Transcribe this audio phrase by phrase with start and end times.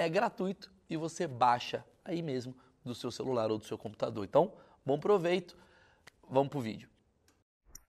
[0.00, 4.24] é gratuito e você baixa aí mesmo do seu celular ou do seu computador.
[4.24, 4.50] Então,
[4.84, 5.54] bom proveito.
[6.28, 6.88] Vamos pro vídeo.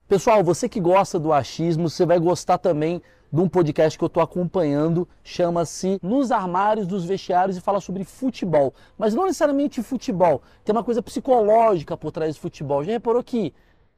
[0.09, 4.07] Pessoal, você que gosta do achismo, você vai gostar também de um podcast que eu
[4.07, 8.73] estou acompanhando, chama-se Nos Armários dos Vestiários e fala sobre futebol.
[8.98, 12.84] Mas não necessariamente futebol, tem uma coisa psicológica por trás do futebol.
[12.84, 13.53] Já reparou que,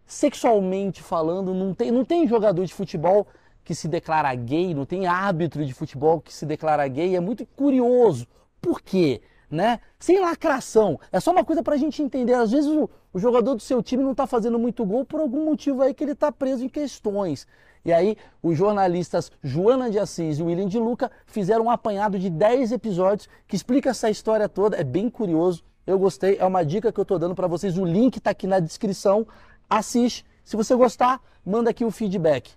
[0.06, 3.26] sexualmente falando, não tem, não tem jogador de futebol
[3.64, 7.16] que se declara gay, não tem árbitro de futebol que se declara gay.
[7.16, 8.28] É muito curioso.
[8.62, 9.22] Por quê?
[9.50, 9.80] Né?
[10.00, 11.00] Sem lacração.
[11.12, 12.34] É só uma coisa para a gente entender.
[12.34, 15.46] Às vezes o, o, jogador do seu time não está fazendo muito gol por algum
[15.46, 17.48] motivo aí que ele está preso em questões.
[17.86, 22.30] E aí, os jornalistas Joana de Assis e William de Luca fizeram um apanhado de
[22.30, 24.78] 10 episódios que explica essa história toda.
[24.78, 25.64] É bem curioso.
[25.86, 26.38] Eu gostei.
[26.40, 27.78] É uma dica que eu estou dando para vocês.
[27.78, 29.28] O link está aqui na descrição.
[29.70, 30.26] Assiste.
[30.44, 32.52] Se você gostar, manda aqui o feedback.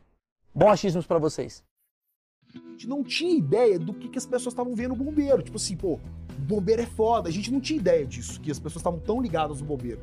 [0.56, 1.62] Bom achismos para vocês.
[2.54, 5.42] A gente não tinha ideia do que, que as pessoas estavam vendo o bombeiro.
[5.42, 6.00] Tipo assim, pô,
[6.38, 7.28] bombeiro é foda.
[7.28, 10.00] A gente não tinha ideia disso, que as pessoas estavam tão ligadas no bombeiro.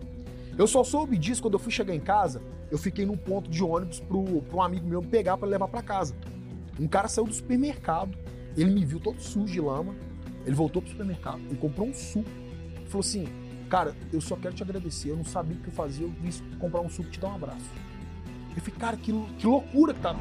[0.56, 2.40] Eu só soube disso quando eu fui chegar em casa.
[2.70, 5.68] Eu fiquei num ponto de ônibus pro, pro um amigo meu me pegar para levar
[5.68, 6.16] para casa.
[6.80, 8.16] Um cara saiu do supermercado,
[8.56, 9.96] ele me viu todo sujo de lama.
[10.46, 12.30] Ele voltou pro supermercado, ele comprou um suco.
[12.86, 13.26] Falou assim:
[13.72, 15.10] Cara, eu só quero te agradecer.
[15.10, 16.06] Eu não sabia o que eu fazia.
[16.06, 16.30] Eu vim
[16.60, 17.66] comprar um suco e te dar um abraço.
[18.56, 20.16] Eu falei, cara, que, que loucura que tá.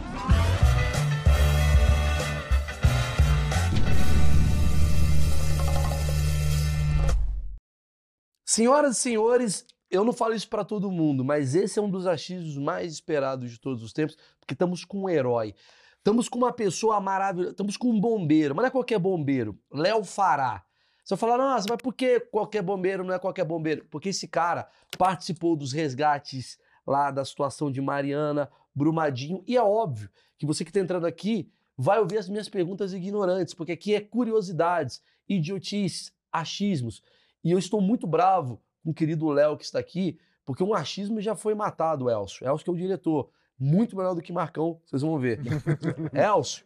[8.47, 12.07] Senhoras e senhores, eu não falo isso para todo mundo, mas esse é um dos
[12.07, 15.55] achismos mais esperados de todos os tempos, porque estamos com um herói.
[15.99, 20.05] Estamos com uma pessoa maravilhosa, estamos com um bombeiro, mas não é qualquer bombeiro, Léo
[20.05, 20.65] Fará.
[21.05, 23.87] Você falar, nossa, mas por que qualquer bombeiro não é qualquer bombeiro?
[23.91, 30.11] Porque esse cara participou dos resgates lá da situação de Mariana, Brumadinho, e é óbvio
[30.39, 34.01] que você que está entrando aqui vai ouvir as minhas perguntas ignorantes, porque aqui é
[34.01, 37.03] curiosidades, idiotices, achismos.
[37.43, 41.21] E eu estou muito bravo com o querido Léo que está aqui, porque um achismo
[41.21, 42.47] já foi matado, Elcio.
[42.47, 43.31] Elcio que é o diretor.
[43.59, 45.41] Muito melhor do que Marcão, vocês vão ver.
[46.13, 46.65] Elcio,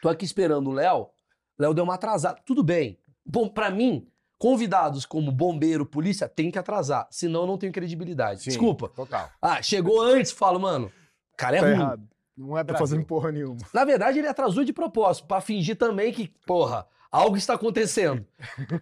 [0.00, 1.08] tô aqui esperando o Léo.
[1.58, 2.40] Léo deu uma atrasada.
[2.44, 2.98] Tudo bem.
[3.24, 4.06] Bom, para mim,
[4.38, 8.42] Convidados como bombeiro, polícia, tem que atrasar, senão eu não tenho credibilidade.
[8.42, 8.88] Sim, Desculpa.
[8.88, 9.30] Total.
[9.40, 10.92] Ah, chegou antes, falo, mano,
[11.36, 11.74] cara é tá ruim.
[11.80, 12.08] Errado.
[12.36, 13.56] Não é pra fazer porra nenhuma.
[13.72, 18.26] Na verdade, ele atrasou de propósito, para fingir também que, porra, algo está acontecendo.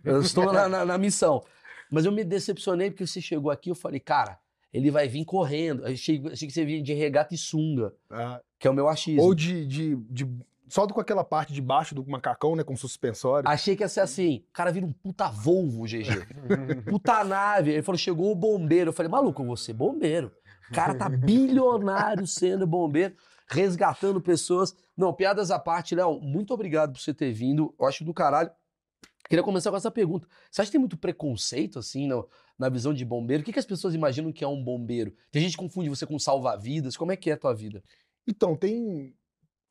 [0.02, 1.40] Eu estou na, na, na, missão.
[1.88, 4.40] Mas eu me decepcionei porque você chegou aqui eu falei, cara,
[4.72, 5.86] ele vai vir correndo.
[5.86, 9.22] Achei, achei que você vinha de regata e sunga, ah, que é o meu achismo.
[9.22, 10.28] Ou de, de, de
[10.68, 12.64] só com aquela parte de baixo do macacão, né?
[12.64, 13.48] Com suspensório.
[13.48, 14.44] Achei que ia ser assim.
[14.48, 16.26] O cara vira um puta Volvo, GG.
[16.88, 17.72] puta nave.
[17.72, 18.88] Ele falou, chegou o bombeiro.
[18.88, 20.32] Eu falei, maluco, você é bombeiro.
[20.70, 23.14] O cara tá bilionário sendo bombeiro,
[23.48, 24.74] resgatando pessoas.
[24.96, 27.74] Não, piadas à parte, Léo, muito obrigado por você ter vindo.
[27.78, 28.50] Eu acho do caralho.
[29.28, 30.26] Queria começar com essa pergunta.
[30.50, 33.42] Você acha que tem muito preconceito, assim, no, na visão de bombeiro?
[33.42, 35.14] O que, que as pessoas imaginam que é um bombeiro?
[35.30, 36.96] Tem gente que confunde você com salva-vidas.
[36.96, 37.82] Como é que é a tua vida?
[38.26, 39.14] Então, tem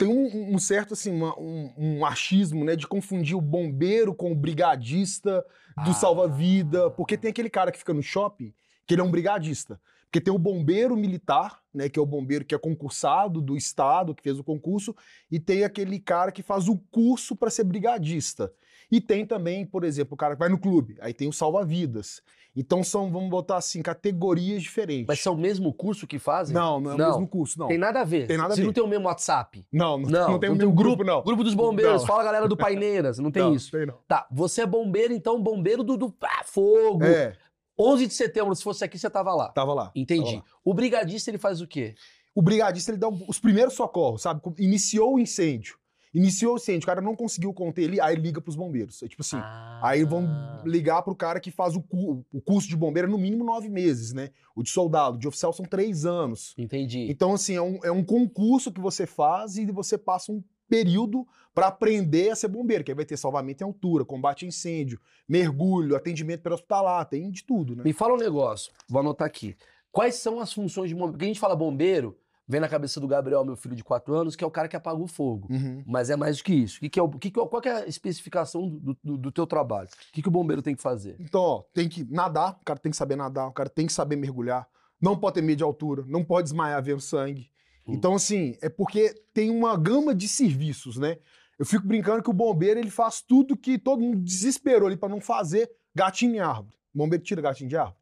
[0.04, 4.34] tem um, um certo assim, uma, um, um, achismo, né, de confundir o bombeiro com
[4.34, 5.46] o brigadista
[5.84, 5.94] do ah.
[5.94, 8.54] salva-vida, porque tem aquele cara que fica no shopping
[8.86, 9.80] que ele é um brigadista.
[10.04, 14.14] Porque tem o bombeiro militar, né, que é o bombeiro que é concursado do estado,
[14.14, 14.96] que fez o concurso,
[15.32, 18.52] e tem aquele cara que faz o curso para ser brigadista.
[18.92, 22.22] E tem também, por exemplo, o cara que vai no clube, aí tem o salva-vidas.
[22.56, 25.08] Então são, vamos botar assim, categorias diferentes.
[25.08, 26.54] Mas são o mesmo curso que fazem?
[26.54, 27.06] Não, não é não.
[27.06, 27.68] o mesmo curso, não.
[27.68, 28.28] Tem nada a ver.
[28.28, 28.68] Tem nada a Você ver.
[28.68, 29.66] não tem o mesmo WhatsApp?
[29.72, 31.24] Não, não, não, não tem não o mesmo grupo, grupo, não.
[31.24, 32.08] Grupo dos bombeiros, não.
[32.08, 33.72] fala galera do Paineiras, não tem não, isso?
[33.72, 33.96] Tem não.
[34.08, 37.04] Tá, você é bombeiro, então bombeiro do, do ah, fogo.
[37.04, 37.36] É.
[37.84, 39.50] 11 de setembro, se fosse aqui, você tava lá.
[39.50, 39.92] Tava lá.
[39.96, 40.24] Entendi.
[40.24, 40.44] Tava lá.
[40.64, 41.96] O brigadista, ele faz o quê?
[42.34, 44.42] O brigadista, ele dá os primeiros socorros, sabe?
[44.58, 45.78] Iniciou o incêndio.
[46.16, 49.02] Iniciou o incêndio, o cara não conseguiu conter ali, aí liga pros bombeiros.
[49.02, 49.38] É tipo assim,
[49.82, 50.62] aí vão Ah.
[50.64, 54.14] ligar pro cara que faz o, cu- o curso de bombeiro no mínimo nove meses,
[54.14, 54.30] né?
[54.56, 56.54] O de soldado, de oficial são três anos.
[56.56, 57.08] Entendi.
[57.10, 60.44] Então, assim, é um, é um concurso que você faz e você passa um
[60.74, 64.48] período para aprender a ser bombeiro, que aí vai ter salvamento em altura, combate a
[64.48, 65.00] incêndio,
[65.30, 67.84] mergulho, atendimento pré-hospitalar, tem de tudo, né?
[67.84, 69.56] Me fala um negócio, vou anotar aqui.
[69.92, 71.12] Quais são as funções de bombeiro?
[71.14, 72.18] Porque a gente fala bombeiro,
[72.48, 74.76] vem na cabeça do Gabriel, meu filho de 4 anos, que é o cara que
[74.76, 75.48] apaga o fogo.
[75.52, 75.84] Uhum.
[75.86, 76.80] Mas é mais do que isso.
[76.80, 79.18] Que que é o, o que que é- qual que é a especificação do, do,
[79.18, 79.88] do teu trabalho?
[80.10, 81.16] O que, que o bombeiro tem que fazer?
[81.20, 83.94] Então, ó, tem que nadar, o cara tem que saber nadar, o cara tem que
[83.94, 84.68] saber mergulhar,
[85.00, 87.52] não pode ter medo de altura, não pode desmaiar vendo sangue.
[87.88, 87.94] Hum.
[87.94, 91.18] Então, assim, é porque tem uma gama de serviços, né?
[91.60, 95.10] Eu fico brincando que o bombeiro ele faz tudo que todo mundo desesperou ali para
[95.10, 96.76] não fazer gatinho em árvore.
[96.94, 97.98] O bombeiro tira gatinho de árvore?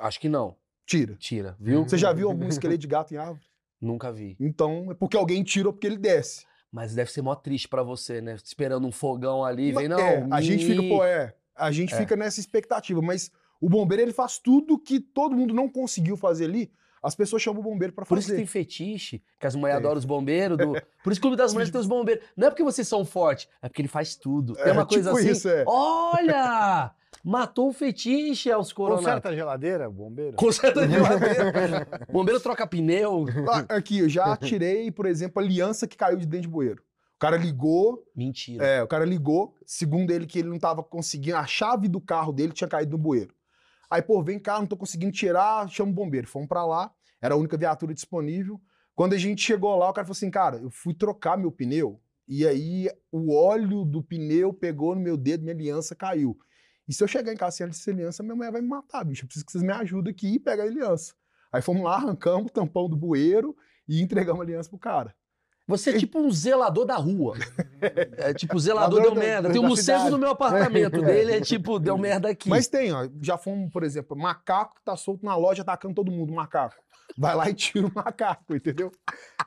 [0.00, 0.56] Acho que não.
[0.86, 1.14] Tira.
[1.16, 1.82] Tira, viu?
[1.84, 3.44] Você já viu algum esqueleto de gato em árvore?
[3.80, 4.36] Nunca vi.
[4.40, 6.44] Então, é porque alguém tira ou porque ele desce.
[6.72, 8.36] Mas deve ser mó triste pra você, né?
[8.42, 9.98] Esperando um fogão ali, vem, não.
[9.98, 11.34] é, a gente fica, pô, é.
[11.54, 11.96] A gente É.
[11.96, 13.30] fica nessa expectativa, mas
[13.60, 16.70] o bombeiro ele faz tudo que todo mundo não conseguiu fazer ali.
[17.02, 18.38] As pessoas chamam o bombeiro para Por isso que fazer.
[18.42, 19.86] tem fetiche, que as mulheres Tem.
[19.86, 20.58] adoram os bombeiros.
[20.58, 20.72] do-
[21.04, 22.24] Por isso que o Clube das Mulheres tem os bombeiros.
[22.36, 24.54] Não é porque vocês são fortes, é porque ele faz tudo.
[24.54, 25.30] Tem É, uma coisa tipo assim.
[25.30, 25.62] isso, é.
[25.66, 26.90] Olha!
[27.24, 29.02] Matou o fetiche, Elcio Coronado.
[29.04, 30.36] Conserta a geladeira, bombeiro?
[30.36, 31.86] Conserta a geladeira.
[32.10, 33.24] bombeiro troca pneu.
[33.68, 36.82] Aqui, eu já tirei, por exemplo, aliança que caiu de dentro de bueiro.
[37.16, 38.64] O cara ligou, Mentira.
[38.64, 42.30] é, o cara ligou, segundo ele que ele não tava conseguindo, a chave do carro
[42.32, 43.34] dele tinha caído no bueiro.
[43.90, 46.26] Aí, pô, vem cá, não tô conseguindo tirar, chama o bombeiro.
[46.28, 48.60] Fomos pra lá, era a única viatura disponível.
[48.94, 52.00] Quando a gente chegou lá, o cara falou assim, cara, eu fui trocar meu pneu,
[52.26, 56.36] e aí o óleo do pneu pegou no meu dedo, minha aliança caiu.
[56.88, 59.24] E se eu chegar em casa sem essa aliança, minha mulher vai me matar, bicho.
[59.24, 61.14] Eu preciso que vocês me ajudem aqui e pegar a aliança.
[61.52, 63.56] Aí fomos lá, arrancamos o tampão do bueiro
[63.88, 65.14] e entregamos a aliança pro cara.
[65.66, 67.36] Você é tipo um zelador da rua.
[68.16, 69.48] É tipo, o zelador deu da- merda.
[69.48, 71.00] da Tem um morcego no meu apartamento.
[71.02, 72.48] Dele é tipo, deu merda aqui.
[72.48, 73.08] Mas tem, ó.
[73.20, 76.76] Já fomos, por exemplo, macaco que tá solto na loja atacando todo mundo, macaco.
[77.18, 78.92] Vai lá e tira o macaco, entendeu?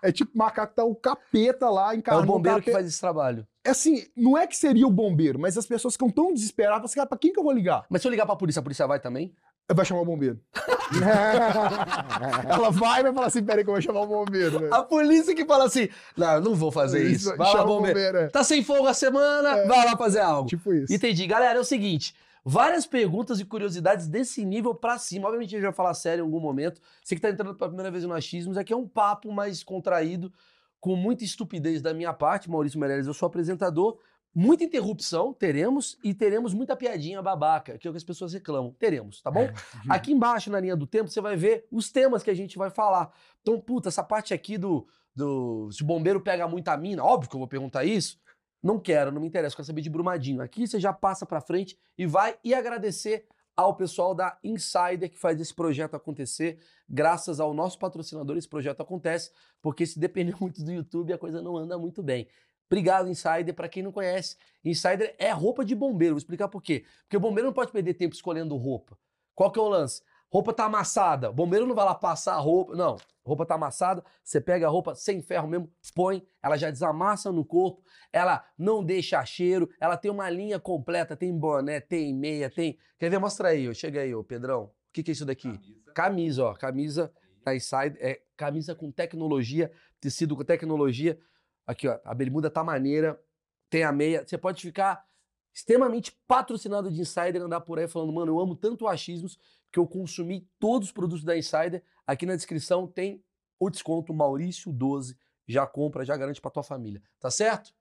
[0.02, 2.30] É tipo, macaco tá o capeta lá é encarnando.
[2.30, 3.46] o bombeiro que faz esse trabalho.
[3.64, 7.08] É assim, não é que seria o bombeiro, mas as pessoas ficam tão desesperadas, cara,
[7.08, 7.86] pra quem que eu vou ligar?
[7.90, 9.34] Mas se eu ligar pra polícia, a polícia vai também?
[9.74, 10.40] Vai chamar o bombeiro.
[12.50, 14.60] Ela vai e vai falar assim, peraí que eu vou chamar o bombeiro.
[14.62, 14.70] né?
[14.72, 15.88] A polícia que fala assim:
[16.18, 17.30] Não, eu não vou fazer isso.
[17.38, 18.18] Vai lá, chama o bombeiro.
[18.18, 18.28] é.
[18.30, 20.50] Tá sem fogo a semana, vai lá fazer algo.
[20.50, 20.94] Tipo isso.
[20.94, 21.26] Entendi.
[21.28, 25.28] Galera, é o seguinte: várias perguntas e curiosidades desse nível pra cima.
[25.28, 26.82] Obviamente, a gente vai falar sério em algum momento.
[27.04, 30.32] Você que tá entrando pela primeira vez no Achismos, aqui é um papo mais contraído,
[30.80, 32.50] com muita estupidez da minha parte.
[32.50, 33.98] Maurício Meirelles, eu sou apresentador.
[34.34, 38.76] Muita interrupção, teremos, e teremos muita piadinha babaca, que é o que as pessoas reclamam.
[38.78, 39.50] Teremos, tá bom?
[39.90, 42.70] Aqui embaixo, na linha do tempo, você vai ver os temas que a gente vai
[42.70, 43.12] falar.
[43.42, 45.72] Então, puta, essa parte aqui do, do.
[45.72, 48.20] Se o bombeiro pega muita mina, óbvio que eu vou perguntar isso.
[48.62, 50.42] Não quero, não me interessa, quero saber de Brumadinho.
[50.42, 55.18] Aqui você já passa pra frente e vai e agradecer ao pessoal da Insider que
[55.18, 56.60] faz esse projeto acontecer.
[56.88, 59.32] Graças ao nosso patrocinador, esse projeto acontece,
[59.62, 62.28] porque se depender muito do YouTube, a coisa não anda muito bem.
[62.70, 63.54] Obrigado, Insider.
[63.54, 66.16] Pra quem não conhece, Insider é roupa de bombeiro.
[66.16, 66.86] Vou explicar por quê.
[67.04, 68.98] Porque o bombeiro não pode perder tempo escolhendo roupa.
[69.34, 70.02] Qual que é o lance?
[70.32, 71.32] Roupa tá amassada.
[71.32, 72.76] O bombeiro não vai lá passar a roupa.
[72.76, 72.98] Não.
[73.30, 77.46] Roupa tá amassada, você pega a roupa sem ferro mesmo, põe, ela já desamassa no
[77.46, 82.76] corpo, ela não deixa cheiro, ela tem uma linha completa, tem boné, tem meia, tem.
[82.98, 83.20] Quer ver?
[83.20, 83.74] Mostra aí, ó.
[83.74, 84.64] chega aí, ô Pedrão.
[84.64, 85.60] O que, que é isso daqui?
[85.94, 86.54] Camisa, ó.
[86.56, 91.20] Camisa da Inside, é camisa com tecnologia, tecido com tecnologia.
[91.70, 93.22] Aqui, ó, a bermuda tá maneira,
[93.70, 94.26] tem a meia.
[94.26, 95.06] Você pode ficar
[95.54, 99.38] extremamente patrocinado de Insider, andar por aí falando, mano, eu amo tanto o achismos
[99.72, 101.84] que eu consumi todos os produtos da Insider.
[102.08, 103.24] Aqui na descrição tem
[103.60, 105.16] o desconto Maurício12.
[105.48, 107.04] Já compra, já garante pra tua família.
[107.20, 107.72] Tá certo?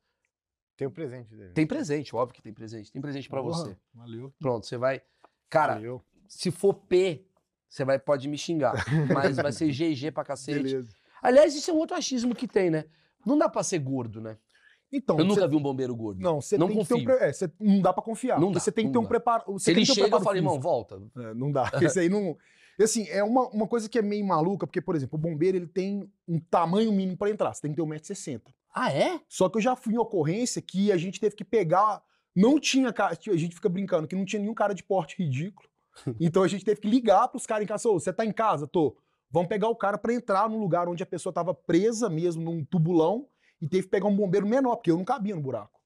[0.76, 1.54] Tem o presente dele.
[1.54, 2.92] Tem presente, óbvio que tem presente.
[2.92, 3.76] Tem presente pra Porra, você.
[3.95, 4.35] Valeu.
[4.38, 5.00] Pronto, você vai.
[5.49, 6.04] Cara, Valeu.
[6.28, 7.25] se for P,
[7.66, 8.75] você vai, pode me xingar.
[9.14, 10.62] Mas vai ser GG pra cacete.
[10.62, 10.92] Beleza.
[11.23, 12.85] Aliás, isso é um outro achismo que tem, né?
[13.27, 14.37] Não dá pra ser gordo, né?
[14.91, 16.21] Então, Eu nunca você- vi um bombeiro gordo.
[16.21, 17.17] Não, você Não tem que ter um confio.
[17.19, 18.41] pre- é, você- não dá pra confiar.
[18.41, 19.09] Não dá, você tem que ter um dá.
[19.09, 19.59] preparo.
[19.59, 21.01] Se ele um chega, eu falo, irmão, volta.
[21.19, 21.71] É, não dá.
[21.83, 22.37] Esse aí não.
[22.81, 25.67] Assim, é uma, uma coisa que é meio maluca, porque, por exemplo, o bombeiro ele
[25.67, 27.53] tem um tamanho mínimo pra entrar.
[27.53, 28.41] Você tem que ter 1,60m.
[28.73, 29.21] Ah, é?
[29.29, 32.01] Só que eu já fui em ocorrência que a gente teve que pegar.
[32.35, 32.95] Não tinha.
[32.97, 35.69] A gente fica brincando que não tinha nenhum cara de porte ridículo.
[36.21, 37.89] Então a gente teve que ligar pros caras em casa.
[37.89, 38.67] Ô, você tá em casa?
[38.67, 38.97] Tô.
[39.31, 42.65] Vamos pegar o cara pra entrar num lugar onde a pessoa tava presa mesmo, num
[42.65, 43.29] tubulão,
[43.61, 45.79] e teve que pegar um bombeiro menor, porque eu não cabia no buraco.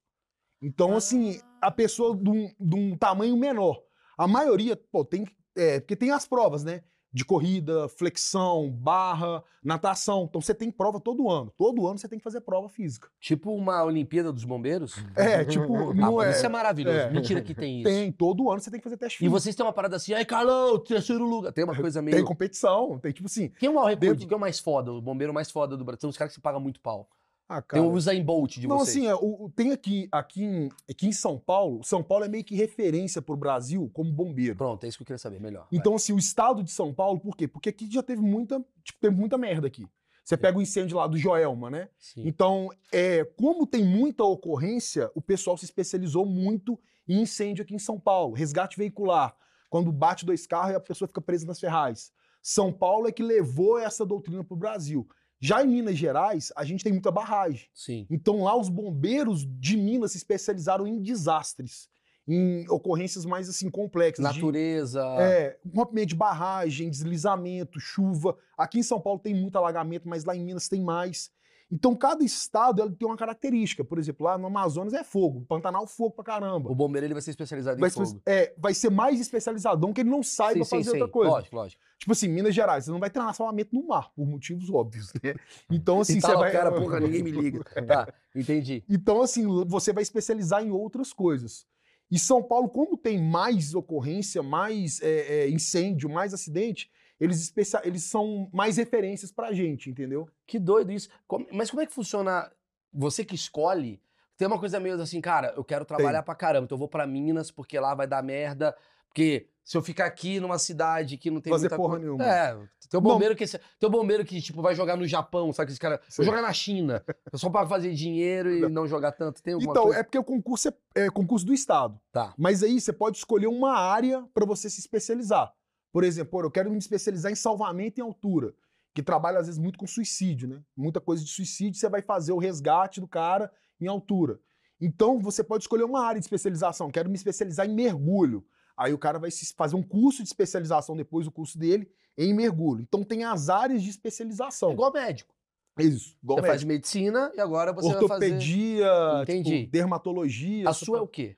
[0.60, 3.82] Então, assim, a pessoa de um, de um tamanho menor.
[4.16, 6.84] A maioria, pô, tem, é, porque tem as provas, né?
[7.12, 10.24] De corrida, flexão, barra, natação.
[10.28, 11.52] Então você tem prova todo ano.
[11.58, 13.08] Todo ano você tem que fazer prova física.
[13.20, 14.96] Tipo uma Olimpíada dos Bombeiros?
[15.14, 16.30] É, tipo, Ah, não é.
[16.30, 16.96] Isso é maravilhoso.
[16.96, 17.10] é.
[17.10, 17.90] Mentira que tem isso.
[17.90, 19.38] Tem, todo ano você tem que fazer teste E físico.
[19.40, 21.52] vocês têm uma parada assim, ai, Carlão, terceiro lugar.
[21.52, 22.16] Tem uma coisa meio.
[22.16, 23.50] Tem competição, tem tipo assim.
[23.58, 24.08] Quem é o maior recorde?
[24.12, 24.92] Dentro- Quem é o mais foda?
[24.92, 26.00] O bombeiro mais foda do Brasil?
[26.00, 27.08] Tem uns caras que se pagam muito pau.
[27.52, 27.82] Ah, Tem cara.
[27.82, 28.96] o Usain Bolt de não, vocês.
[28.96, 32.42] assim, é, o- tem aqui, aqui, em, aqui em São Paulo, São Paulo é meio
[32.44, 34.56] que referência pro Brasil como bombeiro.
[34.56, 35.66] Pronto, é isso que eu queria saber melhor.
[35.70, 37.46] Então, assim, o estado de São Paulo, por quê?
[37.46, 39.86] Porque aqui já teve muita, tipo, teve muita merda aqui.
[40.24, 41.88] Você pega o incêndio lá do Joelma, né?
[41.98, 42.22] Sim.
[42.26, 46.78] Então, é, como tem muita ocorrência, o pessoal se especializou muito
[47.08, 48.32] em incêndio aqui em São Paulo.
[48.34, 49.34] Resgate veicular,
[49.68, 52.12] quando bate dois carros e a pessoa fica presa nas ferrais.
[52.40, 55.06] São Paulo é que levou essa doutrina para o Brasil.
[55.44, 57.66] Já em Minas Gerais, a gente tem muita barragem.
[57.74, 58.06] Sim.
[58.08, 61.88] Então lá os bombeiros de Minas se especializaram em desastres,
[62.28, 64.24] em ocorrências mais assim complexas.
[64.32, 65.02] de- Natureza.
[65.18, 68.36] é, rompimento de barragem, deslizamento, chuva.
[68.56, 71.28] Aqui em São Paulo tem muito alagamento, mas lá em Minas tem mais.
[71.74, 73.82] Então, cada estado ela tem uma característica.
[73.82, 76.70] Por exemplo, lá no Amazonas é fogo, Pantanal fogo pra caramba.
[76.70, 78.20] O bombeiro ele vai ser especializado Vai em fogo.
[78.26, 80.96] é, vai ser mais especializadão que ele não saiba sim, sim, fazer sim.
[80.98, 81.30] outra coisa.
[81.30, 81.82] Lógico, lógico.
[81.98, 85.34] Tipo assim, Minas Gerais, você não vai treinar salvamento no mar, por motivos óbvios, né?
[85.70, 86.52] Então, assim, você tá lá vai.
[86.52, 87.64] cara, porra, ninguém me liga.
[87.86, 88.84] Tá, entendi.
[88.86, 91.64] Então, assim, você vai especializar em outras coisas.
[92.10, 96.90] E São Paulo, como tem mais ocorrência, mais é, é, incêndio, mais acidente,
[97.24, 100.28] eles, especia- eles são mais referências pra gente, entendeu?
[100.46, 101.08] Que doido isso.
[101.26, 102.50] Como- Mas como é que funciona?
[102.92, 104.00] Você que escolhe,
[104.36, 107.06] tem uma coisa meio assim, cara, eu quero trabalhar pra caramba, então eu vou pra
[107.06, 108.76] Minas porque lá vai dar merda.
[109.08, 112.24] Porque se eu ficar aqui numa cidade que não tem Fazer muita porra coisa- nenhuma.
[112.26, 112.54] É,
[112.88, 115.72] tem um bombeiro que tem um bombeiro que tipo vai jogar no Japão, sabe que
[115.72, 119.42] esse cara, vou jogar na China, só pra fazer dinheiro e não jogar tanto.
[119.42, 119.98] Tem Então, coisa?
[119.98, 122.00] é porque o concurso é, é concurso do Estado.
[122.10, 122.32] Tá.
[122.38, 125.52] Mas aí você pode escolher uma área para você se especializar.
[125.92, 128.54] Por exemplo, eu quero me especializar em salvamento em altura,
[128.94, 130.62] que trabalha às vezes muito com suicídio, né?
[130.76, 134.40] Muita coisa de suicídio, você vai fazer o resgate do cara em altura.
[134.80, 136.90] Então, você pode escolher uma área de especialização.
[136.90, 138.44] Quero me especializar em mergulho.
[138.76, 142.82] Aí o cara vai fazer um curso de especialização depois do curso dele em mergulho.
[142.82, 144.70] Então, tem as áreas de especialização.
[144.70, 145.34] É igual médico.
[145.78, 146.16] Isso.
[146.22, 146.48] Igual você médico.
[146.48, 148.12] faz medicina e agora você vai fazer.
[148.12, 148.90] Ortopedia,
[149.24, 150.68] tipo, dermatologia.
[150.68, 151.36] A sua é o quê?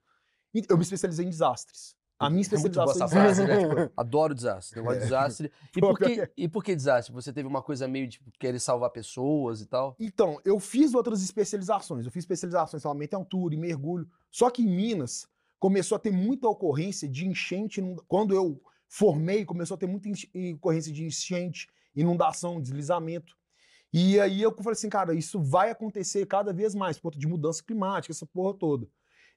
[0.69, 1.97] Eu me especializei em desastres.
[2.19, 3.91] A minha É especialização essa em frase, né?
[3.97, 4.79] Adoro desastre.
[4.79, 5.53] Negócio de desastre.
[5.77, 7.13] E por, que, e por que desastre?
[7.13, 9.97] Você teve uma coisa meio de querer salvar pessoas e tal?
[9.99, 12.07] Então, eu fiz outras especializações.
[12.07, 14.09] Eu fiz especialização em salvamento em altura, em mergulho.
[14.31, 15.27] Só que em Minas
[15.59, 17.83] começou a ter muita ocorrência de enchente.
[18.07, 20.09] Quando eu formei, começou a ter muita
[20.55, 23.37] ocorrência de enchente, inundação, deslizamento.
[23.93, 27.27] E aí eu falei assim, cara, isso vai acontecer cada vez mais, por conta de
[27.27, 28.89] mudança climática, essa porra toda.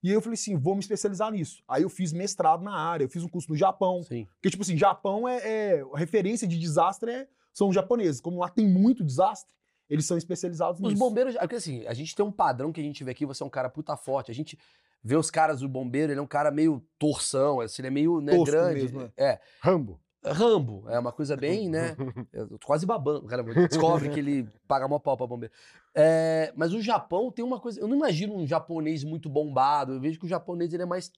[0.04, 1.64] E aí eu falei assim, vou me especializar nisso.
[1.68, 4.04] Aí eu fiz mestrado na área, eu fiz um curso no Japão.
[4.04, 4.26] Sim.
[4.36, 8.22] Porque, tipo assim, Japão é, é- A referência de desastre é- são os japoneses.
[8.22, 9.54] Como lá tem muito desastre,
[9.90, 11.00] eles são especializados Os nisso.
[11.00, 11.36] bombeiros.
[11.38, 13.50] Porque assim, a gente tem um padrão que a gente vê aqui, você é um
[13.50, 14.30] cara puta forte.
[14.30, 14.58] A gente
[15.04, 18.20] vê os caras do bombeiro, ele é um cara meio torção, assim, ele é meio
[18.22, 18.82] né, grande.
[18.82, 19.12] mesmo, né?
[19.18, 19.40] É.
[19.62, 20.00] Rambo.
[20.34, 21.96] Rambo, é uma coisa bem, né?
[22.34, 23.26] Eu tô quase babando.
[23.26, 25.54] O cara descobre que ele paga mó pau pra bombeiro.
[25.96, 27.80] É, mas o Japão tem uma coisa.
[27.80, 29.94] Eu não imagino um japonês muito bombado.
[29.94, 31.12] Eu vejo que o japonês ele é mais.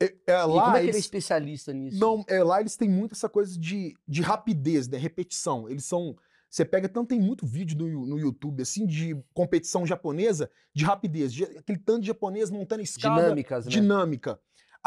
[0.00, 1.98] É, é, lá, como é que ele é eles, especialista nisso?
[1.98, 4.98] não, é, lá eles têm muito essa coisa de, de rapidez, né?
[4.98, 5.68] Repetição.
[5.68, 6.16] Eles são.
[6.50, 11.32] Você pega, tanto tem muito vídeo no, no YouTube, assim, de competição japonesa, de rapidez.
[11.32, 13.20] de- aquele tanto de japonês montando escada.
[13.22, 13.70] Dinâmicas, né?
[13.70, 14.40] dinâmica.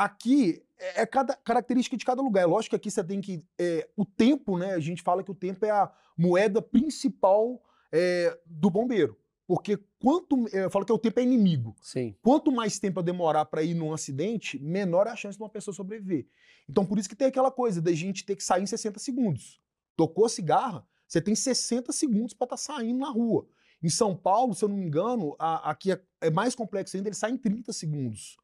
[0.04, 2.42] Aqui é é cada característica de cada lugar.
[2.42, 3.44] É lógico que aqui você tem que.
[3.60, 4.74] é, o tempo, né?
[4.74, 9.18] A gente fala que o tempo é a moeda principal é, do bombeiro.
[9.46, 10.48] Porque quanto.
[10.54, 11.76] é, Eu falo que o tempo é inimigo.
[11.82, 12.16] Sim.
[12.22, 15.50] Quanto mais tempo eu demorar para ir num acidente, menor é a chance de uma
[15.50, 16.28] pessoa sobreviver.
[16.70, 19.60] Então, por isso que tem aquela coisa da gente ter que sair em 60 segundos.
[19.98, 23.48] Tocou cigarra, você tem 60 segundos para estar saindo na rua.
[23.84, 27.10] Em São Paulo, se eu não me engano, a- aqui é, é mais complexo ainda,
[27.10, 28.38] ele sai em 30 segundos.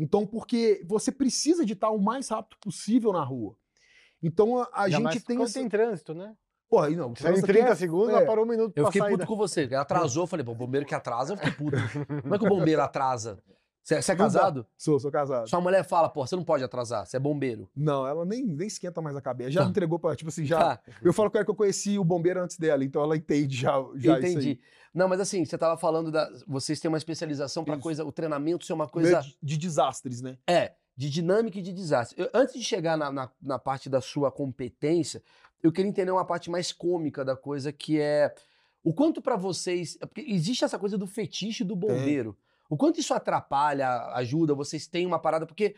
[0.00, 3.54] Então, porque você precisa de estar o mais rápido possível na rua.
[4.22, 5.60] Então, a, a gente tem essa...
[5.60, 6.34] tem trânsito, né?
[6.70, 8.12] Porra, aí não, o Saiu em trânsito aqui 30 é- segundos, é.
[8.16, 9.62] ela parou um minuto Eu pra fiquei puto com você.
[9.62, 11.76] Ele atrasou, eu falei, pô, bombeiro que atrasa, eu fiquei puto.
[12.22, 13.42] Como é que o bombeiro atrasa?
[14.00, 14.66] Você, é casado?
[14.76, 15.48] Sou, sou casado.
[15.48, 17.68] Sua mulher fala, pô, você não pode atrasar, você é bombeiro.
[17.74, 19.50] Não, ela nem, nem esquenta mais a cabeça.
[19.50, 19.68] Já Tá.
[19.70, 20.76] entregou pra, tipo assim, já...
[20.76, 23.56] Tá, Eu falo com ela que eu conheci o bombeiro antes dela, então ela entende
[23.56, 24.60] já, já entendi.
[24.92, 26.28] Não, mas assim, você tava falando da.
[26.48, 27.82] Vocês têm uma especialização pra Isso.
[27.82, 28.04] coisa.
[28.04, 29.20] O treinamento ser uma coisa.
[29.20, 30.36] De, de desastres, né?
[30.48, 32.20] É, de dinâmica e de desastre.
[32.20, 35.22] Eu- antes de chegar na, na, na parte da sua competência,
[35.62, 38.34] eu queria entender uma parte mais cômica da coisa, que é
[38.82, 39.96] o quanto pra vocês.
[40.00, 42.36] é Porque existe essa coisa do fetiche do bombeiro.
[42.70, 45.74] O quanto isso atrapalha, ajuda, vocês têm uma parada, porque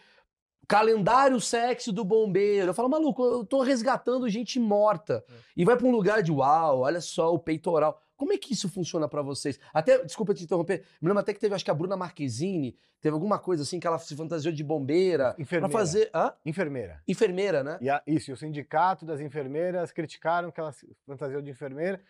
[0.69, 2.69] calendário sexy do bombeiro.
[2.71, 5.25] Eu falo, maluco, eu tô resgatando gente morta.
[5.29, 5.35] É.
[5.57, 8.01] E vai pra um lugar de uau, olha só o peitoral.
[8.17, 9.59] Como é que isso funciona pra vocês?
[9.75, 13.15] Até, desculpa te interromper, me lembro até que teve, acho que a Bruna Marquezine, teve
[13.15, 15.73] alguma coisa assim que ela se fantasiou de bombeira pra Enfermeira.
[15.73, 16.11] fazer.
[16.15, 16.33] Hã?
[16.47, 17.03] Enfermeira.
[17.09, 17.79] Enfermeira, né?
[17.81, 22.01] E a- isso, e o sindicato das enfermeiras criticaram que ela se fantasiou de enfermeira.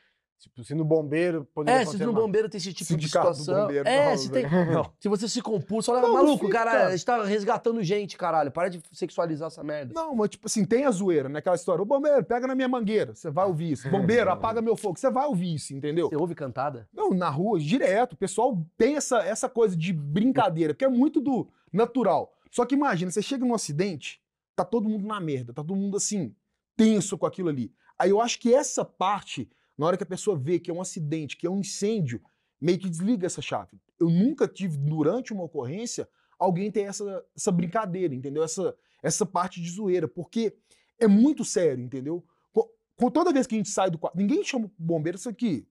[0.42, 3.62] Tipo, se no bombeiro poderia É, se no bombeiro tem esse tipo Sindicato de situação.
[3.62, 4.92] bombeiro, é, não, se, tem, não.
[4.98, 6.58] se você se compulsa, olha, Não, maluco, fica.
[6.58, 8.50] cara, a gente tá resgatando gente, caralho.
[8.50, 9.92] Para de sexualizar essa merda.
[9.94, 11.38] Não, mas tipo assim, tem a zoeira, né?
[11.38, 13.88] Aquela história, ô bombeiro, pega na minha mangueira, você vai ouvir isso.
[13.88, 16.08] Bombeiro, apaga meu fogo, você vai ouvir isso, entendeu?
[16.08, 16.88] Você ouve cantada?
[16.92, 21.20] Não, na rua, direto, o pessoal tem essa, essa coisa de brincadeira, porque é muito
[21.20, 22.32] do natural.
[22.50, 24.20] Só que imagina, você chega num acidente,
[24.56, 26.34] tá todo mundo na merda, tá todo mundo assim,
[26.76, 27.72] tenso com aquilo ali.
[27.98, 30.80] Aí eu acho que essa parte, na hora que a pessoa vê que é um
[30.80, 32.20] acidente, que é um incêndio,
[32.60, 33.80] meio que desliga essa chave.
[33.98, 38.42] Eu nunca tive, durante uma ocorrência, alguém ter essa, essa brincadeira, entendeu?
[38.42, 40.56] Essa, essa parte de zoeira, porque
[40.98, 42.24] é muito sério, entendeu?
[42.52, 45.28] Co- com toda vez que a gente sai do quarto, ninguém chama o bombeiro, isso
[45.28, 45.66] aqui,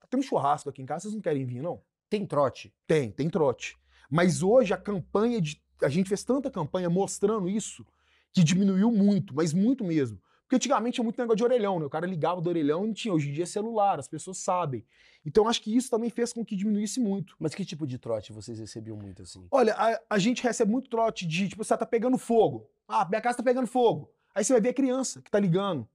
[0.00, 1.82] tá tendo churrasco aqui em casa, vocês não querem vir, não?
[2.08, 2.72] Tem trote.
[2.86, 3.76] Tem, tem trote.
[4.10, 5.60] Mas hoje a campanha de.
[5.82, 7.84] A gente fez tanta campanha mostrando isso
[8.32, 10.20] que diminuiu muito, mas muito mesmo.
[10.46, 11.86] Porque antigamente tinha muito negócio de orelhão, né?
[11.86, 13.12] O cara ligava do orelhão e não tinha.
[13.12, 14.84] Hoje em dia é celular, as pessoas sabem.
[15.24, 17.34] Então acho que isso também fez com que diminuísse muito.
[17.40, 19.48] Mas que tipo de trote vocês recebiam muito assim?
[19.50, 22.70] Olha, a, a gente recebe muito trote de, tipo, você tá pegando fogo.
[22.86, 24.08] Ah, minha casa tá pegando fogo.
[24.32, 25.88] Aí você vai ver a criança que tá ligando.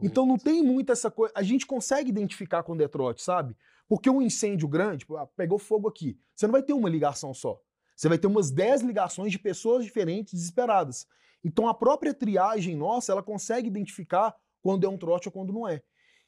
[0.00, 1.32] Então não tem muito essa coisa.
[1.34, 3.56] A gente consegue identificar quando é trote, sabe?
[3.88, 6.16] Porque um incêndio grande, tipo, ah, pegou fogo aqui.
[6.34, 7.60] Você não vai ter uma ligação só.
[7.96, 11.06] Você vai ter umas 10 ligações de pessoas diferentes, desesperadas.
[11.42, 15.66] Então a própria triagem nossa, ela consegue identificar quando é um trote ou quando não
[15.66, 15.82] é.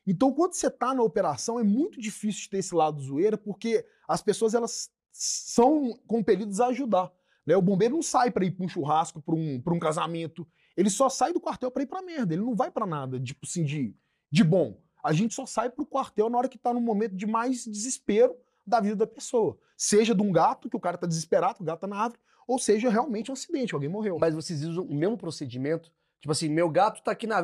[0.06, 3.84] Então quando você tá na operação, é muito difícil de ter esse lado zoeira, porque
[4.08, 7.12] as pessoas elas são compelidas a ajudar.
[7.44, 7.54] Né?
[7.56, 10.46] O bombeiro não sai para ir para um churrasco, para um, um casamento.
[10.76, 12.32] Ele só sai do quartel para ir para merda.
[12.32, 13.94] Ele não vai para nada, tipo assim, de,
[14.30, 14.80] de bom.
[15.02, 18.36] A gente só sai pro quartel na hora que tá no momento de mais desespero
[18.68, 19.56] da vida da pessoa.
[19.76, 22.58] Seja de um gato, que o cara tá desesperado, o gato tá na árvore, ou
[22.58, 24.18] seja realmente um acidente, alguém morreu.
[24.20, 25.90] Mas vocês usam o mesmo procedimento?
[26.20, 27.42] Tipo assim, meu gato tá aqui na.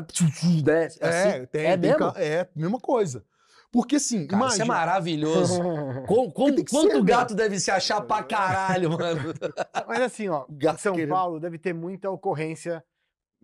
[0.65, 0.99] Desce.
[1.03, 1.47] é, assim?
[1.47, 1.99] tem, é tem mesmo?
[2.13, 3.25] ca- é, mesma coisa.
[3.71, 5.61] Porque assim, Cara, isso é imagina, maravilhoso.
[6.07, 7.03] Com, com- quanto ser, né?
[7.03, 9.35] gato deve se achar pra caralho, mano?
[9.89, 12.85] Mas assim, ó, Gato São querendo- Paulo deve ter muita ocorrência,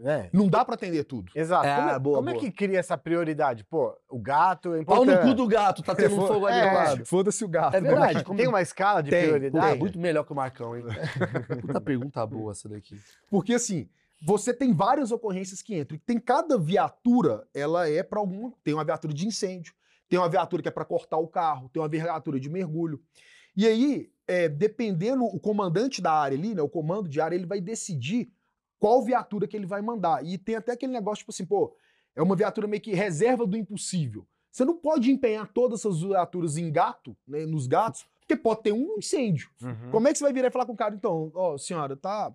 [0.00, 0.30] né?
[0.32, 1.30] não dá pra atender tudo.
[1.34, 1.66] Exato.
[1.66, 2.44] Ah, como é, boa, como é boa.
[2.44, 3.64] que cria essa prioridade?
[3.64, 5.24] Pô, o gato é Pau importante.
[5.24, 7.06] no cu do gato, tá tendo um fogo ali É, do lado.
[7.06, 7.76] Foda-se o gato.
[7.76, 8.14] É verdade.
[8.14, 9.78] Tem como- uma escala de Tem, Puta, prioridade?
[9.78, 10.84] muito melhor que o Marcão, hein?
[11.60, 12.96] Puta pergunta boa essa daqui.
[13.30, 13.88] Porque assim,
[14.22, 15.96] você tem várias ocorrências que entram.
[15.96, 18.50] E tem cada viatura, ela é para algum.
[18.64, 19.72] Tem uma viatura de incêndio,
[20.08, 23.00] tem uma viatura que é para cortar o carro, tem uma viatura de mergulho.
[23.56, 27.46] E aí, é, dependendo o comandante da área ali, né, o comando de área, ele
[27.46, 28.30] vai decidir
[28.80, 30.24] qual viatura que ele vai mandar.
[30.26, 31.72] E tem até aquele negócio, tipo assim, pô,
[32.16, 34.26] é uma viatura meio que reserva do impossível.
[34.50, 38.72] Você não pode empenhar todas essas viaturas em gato, né, nos gatos, porque pode ter
[38.72, 39.48] um incêndio.
[39.62, 39.90] Uhum.
[39.92, 42.34] Como é que você vai virar e falar com o cara, então, ó, senhora, tá.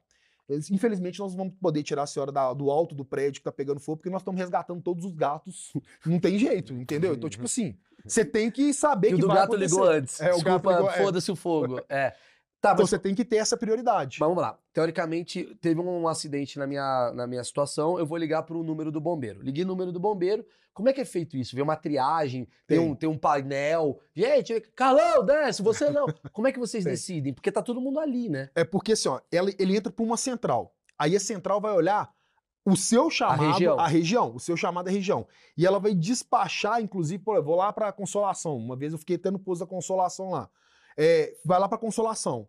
[0.71, 3.51] Infelizmente, nós não vamos poder tirar a senhora da- do alto do prédio que tá
[3.51, 5.73] pegando fogo, porque nós estamos resgatando todos os gatos.
[6.05, 7.15] Não tem jeito, entendeu?
[7.15, 9.97] Então, tipo assim, você tem que saber Que que, o do vai gato ligou acontecer.
[9.97, 10.21] antes.
[10.21, 10.93] É, o gato Desculpa, ligou, é.
[11.03, 11.81] foda-se o fogo.
[11.89, 12.13] É.
[12.61, 14.17] Tá, Então mas você tem que ter essa prioridade.
[14.19, 14.57] Mas vamos lá.
[14.73, 18.99] Teoricamente, teve um acidente na minha, na minha situação, eu vou ligar pro número do
[18.99, 19.41] bombeiro.
[19.41, 20.45] Liguei no número do bombeiro.
[20.73, 21.55] Como é que é feito isso?
[21.55, 22.79] Vem uma triagem, tem, Tem.
[22.79, 23.99] um, tem um painel.
[24.13, 26.05] Gente, Carlão, desce, você não.
[26.33, 26.91] Como é que vocês Tem.
[26.91, 27.33] decidem?
[27.33, 28.49] Porque tá todo mundo ali, né?
[28.55, 30.73] É porque assim, ó, ela- ele entra para uma central.
[30.97, 32.09] Aí a central vai olhar
[32.65, 33.77] o seu chamado, região.
[33.77, 35.27] região, o seu chamado é região.
[35.57, 38.57] E ela vai despachar, inclusive, vou lá para Consolação.
[38.57, 40.49] Uma vez eu fiquei tendo posto da Consolação lá.
[40.97, 42.47] É, vai lá para Consolação.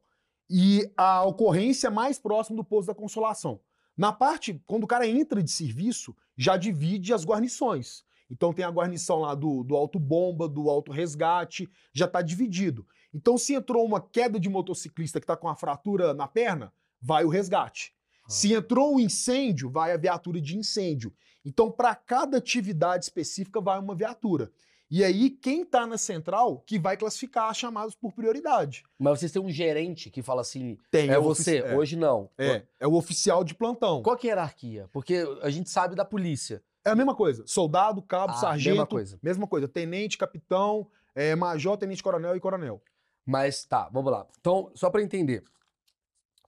[0.49, 3.61] E a ocorrência é mais próxima do posto da Consolação.
[3.97, 8.05] Na parte, quando o cara entra de serviço, já divide as guarnições.
[8.31, 12.87] Então tem a guarnição lá do, do alto bomba, do alto resgate, já está dividido.
[13.17, 17.25] Então, se entrou uma queda de motociclista que está com a fratura na perna, vai
[17.25, 17.95] o resgate.
[18.29, 21.15] Se entrou um incêndio, vai a viatura de incêndio.
[21.43, 24.51] Então, para cada atividade específica, vai uma viatura.
[24.89, 28.85] E aí, quem está na central que vai classificar as chamadas por prioridade.
[28.99, 32.31] Mas vocês têm um gerente que fala assim: Tem é você, é, hoje não.
[32.39, 34.01] É, é o oficial de plantão.
[34.03, 34.89] Qual que é a hierarquia?
[34.93, 36.63] Porque a gente sabe da polícia.
[36.85, 37.45] É a mesma coisa.
[37.47, 38.75] Soldado, cabo, Ah, sargento.
[38.75, 39.19] mesma coisa.
[39.21, 39.67] Mesma coisa.
[39.67, 42.81] Tenente, capitão, é, major, tenente coronel e coronel.
[43.25, 44.25] Mas tá, vamos lá.
[44.39, 45.43] Então, só pra entender.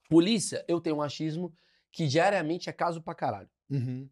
[0.09, 1.53] Polícia, eu tenho um achismo
[1.91, 3.49] que diariamente é caso pra caralho.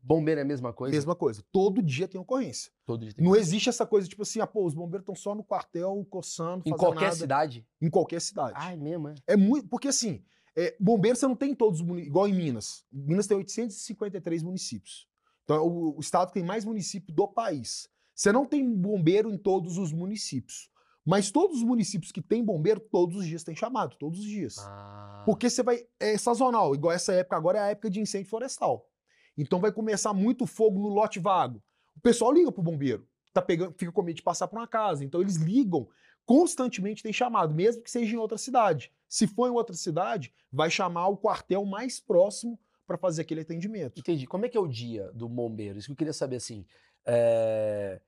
[0.04, 0.96] Bombeiro é a mesma coisa?
[0.96, 1.44] Mesma coisa.
[1.52, 2.72] Todo dia tem ocorrência.
[2.86, 5.34] Todo dia tem Não existe essa coisa tipo assim, ah, pô, os bombeiros estão só
[5.34, 7.16] no quartel, coçando, Em qualquer nada.
[7.16, 7.68] cidade?
[7.82, 8.54] Em qualquer cidade.
[8.56, 9.16] Ai, mesmo, é.
[9.26, 9.68] É muito.
[9.68, 10.24] Porque assim,
[10.56, 12.86] é, bombeiro você não tem em todos os municípios, igual em Minas.
[12.92, 15.08] Minas tem 853 municípios.
[15.44, 17.90] Então é o, o estado que tem mais município do país.
[18.14, 20.70] Você não tem bombeiro em todos os municípios.
[21.06, 24.58] Mas todos os municípios que tem bombeiro, todos os dias tem chamado, todos os dias.
[24.60, 25.24] Ah.
[25.26, 25.86] Porque você vai.
[26.00, 28.90] É sazonal, igual essa época agora é a época de incêndio florestal.
[29.38, 31.62] Então vai começar muito fogo no lote vago.
[31.96, 33.08] O pessoal liga pro bombeiro.
[33.34, 35.06] Tá pegando, fica com medo de passar por uma casa.
[35.06, 35.88] Então eles ligam,
[36.26, 38.92] constantemente tem chamado, mesmo que seja em outra cidade.
[39.08, 44.00] Se for em outra cidade, vai chamar o quartel mais próximo para fazer aquele atendimento.
[44.00, 44.26] Entendi.
[44.26, 45.78] Como é que é o dia do bombeiro?
[45.78, 46.66] Isso que eu queria saber, assim.
[47.06, 48.02] é,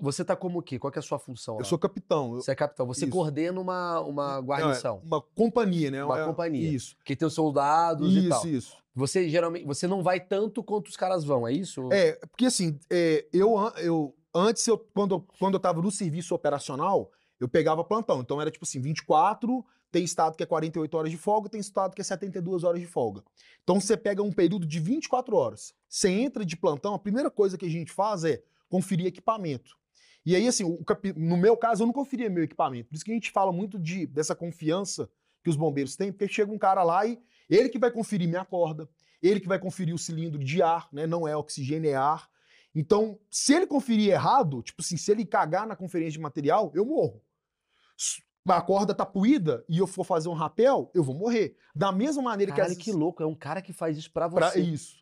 [0.00, 0.78] Você tá como o quê?
[0.80, 1.60] Qual que é a sua função lá?
[1.60, 2.30] Eu sou capitão.
[2.32, 2.86] Você é capitão.
[2.86, 3.12] Você Isso.
[3.12, 5.00] coordena uma, uma guarnição.
[5.02, 6.04] É, uma companhia, né?
[6.04, 6.68] Uma É- companhia.
[6.68, 6.96] Isso.
[7.04, 8.38] Que tem os soldados e tal.
[8.40, 8.76] Isso, isso.
[8.96, 9.64] Você geralmente.
[9.64, 11.88] Você não vai tanto quanto os caras vão, é isso?
[11.92, 16.34] É, porque assim, é, eu, eu antes, eu, quando, eu- quando eu tava no serviço
[16.34, 18.20] operacional, eu pegava plantão.
[18.20, 21.94] Então era tipo assim, 24, tem estado que é 48 horas de folga, tem estado
[21.94, 23.22] que é 72 horas de folga.
[23.62, 25.72] Então você pega um período de 24 horas.
[25.88, 29.76] Você entra de plantão, a primeira coisa que a gente faz é conferir equipamento.
[30.24, 30.84] E aí, assim, o
[31.16, 32.88] no meu caso, eu não conferia meu equipamento.
[32.88, 35.08] Por isso que a gente fala muito de, dessa confiança
[35.42, 38.44] que os bombeiros têm, porque chega um cara lá e ele que vai conferir minha
[38.44, 38.88] corda,
[39.22, 41.06] ele que vai conferir o cilindro de ar, né?
[41.06, 42.28] Não é oxigênio, é ar.
[42.74, 46.84] Então, se ele conferir errado, tipo assim, se ele cagar na conferência de material, eu
[46.84, 47.22] morro.
[48.48, 51.56] A corda tá puída e eu for fazer um rapel, eu vou morrer.
[51.74, 53.22] Da mesma maneira que Caralho, que vezes- louco.
[53.22, 54.60] É um cara que faz isso pra pra você.
[54.60, 54.96] isso.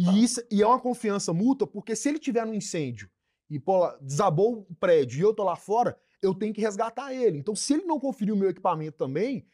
[0.00, 0.42] E, isso.
[0.50, 3.10] e é uma confiança mútua, porque se ele tiver no incêndio
[3.50, 7.38] e pô, desabou o prédio e eu tô lá fora, eu tenho que resgatar ele.
[7.38, 9.46] Então, se ele não conferir o meu equipamento também,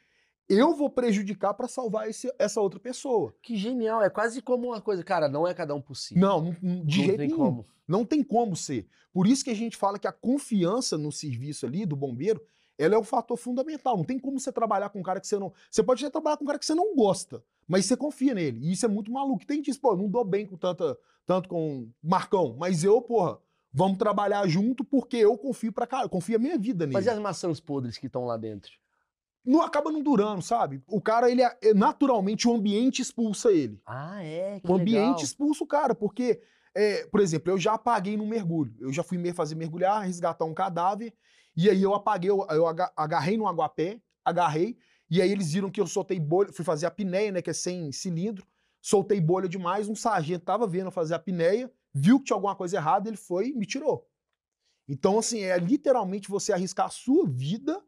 [0.49, 3.35] eu vou prejudicar para salvar esse- essa outra pessoa.
[3.43, 4.01] Que genial.
[4.03, 5.03] É quase como uma coisa.
[5.03, 6.17] Cara, não é cada um si.
[6.17, 7.37] Não, não- não- de Não jeito tem nenhum.
[7.39, 7.65] como.
[7.89, 8.87] Não tem como ser.
[9.13, 12.41] Por isso que a gente fala que a confiança no serviço ali do bombeiro,
[12.79, 13.97] ela é o fator fundamental.
[13.97, 15.53] Não tem como você trabalhar com um cara que você não.
[15.71, 18.61] Você pode até trabalhar com um cara que você não gosta, mas você confia nele.
[18.67, 19.47] E isso é muito maluco.
[19.47, 23.39] Tem disso, pô, eu não dou bem com tanta, tanto com Marcão, mas eu, porra,
[23.73, 26.95] vamos trabalhar junto porque eu confio pra cara, confio a minha vida nele.
[26.95, 28.73] Mas e as maçãs podres que estão lá dentro?
[29.45, 30.83] Não acaba não durando, sabe?
[30.89, 33.81] O cara, ele é, é- naturalmente o ambiente expulsa ele.
[33.87, 34.59] Ah, é?
[34.59, 35.21] Que O ambiente legal.
[35.23, 36.41] expulsa o cara, porque,
[36.75, 38.75] é, por exemplo, eu já apaguei no mergulho.
[38.81, 41.15] Eu já fui fazer mergulhar, resgatar um cadáver,
[41.57, 44.77] e aí eu apaguei, eu, eu aga- agarrei no aguapé, agarrei,
[45.11, 47.53] e aí eles viram que eu soltei bolha, fui fazer a apneia, né, que é
[47.53, 48.47] sem cilindro,
[48.83, 52.55] soltei bolha demais, um sargento tava vendo eu fazer a apneia, viu que tinha alguma
[52.55, 54.09] coisa errada, ele foi e me tirou.
[54.89, 57.83] Então, assim, é literalmente você arriscar a sua vida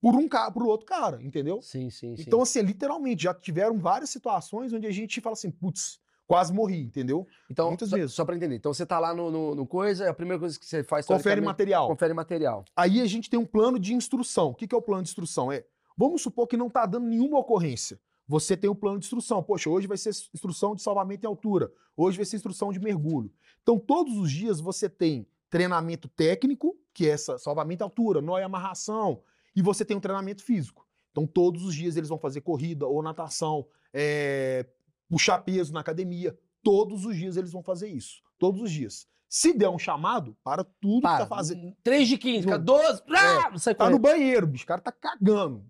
[0.00, 1.60] por um cara, por outro cara, entendeu?
[1.62, 2.22] Sim, sim, sim.
[2.26, 6.82] Então, assim, literalmente, já tiveram várias situações onde a gente fala assim, putz, quase morri,
[6.82, 7.26] entendeu?
[7.48, 8.14] Então, muitas só, vezes.
[8.14, 8.56] só pra entender.
[8.56, 11.06] Então você tá lá no, no, no coisa, a primeira coisa que você faz...
[11.06, 11.88] Confere material.
[11.88, 12.64] Confere material.
[12.74, 14.48] Aí a gente tem um plano de instrução.
[14.48, 15.52] O que que é o plano de instrução?
[15.52, 15.64] É,
[15.96, 17.98] vamos supor que não está dando nenhuma ocorrência.
[18.28, 19.42] Você tem um plano de instrução.
[19.42, 21.70] Poxa, hoje vai ser instrução de salvamento em altura.
[21.96, 23.30] Hoje vai ser instrução de mergulho.
[23.62, 28.38] Então, todos os dias você tem treinamento técnico, que é essa salvamento em altura, nó
[28.38, 29.22] e amarração,
[29.54, 30.86] e você tem um treinamento físico.
[31.12, 34.66] Então, todos os dias eles vão fazer corrida ou natação, é,
[35.08, 36.36] puxar peso na academia.
[36.62, 38.22] Todos os dias eles vão fazer isso.
[38.38, 39.06] Todos os dias.
[39.28, 41.76] Se der um chamado, para tudo que Pá, tá fazendo.
[41.82, 42.64] 3 de 15, fica Não.
[42.64, 43.02] 12...
[43.10, 44.64] Ah, não sai Tá no banheiro, bicho.
[44.64, 45.64] O cara tá cagando.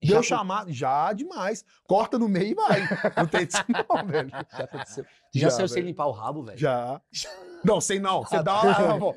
[0.00, 0.72] Já Deu chamado.
[0.72, 1.64] Já demais.
[1.84, 2.80] Corta no meio e vai.
[3.16, 4.30] Não tem isso, não, velho.
[4.30, 5.04] Já aconteceu.
[5.34, 6.56] Já, Já, saiu sem limpar o rabo, velho?
[6.56, 7.00] Já.
[7.64, 8.22] Não, sei não.
[8.22, 8.98] Você dá uma.
[8.98, 9.14] pô,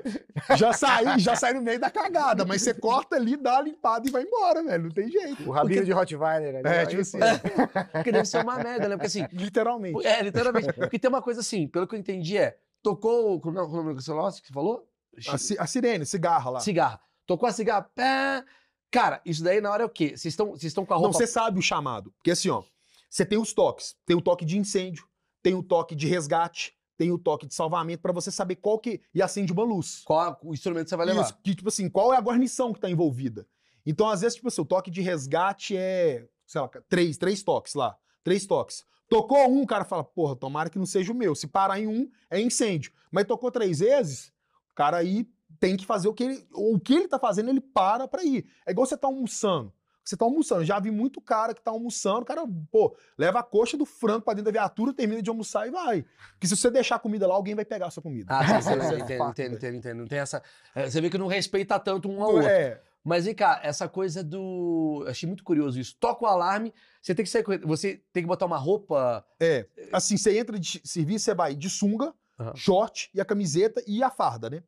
[0.57, 4.07] já sai, já sai no meio da cagada, mas você corta ali, dá uma limpada
[4.07, 4.83] e vai embora, velho.
[4.85, 5.47] Não tem jeito.
[5.47, 6.67] O rabinho de Rottweiler ali.
[6.67, 7.17] É, tipo isso.
[7.23, 7.39] assim.
[7.93, 8.95] Porque deve ser uma merda, né?
[8.95, 9.27] Porque assim...
[9.31, 10.05] Literalmente.
[10.05, 10.73] É, literalmente.
[10.73, 12.57] Porque tem uma coisa assim, pelo que eu entendi é...
[12.81, 13.39] Tocou...
[13.39, 14.11] Como é o nome do que você
[14.51, 14.87] falou?
[15.29, 16.59] A, ci- a sirene, cigarra lá.
[16.59, 16.99] Cigarro.
[17.27, 17.83] Tocou a cigarra...
[17.95, 18.43] Pá.
[18.91, 20.09] Cara, isso daí na hora é o quê?
[20.09, 21.17] Vocês estão vocês estão com a Não, roupa...
[21.17, 22.11] você sabe o chamado.
[22.17, 22.61] Porque assim, ó,
[23.09, 23.95] você tem os toques.
[24.05, 25.07] Tem o toque de incêndio,
[25.41, 29.01] tem o toque de resgate, tem o toque de salvamento, pra você saber qual que.
[29.13, 30.01] E acende uma luz.
[30.05, 31.23] Qual o instrumento você vai levar?
[31.23, 33.47] Isso, que, tipo assim, qual é a guarnição que tá envolvida?
[33.85, 37.73] Então, às vezes, tipo assim, o toque de resgate é, sei lá, três, três toques
[37.73, 37.97] lá.
[38.23, 38.85] Três toques.
[39.09, 41.33] Tocou um, o cara fala, porra, tomara que não seja o meu.
[41.33, 42.93] Se parar em um, é incêndio.
[43.11, 44.31] Mas tocou três vezes,
[44.71, 45.27] o cara aí
[45.61, 46.45] tem que fazer o que ele.
[46.53, 48.45] O que ele tá fazendo, ele para pra ir.
[48.65, 49.71] É igual você tá almoçando.
[50.03, 50.65] Você tá almoçando.
[50.65, 54.23] Já vi muito cara que tá almoçando, o cara, pô, leva a coxa do frango
[54.23, 56.03] pra dentro da viatura, termina de almoçar e vai.
[56.31, 58.25] Porque se você deixar a comida lá, alguém vai pegar a sua comida.
[58.35, 59.53] Ah, sim, sim, é entendo, entendo, velho.
[59.55, 59.97] entendo, entendo.
[59.99, 60.41] Não tem essa.
[60.73, 62.47] é, Você vê que não respeita tanto um ao outro.
[62.49, 65.03] É, Mas vem cá, essa coisa do.
[65.05, 65.95] eu Achei muito curioso isso.
[65.99, 67.67] Toca o alarme, você tem que sair correndo.
[67.67, 69.23] Você tem que botar uma roupa.
[69.39, 72.55] É, assim, você entra de serviço, você vai de sunga, Aham.
[72.55, 74.63] short e a camiseta e a farda, né?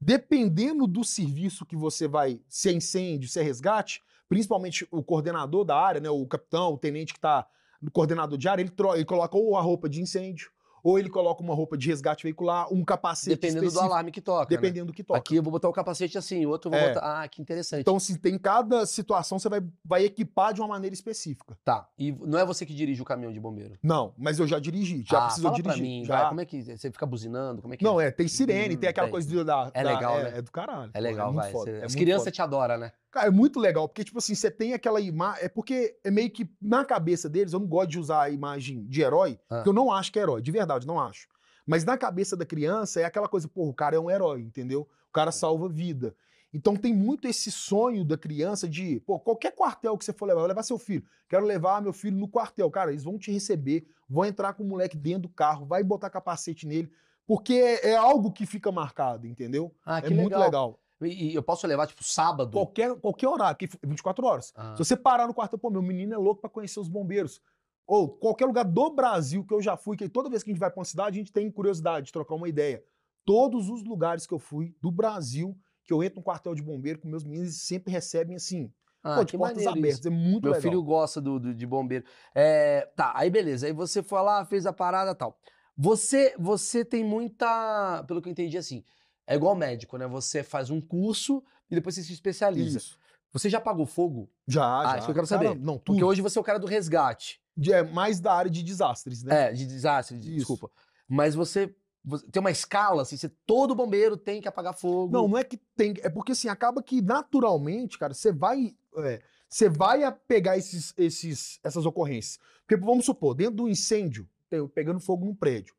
[0.00, 5.64] Dependendo do serviço que você vai, se é incêndio, se é resgate, principalmente o coordenador
[5.64, 7.46] da área, né, o capitão, o tenente que tá
[7.80, 10.50] no coordenador de área, ele, ele coloca ou a roupa de incêndio,
[10.86, 14.42] ou ele coloca uma roupa de resgate veicular, um capacete Dependendo do alarme que toca.
[14.54, 14.56] né?
[14.56, 15.18] dependendo do que toca.
[15.18, 16.94] Aqui eu vou botar o capacete assim, o outro eu vou É.
[16.94, 17.22] botar.
[17.22, 17.80] Ah, que interessante.
[17.80, 21.58] Então, assim, tem cada situação você vai, vai equipar de uma maneira específica.
[21.64, 21.88] Tá.
[21.98, 23.76] E não é você que dirige o caminhão de bombeiro?
[23.82, 25.72] Não, mas eu já dirigi, já ah, precisou dirigir.
[25.72, 26.18] pra mim, já.
[26.20, 27.60] vai, como é que você fica buzinando?
[27.62, 29.12] Como é que Não, é, tem sirene, Hum, tem aquela tem.
[29.12, 29.70] coisa da.
[29.74, 30.38] É da- legal, é, né?
[30.38, 30.90] É do caralho.
[30.94, 31.50] É pô, legal, muito vai.
[31.52, 32.30] foda, Você- é As crianças foda.
[32.30, 32.92] te adoram, né?
[33.16, 35.44] Cara, é muito legal, porque, tipo assim, você tem aquela imagem.
[35.46, 38.84] É porque é meio que na cabeça deles, eu não gosto de usar a imagem
[38.84, 39.54] de herói, Ah.
[39.56, 41.26] porque eu não acho que é herói, de verdade, não acho.
[41.66, 44.82] Mas na cabeça da criança é aquela coisa, pô, o cara é um herói, entendeu?
[45.08, 46.14] O cara salva vida.
[46.52, 50.40] Então tem muito esse sonho da criança de, pô, qualquer quartel que você for levar,
[50.40, 51.02] vai levar seu filho.
[51.26, 52.70] Quero levar meu filho no quartel.
[52.70, 56.10] Cara, eles vão te receber, vão entrar com o moleque dentro do carro, vai botar
[56.10, 56.92] capacete nele,
[57.26, 59.74] porque é, é algo que fica marcado, entendeu?
[59.86, 60.78] Ah, é muito legal.
[61.02, 62.52] E, e eu posso levar, tipo, sábado?
[62.52, 64.52] Qualquer, qualquer horário, que 24 horas.
[64.56, 64.74] Ah.
[64.76, 67.40] Se você parar no quartel, pô, meu menino é louco pra conhecer os bombeiros.
[67.86, 70.60] Ou qualquer lugar do Brasil que eu já fui, que toda vez que a gente
[70.60, 72.82] vai pra uma cidade, a gente tem curiosidade de trocar uma ideia.
[73.24, 76.98] Todos os lugares que eu fui do Brasil, que eu entro no quartel de bombeiro
[76.98, 78.72] com meus meninos, sempre recebem assim,
[79.04, 79.98] Ah, pô, de portas abertas.
[80.00, 80.08] isso.
[80.08, 80.62] É muito Meu legal.
[80.62, 82.04] filho gosta do, do- de bombeiro.
[82.34, 83.66] É, tá, aí beleza.
[83.66, 85.38] Aí você foi lá, fez a parada e tal.
[85.76, 88.02] Você, você tem muita.
[88.08, 88.82] Pelo que eu entendi, assim.
[89.26, 90.06] É igual médico, né?
[90.06, 92.78] Você faz um curso e depois você se especializa.
[92.78, 92.98] Isso.
[93.32, 94.30] Você já pagou fogo?
[94.46, 94.96] Já, Ah, já.
[94.98, 95.60] isso que eu quero Cara, saber.
[95.60, 96.06] não, Porque tudo.
[96.08, 97.40] hoje você é o cara do resgate.
[97.70, 99.48] É mais da área de desastres, né?
[99.48, 100.36] É, de desastre, de- Isso.
[100.38, 100.70] desculpa.
[101.08, 105.12] Mas você, você tem uma escala, assim, você, todo bombeiro tem que apagar fogo.
[105.12, 105.94] Não, não é que tem.
[106.02, 108.74] É porque assim, acaba que naturalmente, cara, você vai.
[108.98, 112.38] é, você vai a pegar esses, esses, essas ocorrências.
[112.66, 115.74] Porque, vamos supor, dentro do incêndio, tem- pegando fogo num prédio.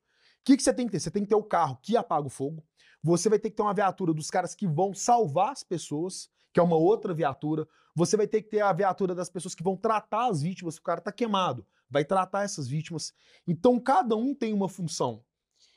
[0.48, 1.02] O que, que você tem que ter?
[1.02, 2.64] Você tem que ter o carro que apaga o fogo.
[3.04, 6.60] Você vai ter que ter uma viatura dos caras que vão salvar as pessoas, que
[6.62, 7.68] é uma outra viatura.
[7.94, 10.82] Você vai ter que ter a viatura das pessoas que vão tratar as vítimas, o
[10.82, 11.68] cara tá queimado.
[11.90, 13.14] Vai tratar essas vítimas.
[13.46, 15.22] Então, cada um tem uma função.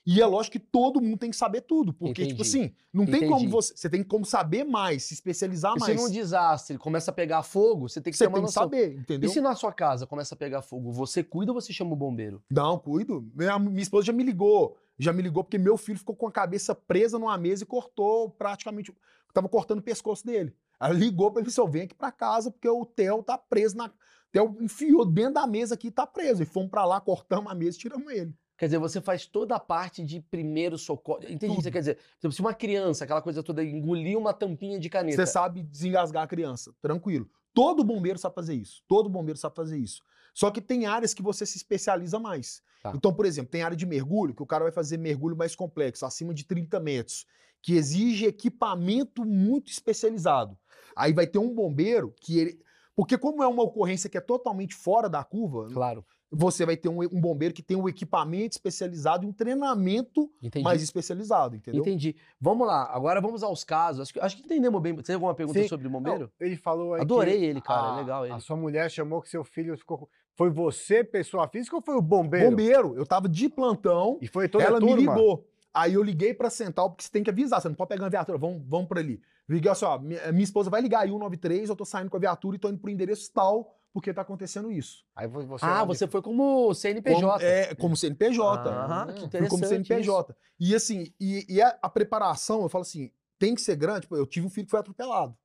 [0.06, 1.92] E é lógico que todo mundo tem que saber tudo.
[1.92, 2.58] Porque, tipo Entendi.
[2.64, 3.76] assim, não tem como você.
[3.76, 5.96] Você tem como saber mais, se especializar se mais.
[6.00, 9.30] num desastre começa a pegar fogo, você tem que Você tem que saber, E entendeu?
[9.30, 12.42] se na sua casa começa a pegar fogo, você cuida ou você chama o bombeiro?
[12.50, 13.30] Não, cuido.
[13.34, 14.76] Minha, minha esposa já me ligou.
[14.98, 18.30] Já me ligou porque meu filho ficou com a cabeça presa numa mesa e cortou
[18.30, 18.92] praticamente.
[19.32, 20.54] Tava cortando o pescoço dele.
[20.80, 23.36] Ela ligou pra ele e disse: Eu venho aqui pra casa porque o Theo tá
[23.38, 23.90] preso na.
[24.32, 26.42] Theo enfiou dentro da mesa aqui e tá preso.
[26.42, 28.34] E fomos pra lá, cortamos a mesa e tiramos ele.
[28.60, 31.20] Quer dizer, você faz toda a parte de primeiro socorro.
[31.26, 31.98] Entendi o que você quer dizer.
[32.30, 35.16] Se uma criança, aquela coisa toda, engolir uma tampinha de caneta.
[35.16, 37.26] Você sabe desengasgar a criança, tranquilo.
[37.54, 38.82] Todo bombeiro sabe fazer isso.
[38.86, 40.02] Todo bombeiro sabe fazer isso.
[40.34, 42.60] Só que tem áreas que você se especializa mais.
[42.82, 42.92] Tá.
[42.94, 46.04] Então, por exemplo, tem área de mergulho, que o cara vai fazer mergulho mais complexo,
[46.04, 47.24] acima de 30 metros,
[47.62, 50.54] que exige equipamento muito especializado.
[50.94, 52.60] Aí vai ter um bombeiro que ele.
[52.94, 56.88] Porque, como é uma ocorrência que é totalmente fora da curva, Claro, você vai ter
[56.88, 60.62] um, um bombeiro que tem um equipamento especializado e um treinamento entendi.
[60.64, 61.80] mais especializado, entendeu?
[61.80, 62.14] Entendi.
[62.40, 64.02] Vamos lá, agora vamos aos casos.
[64.02, 64.94] Acho que, acho que entendemos bem.
[64.94, 65.68] Você tem alguma pergunta Sim.
[65.68, 66.30] sobre o Não, bombeiro?
[66.38, 67.92] ele falou aí Adorei que ele, cara.
[67.92, 68.34] a- é legal ele.
[68.34, 69.98] A sua mulher chamou que seu filho ficou.
[69.98, 72.50] com- Foi você, pessoa física, ou foi o bombeiro?
[72.50, 74.16] Bombeiro, eu tava de plantão.
[74.22, 74.96] E foi toda ela a turma?
[74.96, 75.44] me ligou.
[75.74, 78.10] Aí eu liguei pra central, porque você tem que avisar, você não pode pegar uma
[78.10, 79.20] viatura, vamos, vamos pra ali.
[79.48, 82.20] Liguei assim, ó, minha, minha esposa vai ligar aí 193, eu tô saindo com a
[82.20, 85.04] viatura e tô indo pro endereço tal, porque tá acontecendo isso.
[85.16, 85.64] Aí vo- você.
[85.64, 87.20] ah, você foi como CNPJ.
[87.20, 88.70] Como, é, como CNPJ.
[88.70, 89.50] Ah, Fui que interessante.
[89.50, 90.36] como CNPJ.
[90.58, 94.02] E assim, e, e a, a preparação, eu falo assim, tem que ser grande.
[94.02, 95.36] Tipo, eu tive um filho que foi atropelado.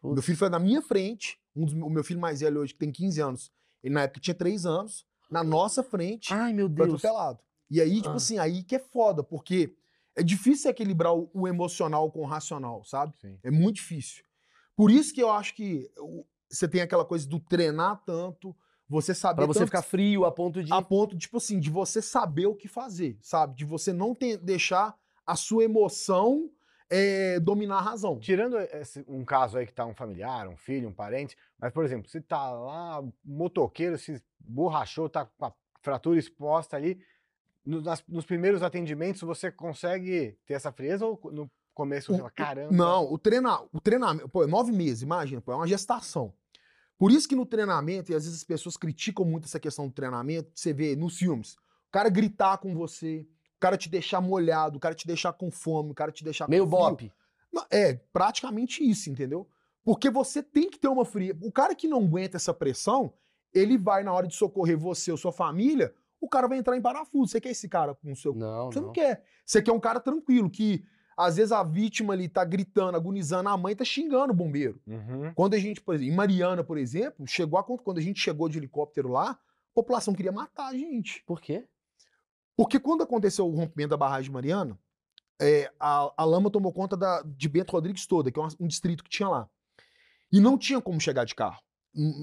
[0.00, 0.14] Putz.
[0.14, 2.78] Meu filho foi na minha frente, um dos- o meu filho mais velho hoje, que
[2.80, 3.52] tem 15 anos,
[3.84, 6.88] ele na época tinha 3 anos, na nossa frente, Ai, meu foi Deus.
[7.04, 7.38] atropelado.
[7.70, 8.16] E aí, tipo Ah.
[8.16, 9.74] assim, aí que é foda, porque
[10.16, 13.14] é difícil equilibrar o, o emocional com o racional, sabe?
[13.20, 13.38] Sim.
[13.42, 14.24] É muito difícil.
[14.76, 18.54] Por isso que eu acho que o- você tem aquela coisa do treinar tanto,
[18.88, 20.72] você saber Pra você tanto ficar frio a ponto de.
[20.72, 23.54] a ponto, tipo assim, de você saber o que fazer, sabe?
[23.56, 24.94] De você não ter- deixar
[25.26, 26.50] a sua emoção
[26.94, 28.18] é, dominar a razão.
[28.18, 31.84] Tirando esse- um caso aí que tá um familiar, um filho, um parente, mas, por
[31.86, 37.00] exemplo, se tá lá, motoqueiro se borrachou, tá com a fratura exposta ali,
[37.64, 42.18] no- nas- nos primeiros atendimentos você consegue ter essa frieza ou no começo você O-
[42.18, 42.72] fala, caramba?
[42.74, 46.34] Não, o, treina, o treinamento, pô, é nove meses, imagina, pô, é uma gestação.
[47.02, 49.92] Por isso que no treinamento, e às vezes as pessoas criticam muito essa questão do
[49.92, 54.76] treinamento, você vê nos filmes, o cara gritar com você, o cara te deixar molhado,
[54.76, 57.12] o cara te deixar com fome, o cara te deixar Meio bop.
[57.72, 59.48] É, praticamente isso, entendeu?
[59.82, 61.36] Porque você tem que ter uma fria.
[61.42, 63.12] O cara que não aguenta essa pressão,
[63.52, 66.80] ele vai na hora de socorrer você ou sua família, o cara vai entrar em
[66.80, 67.32] parafuso.
[67.32, 68.32] Você quer esse cara com o seu.
[68.32, 68.86] Não, Você não.
[68.86, 69.24] não quer.
[69.44, 70.84] Você quer um cara tranquilo, que
[71.16, 74.80] às vezes a vítima ali tá gritando, agonizando, a mãe tá xingando o bombeiro.
[74.86, 75.32] Uhum.
[75.34, 78.48] Quando a gente, por exemplo, em Mariana, por exemplo, chegou a quando a gente chegou
[78.48, 81.22] de helicóptero lá, A população queria matar a gente.
[81.26, 81.66] Por quê?
[82.56, 84.78] Porque quando aconteceu o rompimento da barragem Mariana,
[85.40, 88.66] é, a, a lama tomou conta da, de Bento Rodrigues toda, que é um, um
[88.66, 89.48] distrito que tinha lá.
[90.30, 91.60] E não tinha como chegar de carro.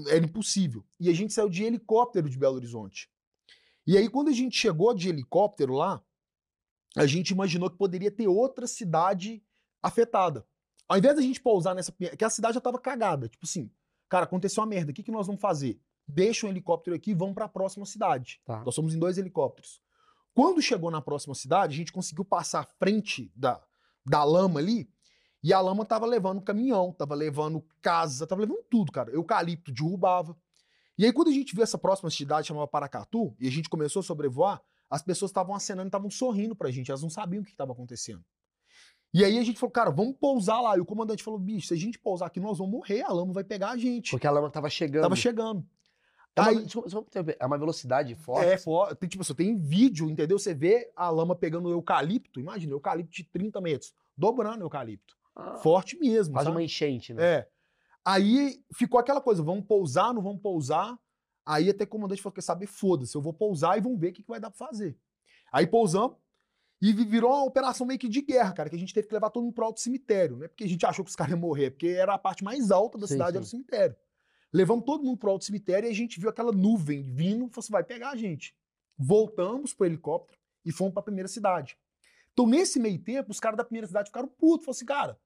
[0.08, 0.84] Era impossível.
[0.98, 3.08] E a gente saiu de helicóptero de Belo Horizonte.
[3.86, 6.02] E aí, quando a gente chegou de helicóptero lá,
[6.96, 9.42] a gente imaginou que poderia ter outra cidade
[9.82, 10.46] afetada.
[10.88, 11.92] Ao invés da gente pousar nessa.
[11.92, 13.28] que a cidade já estava cagada.
[13.28, 13.70] Tipo assim,
[14.08, 15.80] cara, aconteceu uma merda, o que, que nós vamos fazer?
[16.06, 18.40] Deixa um helicóptero aqui e vamos para a próxima cidade.
[18.44, 18.64] Tá.
[18.64, 19.80] Nós somos em dois helicópteros.
[20.34, 23.62] Quando chegou na próxima cidade, a gente conseguiu passar à frente da,
[24.04, 24.88] da lama ali,
[25.42, 29.10] e a lama tava levando caminhão, tava levando casa, tava levando tudo, cara.
[29.10, 30.36] Eucalipto derrubava.
[30.98, 34.00] E aí, quando a gente viu essa próxima cidade, chamava Paracatu, e a gente começou
[34.00, 37.52] a sobrevoar, as pessoas estavam acenando, estavam sorrindo pra gente, elas não sabiam o que
[37.52, 38.24] estava acontecendo.
[39.14, 40.76] E aí a gente falou, cara, vamos pousar lá.
[40.76, 43.32] E o comandante falou, bicho, se a gente pousar aqui, nós vamos morrer, a lama
[43.32, 44.10] vai pegar a gente.
[44.12, 45.02] Porque a lama tava chegando.
[45.02, 45.64] Tava chegando.
[46.36, 46.66] É uma, Aí-
[47.40, 48.46] é uma velocidade forte.
[48.46, 50.38] É, fo- tem, tipo, você tem vídeo, entendeu?
[50.38, 55.16] Você vê a lama pegando o eucalipto, imagina, eucalipto de 30 metros, dobrando o eucalipto.
[55.34, 56.34] Ah, Forte mesmo.
[56.34, 56.56] Faz sabe?
[56.56, 57.24] uma enchente, né?
[57.24, 57.48] É.
[58.04, 60.96] Aí ficou aquela coisa, vamos pousar, não vamos pousar.
[61.44, 64.12] Aí até o comandante falou, quer saber, foda-se, eu vou pousar e vamos ver o
[64.12, 64.96] que, que vai dar pra fazer.
[65.52, 66.16] Aí pousamos
[66.80, 69.14] e vi- virou uma operação meio que de guerra, cara, que a gente teve que
[69.14, 71.32] levar todo mundo pro alto cemitério, não é porque a gente achou que os caras
[71.32, 73.36] iam morrer, porque era a parte mais alta da Sim, cidade, sim.
[73.36, 73.96] era o cemitério.
[74.52, 77.72] Levamos todo mundo pro alto cemitério e a gente viu aquela nuvem vindo, falou assim,
[77.72, 78.54] vai pegar a gente.
[78.98, 81.76] Voltamos pro helicóptero e fomos pra primeira cidade.
[82.32, 85.20] Então, nesse meio tempo, os caras da primeira cidade ficaram putos, falaram assim, cara,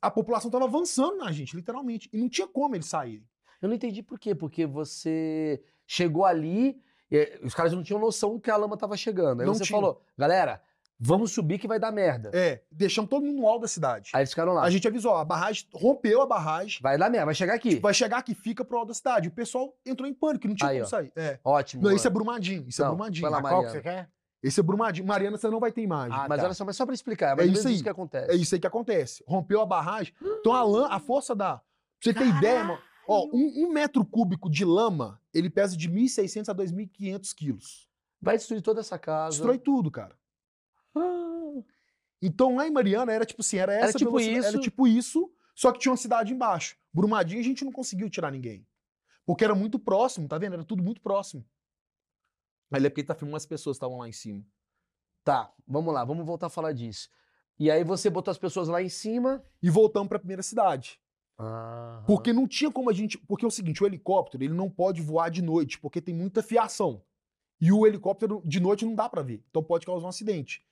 [0.00, 2.08] a população tava avançando na gente, literalmente.
[2.12, 3.26] E não tinha como eles saírem.
[3.64, 4.34] Eu não entendi por quê.
[4.34, 9.40] Porque você chegou ali, e os caras não tinham noção que a lama tava chegando.
[9.40, 9.76] Aí Não você tinha.
[9.78, 10.60] falou, galera,
[10.98, 12.30] vamos subir que vai dar merda.
[12.34, 14.10] É, deixamos todo mundo no alto da cidade.
[14.14, 14.62] Aí eles ficaram lá.
[14.64, 17.76] A gente avisou, ó, a barragem rompeu a barragem, Vai dar merda, vai chegar aqui.
[17.76, 19.28] vai chegar aqui, fica pro alto da cidade.
[19.28, 20.88] O pessoal entrou em pânico, não tinha Aí, como ó.
[20.90, 21.12] sair.
[21.16, 21.38] É.
[21.44, 21.82] Ótimo.
[21.82, 22.10] Não, isso é.
[22.10, 23.22] Brumadinho, isso é Não, Brumadinho.
[23.22, 24.08] vai lá, qual que você quer?
[24.42, 25.06] Esse é Brumadinho.
[25.06, 26.12] Mariana, você não vai ter imagem.
[26.18, 26.44] Ah, Mas tá.
[26.44, 27.74] olha só, mas só pra explicar, é mais É isso aí.
[27.74, 28.30] isso que acontece.
[28.30, 29.24] É isso aí que acontece.
[29.26, 30.12] Rompeu a barragem.
[30.22, 31.56] Então a, lã, a força da.
[31.56, 31.62] Pra
[32.02, 32.78] você ter ideia, mano.
[33.06, 37.88] Ó, um, um metro cúbico de lama, ele pesa de 1.600 a 2.500 quilos.
[38.20, 39.36] Vai destruir toda essa casa.
[39.36, 40.16] Destrói tudo, cara.
[40.94, 41.62] Ah,
[42.22, 44.48] Então lá em Mariana era tipo assim, era Era essa tipo velocidade- isso.
[44.48, 46.76] Era tipo isso, só que tinha uma cidade embaixo.
[46.92, 48.66] Brumadinho a gente não conseguiu tirar ninguém.
[49.26, 50.54] Porque era muito próximo, tá vendo?
[50.54, 51.44] Era tudo muito próximo.
[52.72, 54.44] Aí é porque tá filmando as pessoas que estavam lá em cima.
[55.22, 57.08] Tá, vamos lá, vamos voltar a falar disso.
[57.58, 59.44] E aí você botou as pessoas lá em cima.
[59.62, 61.00] E voltamos pra primeira cidade.
[62.06, 63.18] Porque não tinha como a gente.
[63.18, 66.42] Porque é o seguinte, o helicóptero ele não pode voar de noite, porque tem muita
[66.42, 67.02] fiação.
[67.60, 69.44] E o helicóptero de noite não dá pra ver.
[69.50, 70.62] Então pode causar um acidente.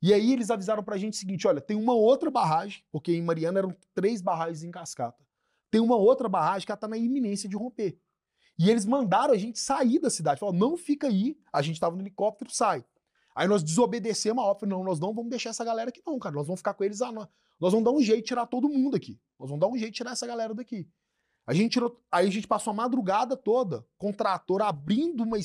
[0.00, 3.22] E aí eles avisaram pra gente o seguinte: olha, tem uma outra barragem, porque em
[3.22, 5.22] Mariana eram três barragens em cascata.
[5.70, 7.98] Tem uma outra barragem que ela tá na iminência de romper.
[8.58, 10.40] E eles mandaram a gente sair da cidade.
[10.40, 12.84] Falaram, não fica aí, a gente tava no helicóptero, sai.
[13.38, 16.34] Aí nós desobedecemos a ordem, não, nós não vamos deixar essa galera aqui não, cara.
[16.34, 17.28] Nós vamos ficar com eles, ah, nós,
[17.60, 19.16] vamos dar um jeito de tirar todo mundo aqui.
[19.38, 20.88] Nós vamos dar um jeito de tirar essa galera daqui.
[21.46, 25.36] A gente tirou, aí a gente passou a madrugada toda com trator abrindo uma,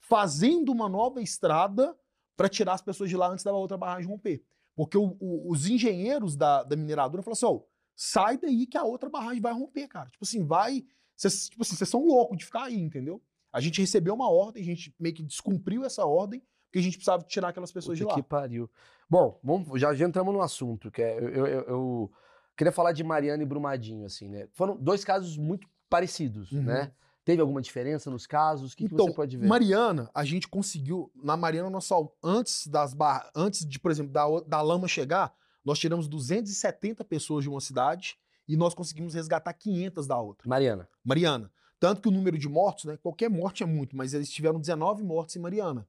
[0.00, 1.94] fazendo uma nova estrada
[2.36, 4.42] para tirar as pessoas de lá antes da outra barragem romper.
[4.74, 7.60] Porque o- o- os engenheiros da, da mineradora falaram assim, ó,
[7.94, 10.08] sai daí que a outra barragem vai romper, cara.
[10.08, 10.84] Tipo assim, vai,
[11.14, 13.20] vocês tipo assim, são loucos de ficar aí, entendeu?
[13.52, 16.96] A gente recebeu uma ordem, a gente meio que descumpriu essa ordem, porque a gente
[16.96, 18.22] precisava tirar aquelas pessoas de puta lá.
[18.22, 18.70] que pariu.
[19.08, 21.18] Bom, vamos, já, já entramos no assunto, que é.
[21.18, 22.12] Eu, eu- eu-
[22.56, 24.48] queria falar de Mariana e Brumadinho, assim, né?
[24.54, 26.62] Foram dois casos muito parecidos, Uhum.
[26.62, 26.90] né?
[27.26, 28.72] Teve alguma diferença nos casos?
[28.72, 29.46] O que, que então, você pode ver?
[29.46, 31.12] Mariana, a gente conseguiu.
[31.14, 35.32] Na Mariana, nós sal- antes das barras, antes de, por exemplo, da, da lama chegar,
[35.62, 38.16] nós tiramos 270 pessoas de uma cidade
[38.48, 40.48] e nós conseguimos resgatar 500 da outra.
[40.48, 40.88] Mariana.
[41.04, 41.52] Mariana.
[41.78, 42.96] Tanto que o número de mortos, né?
[42.96, 45.86] Qualquer morte é muito, mas eles tiveram 19 mortes em Mariana.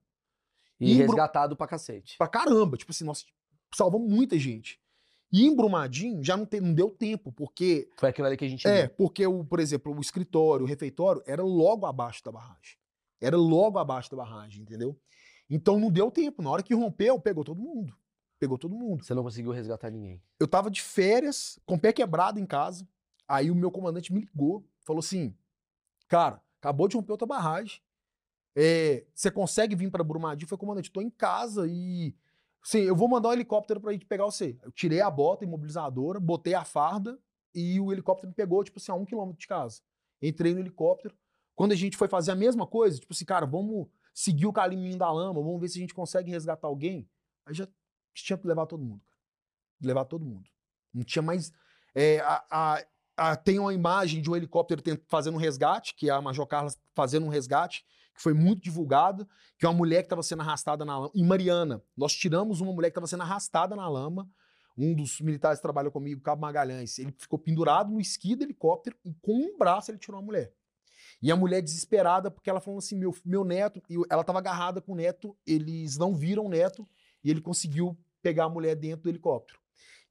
[0.84, 2.18] E, E resgatado pra cacete.
[2.18, 2.78] Pra caramba.
[2.78, 3.26] Tipo assim, nós
[3.76, 4.80] salvamos muita gente.
[5.32, 8.48] E em Brumadinho já não, te- não deu tempo, porque Foi aquilo ali que a
[8.50, 8.96] gente É, viu.
[8.96, 12.78] porque, o, por exemplo, o escritório, o refeitório, era logo abaixo da barragem.
[13.20, 15.00] Era logo abaixo da barragem, entendeu?
[15.50, 16.42] Então não deu tempo.
[16.44, 17.96] Na hora que rompeu, pegou todo mundo.
[18.40, 19.04] Pegou todo mundo.
[19.04, 20.22] Você não conseguiu resgatar ninguém.
[20.40, 22.88] Eu tava de férias, com o pé quebrado em casa.
[23.28, 25.34] Aí o meu comandante me ligou, falou assim:
[26.08, 27.80] Cara, acabou de romper outra barragem.
[28.56, 30.48] É, você consegue vir para Brumadinho?
[30.48, 32.16] Falei, comandante, tô em casa e.
[32.64, 34.58] Sim, eu vou mandar um helicóptero para ir pegar você.
[34.62, 37.20] Eu tirei a bota imobilizadora, botei a farda
[37.54, 39.82] e o helicóptero me pegou, tipo assim, a um quilômetro de casa.
[40.22, 41.14] Entrei no helicóptero.
[41.56, 44.98] Quando a gente foi fazer a mesma coisa, tipo assim, cara, vamos seguir o caminho
[44.98, 47.08] da lama, vamos ver se a gente consegue resgatar alguém.
[47.46, 47.68] Aí já
[48.14, 49.20] tinha que levar todo mundo, cara.
[49.82, 50.50] Levar todo mundo.
[50.94, 51.52] Não tinha mais.
[51.96, 52.86] é, a- a-
[53.18, 56.72] a- tem uma imagem de um helicóptero fazendo um resgate, que é a Major Carla
[56.96, 60.86] fazendo um resgate, que foi muito divulgado, que é uma mulher que estava sendo arrastada
[60.86, 61.12] na lama.
[61.16, 64.30] Em Mariana, nós tiramos uma mulher que estava sendo arrastada na lama.
[64.78, 68.96] Um dos militares que trabalhou comigo, Cabo Magalhães, ele ficou pendurado no esqui do helicóptero
[69.06, 70.52] e com um braço ele tirou a mulher.
[71.22, 74.82] E a mulher desesperada, porque ela falou assim: meu, meu neto, e ela estava agarrada
[74.82, 76.88] com o neto, eles não viram o neto,
[77.24, 79.60] e ele conseguiu pegar a mulher dentro do helicóptero.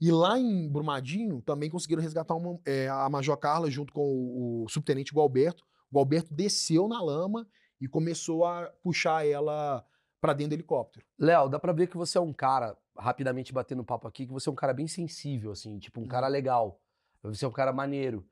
[0.00, 4.64] E lá em Brumadinho também conseguiram resgatar uma, é, a Major Carla junto com o,
[4.64, 5.64] o subtenente Gualberto.
[5.90, 7.46] O Gualberto desceu na lama
[7.82, 9.84] e começou a puxar ela
[10.20, 11.04] para dentro do helicóptero.
[11.18, 14.48] Léo, dá pra ver que você é um cara, rapidamente batendo papo aqui, que você
[14.48, 16.80] é um cara bem sensível, assim, tipo, um cara legal.
[17.24, 18.24] Você é um cara maneiro.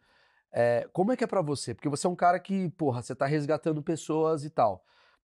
[0.52, 1.74] É, como é que é pra você?
[1.74, 4.84] Porque você é um cara que, porra, você tá resgatando pessoas e tal.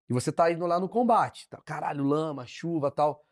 [0.10, 1.48] E você tá indo lá no combate.
[1.48, 3.24] Tá, caralho, lama, chuva tal.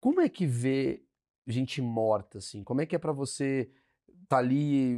[0.00, 1.04] Como é que vê
[1.44, 2.62] gente morta, assim?
[2.62, 3.68] Como é que é pra você
[4.28, 4.96] tá ali,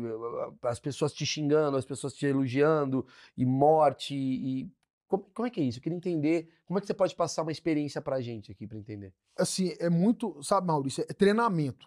[0.62, 4.70] as pessoas te xingando, as pessoas te elogiando, e morte, e...
[5.13, 5.79] Como, como é que é isso?
[5.79, 8.79] Eu queria entender, como é que você pode passar uma experiência pra gente aqui, pra
[8.79, 9.13] entender?
[9.37, 11.87] Assim, é muito, sabe, Maurício, é treinamento.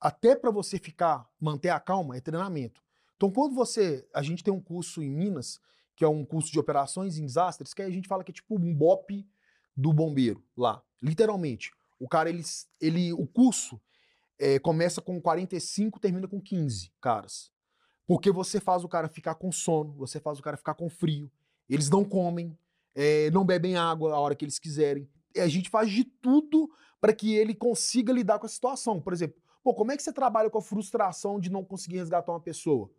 [0.00, 2.82] Até para você ficar, manter a calma, é treinamento.
[3.16, 4.08] Então, quando você.
[4.14, 5.60] A gente tem um curso em Minas,
[5.94, 8.58] que é um curso de operações em desastres, que a gente fala que é tipo
[8.58, 9.28] um BOP
[9.76, 10.82] do bombeiro lá.
[11.02, 11.70] Literalmente.
[12.00, 12.42] O cara, ele.
[12.80, 13.78] ele o curso
[14.38, 17.52] é, começa com 45, termina com 15 caras.
[18.06, 21.30] Porque você faz o cara ficar com sono, você faz o cara ficar com frio.
[21.68, 22.56] Eles não comem,
[22.94, 25.08] é, não bebem água a hora que eles quiserem.
[25.34, 29.00] E a gente faz de tudo para que ele consiga lidar com a situação.
[29.00, 32.32] Por exemplo, pô, como é que você trabalha com a frustração de não conseguir resgatar
[32.32, 32.90] uma pessoa?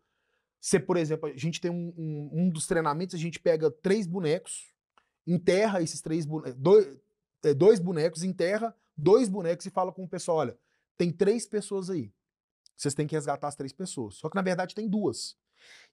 [0.59, 4.07] Você, por exemplo, a gente tem um, um, um dos treinamentos, a gente pega três
[4.07, 4.73] bonecos,
[5.25, 6.99] enterra esses três bonecos, dois,
[7.43, 10.57] é, dois bonecos, enterra dois bonecos e fala com o pessoal: olha,
[10.97, 12.11] tem três pessoas aí.
[12.75, 14.15] Vocês têm que resgatar as três pessoas.
[14.15, 15.37] Só que na verdade tem duas.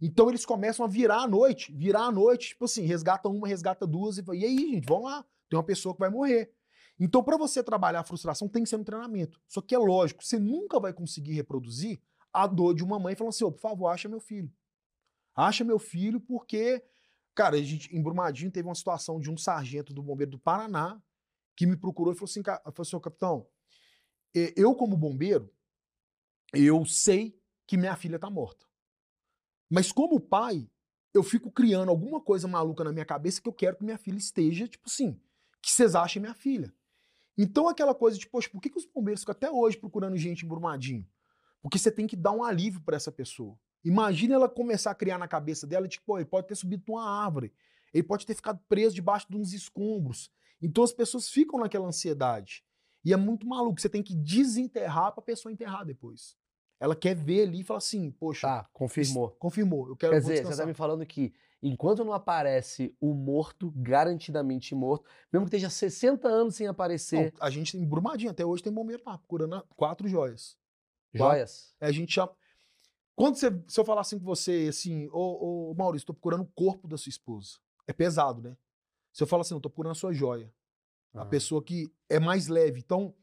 [0.01, 3.87] Então eles começam a virar à noite, virar à noite, tipo assim, resgata uma, resgata
[3.87, 6.53] duas e e aí, gente, vamos lá, tem uma pessoa que vai morrer.
[6.99, 9.41] Então, para você trabalhar a frustração, tem que ser no treinamento.
[9.49, 12.01] Só que é lógico, você nunca vai conseguir reproduzir
[12.33, 14.53] a dor de uma mãe falando assim: oh, por favor, acha meu filho.
[15.35, 16.83] Acha meu filho, porque,
[17.35, 21.03] cara, a gente, em Brumadinho teve uma situação de um sargento do bombeiro do Paraná
[21.57, 23.47] que me procurou e falou assim: falou assim, capitão,
[24.35, 25.53] eu, como bombeiro,
[26.55, 28.67] eu sei que minha filha tá morta.
[29.73, 30.69] Mas como pai,
[31.15, 34.19] eu fico criando alguma coisa maluca na minha cabeça que eu quero que minha filha
[34.19, 35.19] esteja, tipo assim,
[35.63, 36.71] que vocês achem minha filha.
[37.39, 40.45] Então aquela coisa de, poxa, por que, que os bombeiros ficam até hoje procurando gente
[40.45, 41.09] em Brumadinho?
[41.63, 43.59] Porque você tem que dar um alívio para essa pessoa.
[43.83, 47.51] Imagina ela começar a criar na cabeça dela, tipo, ele pode ter subido numa árvore,
[47.95, 50.31] ele pode ter ficado preso debaixo de uns escombros.
[50.61, 52.63] Então as pessoas ficam naquela ansiedade.
[53.03, 56.37] E é muito maluco, você tem que desenterrar para a pessoa enterrar depois.
[56.83, 58.49] Ela quer ver ali e fala assim, poxa.
[58.49, 59.31] Tá, confirmou.
[59.39, 59.89] Confirmou.
[59.89, 64.75] Eu quero Quer dizer, você tá me falando que enquanto não aparece o morto, garantidamente
[64.75, 67.33] morto, mesmo que esteja 60 anos sem aparecer.
[67.33, 70.59] Não, a gente tem Brumadinho, até hoje tem bombeiro lá, procurando quatro joias.
[71.15, 71.73] Joias?
[71.81, 72.33] É, a gente chama.
[73.15, 76.51] Quando você, se eu falar assim com você, assim, ô, ô Maurício, tô procurando o
[76.53, 77.59] corpo da sua esposa.
[77.87, 78.57] É pesado, né?
[79.13, 80.53] Se eu falar assim, eu tô procurando a sua joia.
[81.15, 81.27] A Ah.
[81.27, 82.81] pessoa que é mais leve.
[82.81, 83.15] Então,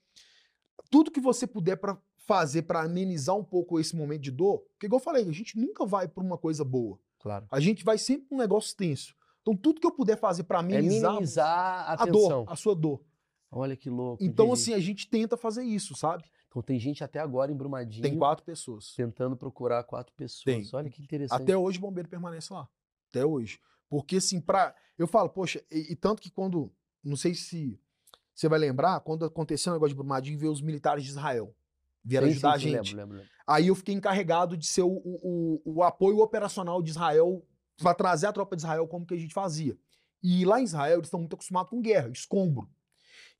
[0.89, 1.97] tudo que você puder para
[2.29, 5.57] fazer para amenizar um pouco esse momento de dor, porque igual eu falei, a gente
[5.57, 6.99] nunca vai por uma coisa boa.
[7.17, 7.47] Claro.
[7.49, 9.15] A gente vai sempre pra um negócio tenso.
[9.41, 12.75] Então, tudo que eu puder fazer para É amenizar, minimizar a, a dor, a sua
[12.75, 13.01] dor.
[13.51, 14.23] Olha que louco.
[14.23, 14.61] Então, entendi.
[14.61, 16.23] assim, a gente tenta fazer isso, sabe?
[16.47, 18.93] Então tem gente até agora em Brumadinho Tem quatro pessoas.
[18.93, 20.43] tentando procurar quatro pessoas.
[20.43, 20.69] Tem.
[20.73, 21.41] Olha que interessante.
[21.41, 22.69] Até hoje o bombeiro permanece lá.
[23.09, 23.59] Até hoje.
[23.89, 24.75] Porque, assim, pra.
[24.99, 26.71] Eu falo, poxa, e, e tanto que quando.
[27.03, 27.79] Não sei se
[28.35, 31.55] você vai lembrar, quando aconteceu o negócio de Brumadinho, veio os militares de Israel.
[32.03, 32.95] Vieram Sim, ajudar sim, a gente.
[32.95, 33.29] Lembro, lembro.
[33.47, 37.45] Aí eu fiquei encarregado de ser o, o, o- o apoio operacional de Israel
[37.77, 39.77] para trazer a tropa de Israel como que a gente fazia.
[40.21, 42.69] E lá em Israel eles estão muito acostumados com guerra, escombro.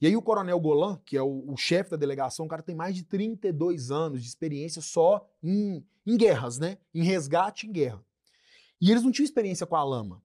[0.02, 2.76] E aí o coronel Golan, que é o, o chefe da delegação, o cara tem
[2.76, 6.78] mais de 32 anos de experiência só em, em guerras, né?
[6.94, 8.04] Em resgate em guerra.
[8.82, 10.24] E eles não tinham experiência com a lama.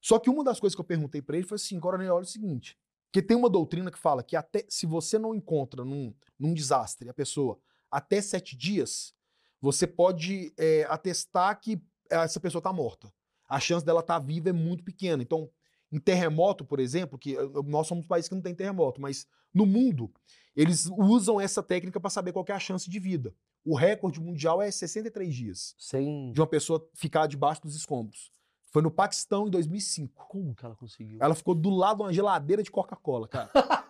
[0.00, 2.26] Só que uma das coisas que eu perguntei para ele foi assim, coronel, olha o
[2.26, 2.78] seguinte,
[3.10, 7.08] porque tem uma doutrina que fala que até se você não encontra num, num desastre
[7.08, 7.58] a pessoa
[7.90, 9.14] até sete dias,
[9.60, 13.12] você pode é, atestar que essa pessoa está morta.
[13.48, 15.22] A chance dela estar viva é muito pequena.
[15.22, 15.50] Então,
[15.90, 19.26] em terremoto, por exemplo, que eh, nós somos um país que não tem terremoto, mas
[19.54, 20.12] no mundo,
[20.54, 23.34] eles usam essa técnica para saber qual é a chance de vida.
[23.64, 26.30] O recorde mundial é 63 dias Sem.
[26.32, 28.30] de uma pessoa ficar debaixo dos escombros.
[28.70, 30.26] Foi no Paquistão em 2005.
[30.28, 31.18] Como que ela conseguiu?
[31.20, 33.50] Ela ficou do lado de uma geladeira de Coca-Cola, cara.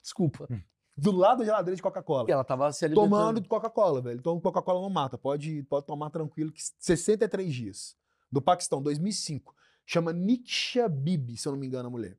[0.00, 0.48] Desculpa.
[0.96, 2.28] Do lado da geladeira de Coca-Cola.
[2.28, 3.10] E ela tava se alimentando.
[3.10, 4.18] Tomando Coca-Cola, velho.
[4.18, 5.18] Então Coca-Cola não mata.
[5.18, 7.96] Pode, pode tomar tranquilo que 63 dias.
[8.30, 9.54] Do Paquistão, 2005.
[9.86, 12.16] Chama Niksha Bibi, se eu não me engano, a mulher.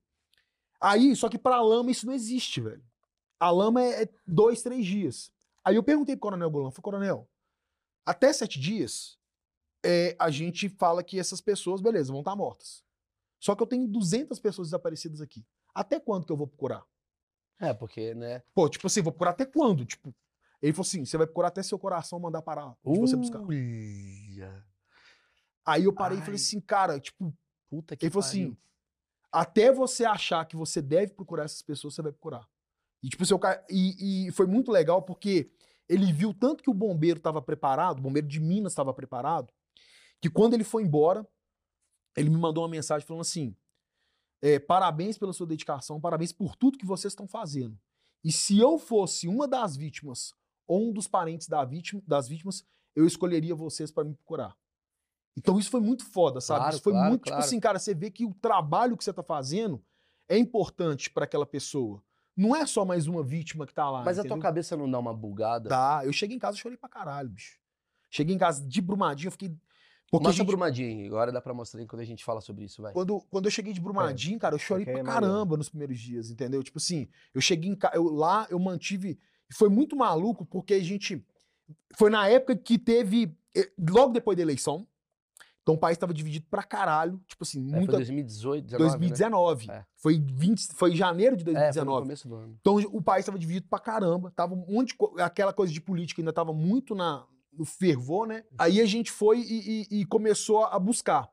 [0.79, 2.83] Aí, só que pra lama isso não existe, velho.
[3.39, 5.31] A lama é, é dois, três dias.
[5.63, 7.27] Aí eu perguntei pro Coronel Golan, falei, Coronel,
[8.05, 9.17] até sete dias,
[9.85, 12.83] é, a gente fala que essas pessoas, beleza, vão estar mortas.
[13.39, 15.45] Só que eu tenho 200 pessoas desaparecidas aqui.
[15.73, 16.83] Até quando que eu vou procurar?
[17.59, 18.41] É, porque, né?
[18.53, 19.85] Pô, tipo assim, vou procurar até quando?
[19.85, 20.13] Tipo,
[20.61, 23.39] ele falou assim, você vai procurar até seu coração mandar parar de você buscar.
[23.41, 24.65] Uia.
[25.65, 26.25] Aí eu parei e Ai.
[26.25, 27.33] falei assim, cara, tipo,
[27.69, 28.47] Puta que ele falou pariu.
[28.47, 28.57] assim,
[29.31, 32.47] até você achar que você deve procurar essas pessoas, você vai procurar.
[33.03, 35.51] E tipo, seu cara, e, e foi muito legal porque
[35.87, 39.53] ele viu tanto que o bombeiro estava preparado, o bombeiro de Minas estava preparado,
[40.25, 41.23] que quando ele foi embora,
[42.17, 43.55] ele me mandou uma mensagem falando assim:
[44.41, 47.79] é, parabéns pela sua dedicação, parabéns por tudo que vocês estão fazendo.
[48.23, 50.33] E se eu fosse uma das vítimas
[50.65, 52.65] ou um dos parentes da vítima, das vítimas,
[52.95, 54.57] eu escolheria vocês para me procurar.
[55.37, 56.61] Então isso foi muito foda, sabe?
[56.61, 57.39] Claro, isso foi claro, muito claro.
[57.39, 59.79] tipo assim, cara, você vê que o trabalho que você tá fazendo
[60.27, 62.01] é importante para aquela pessoa.
[62.35, 64.03] Não é só mais uma vítima que tá lá.
[64.03, 64.41] Mas a tua entendeu?
[64.41, 65.69] cabeça não dá uma bugada?
[65.69, 66.01] Dá.
[66.03, 67.59] Eu cheguei em casa e chorei pra caralho, bicho.
[68.09, 69.55] Cheguei em casa de Brumadinho, eu fiquei.
[70.11, 72.63] Porque a Mostra gente- Brumadinho, agora dá pra mostrar aí quando a gente fala sobre
[72.65, 72.93] isso, vai.
[72.93, 75.99] quando, quando eu cheguei de Brumadinho, cara, eu chorei que pra é caramba nos primeiros
[75.99, 76.61] dias, entendeu?
[76.63, 79.19] Tipo assim, eu cheguei em casa, lá eu mantive.
[79.53, 81.23] Foi muito maluco, porque a gente.
[81.97, 83.35] Foi na época que teve.
[83.55, 84.87] eh, Logo depois da eleição.
[85.63, 87.19] Então o país tava dividido pra caralho.
[87.27, 87.93] Tipo assim, É, foi muita.
[87.93, 89.71] 2018, 19, 2019.
[89.71, 89.83] É.
[89.95, 91.51] Foi, 20, foi em janeiro de Né?
[91.69, 92.01] É, foi no 2019.
[92.03, 92.57] começo do ano.
[92.61, 96.21] Então o país estava dividido pra caramba, tava um monte de aquela coisa de política
[96.21, 97.25] ainda tava muito na,
[97.57, 98.43] no fervor, né?
[98.57, 101.29] Aí a gente foi e, e- e começou a buscar.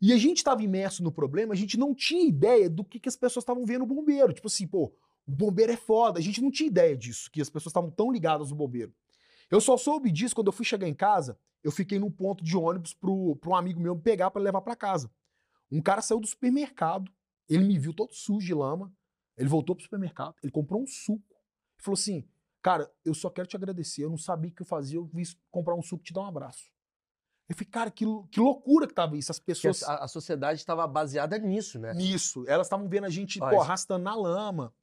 [0.00, 3.08] E a gente estava imerso no problema, a gente não tinha ideia do que, que
[3.08, 4.32] as pessoas estavam vendo o bombeiro.
[4.32, 4.92] Tipo assim, pô,
[5.26, 6.18] o bombeiro é foda.
[6.18, 8.92] A gente não tinha ideia disso, que as pessoas estavam tão ligadas no bombeiro.
[9.50, 12.56] Eu só soube disso quando eu fui chegar em casa, eu fiquei num ponto de
[12.56, 15.10] ônibus pro, pro um amigo meu me pegar para levar para casa.
[15.70, 17.10] Um cara saiu do supermercado,
[17.48, 18.92] ele me viu todo sujo de lama,
[19.36, 21.24] ele voltou pro supermercado, ele comprou um suco.
[21.76, 22.28] Ele falou assim:
[22.64, 24.04] Cara, eu só quero te agradecer.
[24.04, 26.22] Eu não sabia o que eu fazia, eu vim comprar um suco e te dar
[26.22, 26.70] um abraço.
[27.46, 29.30] Eu falei, cara, que, que loucura que tava isso.
[29.30, 31.92] As pessoas a, a sociedade estava baseada nisso, né?
[31.92, 32.42] nisso.
[32.48, 34.74] Elas estavam vendo a gente pô, arrastando na lama.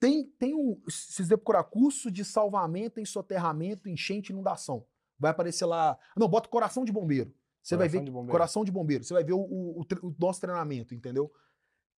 [0.00, 0.82] Tem, tem um.
[0.90, 4.84] Se você procurar curso de salvamento, ensoterramento, enchente e inundação.
[5.16, 5.96] Vai aparecer lá.
[6.16, 7.32] Não, bota coração de bombeiro.
[7.62, 8.04] Você vai Coração ver.
[8.04, 8.32] de bombeiro.
[8.32, 9.04] Coração de bombeiro.
[9.04, 11.32] Você vai ver o, o- o o nosso treinamento, entendeu?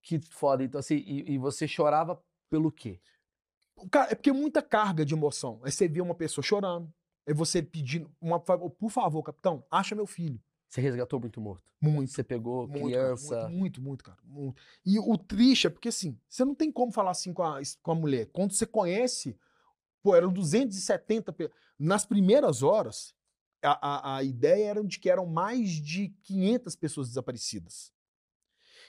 [0.02, 0.62] Que foda.
[0.62, 3.00] Então, assim, e, e você chorava pelo quê?
[3.90, 5.60] Cara, é porque é muita carga de emoção.
[5.62, 6.92] Aí você vê uma pessoa chorando.
[7.26, 10.40] Aí você pedindo, uma, por favor, capitão, acha meu filho.
[10.68, 11.72] Você resgatou muito morto.
[11.80, 12.10] Muito.
[12.12, 13.34] Você pegou Muito, criança.
[13.36, 14.18] Cara, muito, muito, muito, cara.
[14.24, 14.60] Muito.
[14.84, 17.92] E o triste é porque, assim, você não tem como falar assim com a, com
[17.92, 18.26] a mulher.
[18.32, 19.38] Quando você conhece,
[20.02, 21.32] pô, eram 270.
[21.32, 23.14] pe- Nas primeiras horas,
[23.62, 27.92] a, a, a ideia era de que eram mais de 500 pessoas desaparecidas.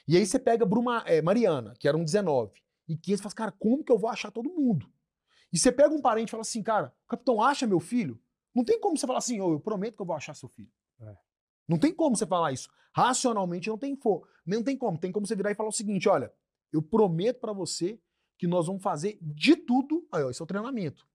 [0.06, 2.62] E aí você pega Bruma, é, Mariana, que eram 19.
[2.90, 4.92] E 500 fala, cara, como que eu vou achar todo mundo?
[5.52, 8.20] E você pega um parente e fala assim, cara, capitão, acha meu filho?
[8.52, 10.72] Não tem como você falar assim, ô, eu prometo que eu vou achar seu filho.
[11.00, 11.16] É.
[11.68, 12.68] Não tem como você falar isso.
[12.92, 14.98] Racionalmente não tem for, não tem como.
[14.98, 16.32] Tem como você virar e falar o seguinte, olha,
[16.72, 18.00] eu prometo pra você
[18.36, 20.04] que nós vamos fazer de tudo.
[20.10, 21.06] Aí, ó, esse é o treinamento.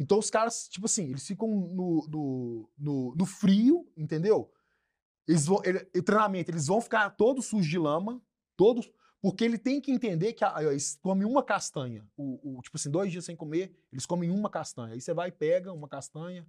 [0.00, 4.50] Então os caras, tipo assim, eles ficam no, no, no, no frio, entendeu?
[5.28, 8.22] Eles vão, ele, o treinamento, eles vão ficar todos sujos de lama,
[8.56, 8.90] todos,
[9.24, 12.06] porque ele tem que entender que ó, eles comem uma castanha.
[12.14, 14.92] O, o- tipo assim, dois dias sem comer, eles comem uma castanha.
[14.92, 16.46] Aí você vai e pega uma castanha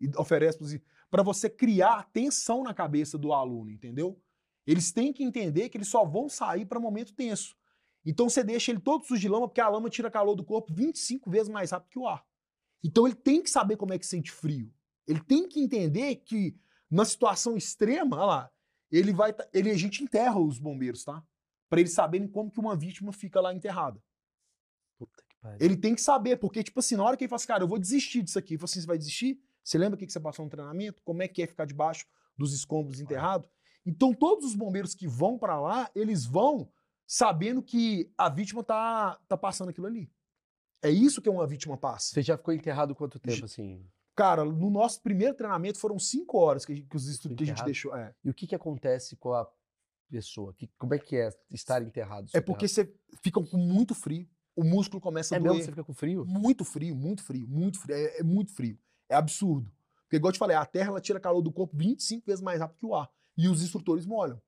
[0.00, 4.18] e oferece pra você criar tensão na cabeça do aluno, entendeu?
[4.66, 7.54] Eles têm que entender que eles só vão sair para momento tenso.
[8.02, 10.72] Então você deixa ele todo sujo de lama, porque a lama tira calor do corpo
[10.72, 12.24] 25 vezes mais rápido que o ar.
[12.82, 14.72] Então ele tem que saber como é que sente frio.
[15.06, 16.56] Ele tem que entender que
[16.90, 18.50] na situação extrema, olha lá,
[18.90, 21.22] ele vai tá- ele a gente enterra os bombeiros, tá?
[21.68, 24.00] Para eles saberem como que uma vítima fica lá enterrada.
[24.98, 25.58] Puta que pariu.
[25.60, 27.68] Ele tem que saber, porque, tipo assim, na hora que ele fala assim, cara, eu
[27.68, 28.54] vou desistir disso aqui.
[28.62, 29.40] Assim, você vai desistir?
[29.62, 31.02] Você lembra o que que você passou no treinamento?
[31.02, 32.06] Como é que é ficar debaixo
[32.36, 33.48] dos escombros enterrado?
[33.84, 36.70] Então, todos os bombeiros que vão pra lá, eles vão
[37.06, 40.10] sabendo que a vítima tá, tá passando aquilo ali.
[40.82, 42.12] É isso que uma vítima passa.
[42.14, 43.84] Você já ficou enterrado quanto tempo, assim?
[44.14, 47.44] Cara, no nosso primeiro treinamento foram cinco horas que, a gente- que os estudos que
[47.44, 47.94] a gente deixou.
[47.94, 49.46] É, E o que que acontece com a
[50.10, 50.54] pessoa?
[50.54, 52.28] Que, como é que é estar enterrado?
[52.34, 52.92] é porque você
[53.22, 55.50] fica com muito frio, o músculo começa a É doer.
[55.52, 55.64] mesmo?
[55.64, 56.24] Você fica com frio?
[56.26, 57.94] Muito frio, muito frio, muito frio.
[57.94, 58.78] É, é muito frio.
[59.08, 59.70] É absurdo.
[60.04, 62.60] Porque, igual eu te falei, a Terra ela tira calor do corpo 25 vezes mais
[62.60, 63.10] rápido que o ar.
[63.36, 64.40] E os instrutores molham.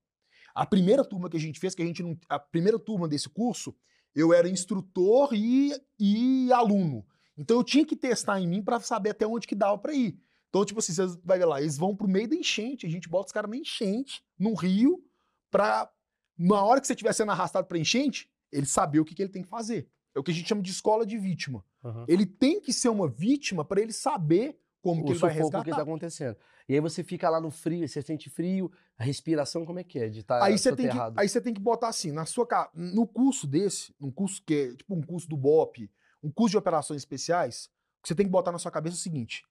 [0.54, 2.18] A primeira turma que a gente fez, que a gente não.
[2.28, 3.76] A primeira turma desse curso,
[4.14, 7.04] eu era instrutor e, e aluno.
[7.36, 10.18] Então eu tinha que testar em mim para saber até onde que dava para ir.
[10.48, 13.08] Então, tipo assim, vocês vai ver lá, eles vão pro meio da enchente, a gente
[13.08, 15.04] bota os caras na enchente, num rio,
[15.50, 15.90] pra,
[16.36, 19.32] na hora que você estiver sendo arrastado pra enchente, ele saber o que, que ele
[19.32, 19.88] tem que fazer.
[20.14, 21.64] É o que a gente chama de escola de vítima.
[21.84, 22.04] Aham.
[22.08, 25.38] Ele tem que ser uma vítima pra ele saber como que o ele vai que
[25.38, 25.76] resgatar.
[25.76, 26.36] tá acontecendo.
[26.68, 29.98] E aí você fica lá no frio, você sente frio, a respiração como é que
[29.98, 30.08] é?
[30.08, 33.06] De estar aí você tem que, aí você tem que botar assim, na sua no
[33.06, 35.90] curso desse, um curso que é tipo um curso do BOP,
[36.22, 37.70] um curso de operações especiais,
[38.04, 39.46] você tem que botar na sua cabeça é o seguinte: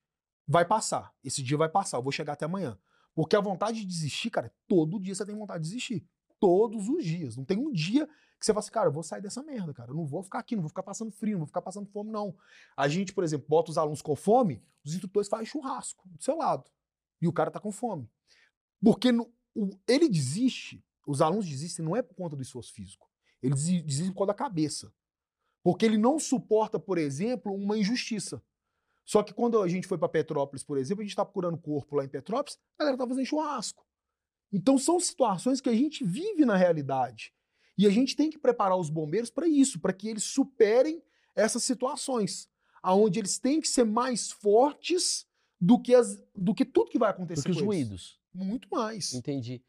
[0.48, 2.78] vai passar, esse dia vai passar, eu vou chegar até amanhã.
[3.18, 6.06] Porque a vontade de desistir, cara, todo dia você tem vontade de desistir.
[6.40, 7.36] Todos os dias.
[7.36, 9.90] Não tem um dia que você fala assim, cara, eu vou sair dessa merda, cara.
[9.90, 12.12] Eu não vou ficar aqui, não vou ficar passando frio, não vou ficar passando fome,
[12.12, 12.38] não.
[12.78, 16.38] A gente, por exemplo, bota os alunos com fome, os instrutores fazem churrasco do seu
[16.38, 16.70] lado.
[17.20, 18.08] E o cara tá com fome.
[18.80, 23.10] Porque no- o- ele desiste, os alunos desistem não é por conta do esforço físico.
[23.42, 24.94] Eles desi- desistem por causa da cabeça.
[25.64, 28.40] Porque ele não suporta, por exemplo, uma injustiça.
[29.08, 31.96] Só que quando a gente foi para Petrópolis, por exemplo, a gente tá procurando corpo
[31.96, 33.86] lá em Petrópolis, a galera tá fazendo churrasco.
[34.52, 37.34] Então são situações que a gente vive na realidade.
[37.78, 41.02] E a gente tem que preparar os bombeiros para isso, para que eles superem
[41.34, 42.50] essas situações,
[42.84, 45.26] aonde eles têm que ser mais fortes
[45.60, 47.66] do que, as, do que tudo que vai acontecer Do que os eles.
[47.66, 48.20] ruídos.
[48.34, 49.14] Muito mais.
[49.14, 49.64] Entendi.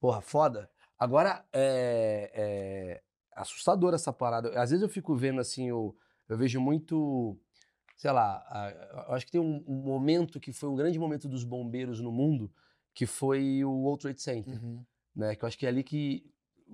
[0.00, 0.70] Porra, foda.
[0.98, 3.02] Agora, é, é
[3.34, 4.48] assustador essa parada.
[4.58, 5.94] Às vezes eu fico vendo assim, eu,
[6.26, 7.38] eu vejo muito,
[7.98, 11.44] sei lá, a- acho que tem um, um momento que foi um grande momento dos
[11.44, 12.50] bombeiros no mundo,
[12.94, 14.82] que foi o World Trade Center, Uhum.
[15.14, 15.34] né?
[15.36, 16.24] Que eu acho que é ali que,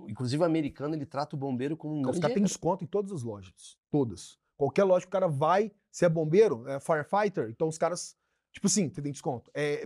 [0.06, 2.84] inclusive o americano, ele trata o bombeiro como um Então, os grande caras têm desconto
[2.84, 3.76] em todas as lojas.
[3.90, 4.38] Todas.
[4.56, 8.16] Qualquer loja que o cara vai, se é bombeiro, é firefighter, então os caras,
[8.52, 9.50] tipo assim, tem desconto.
[9.54, 9.84] É,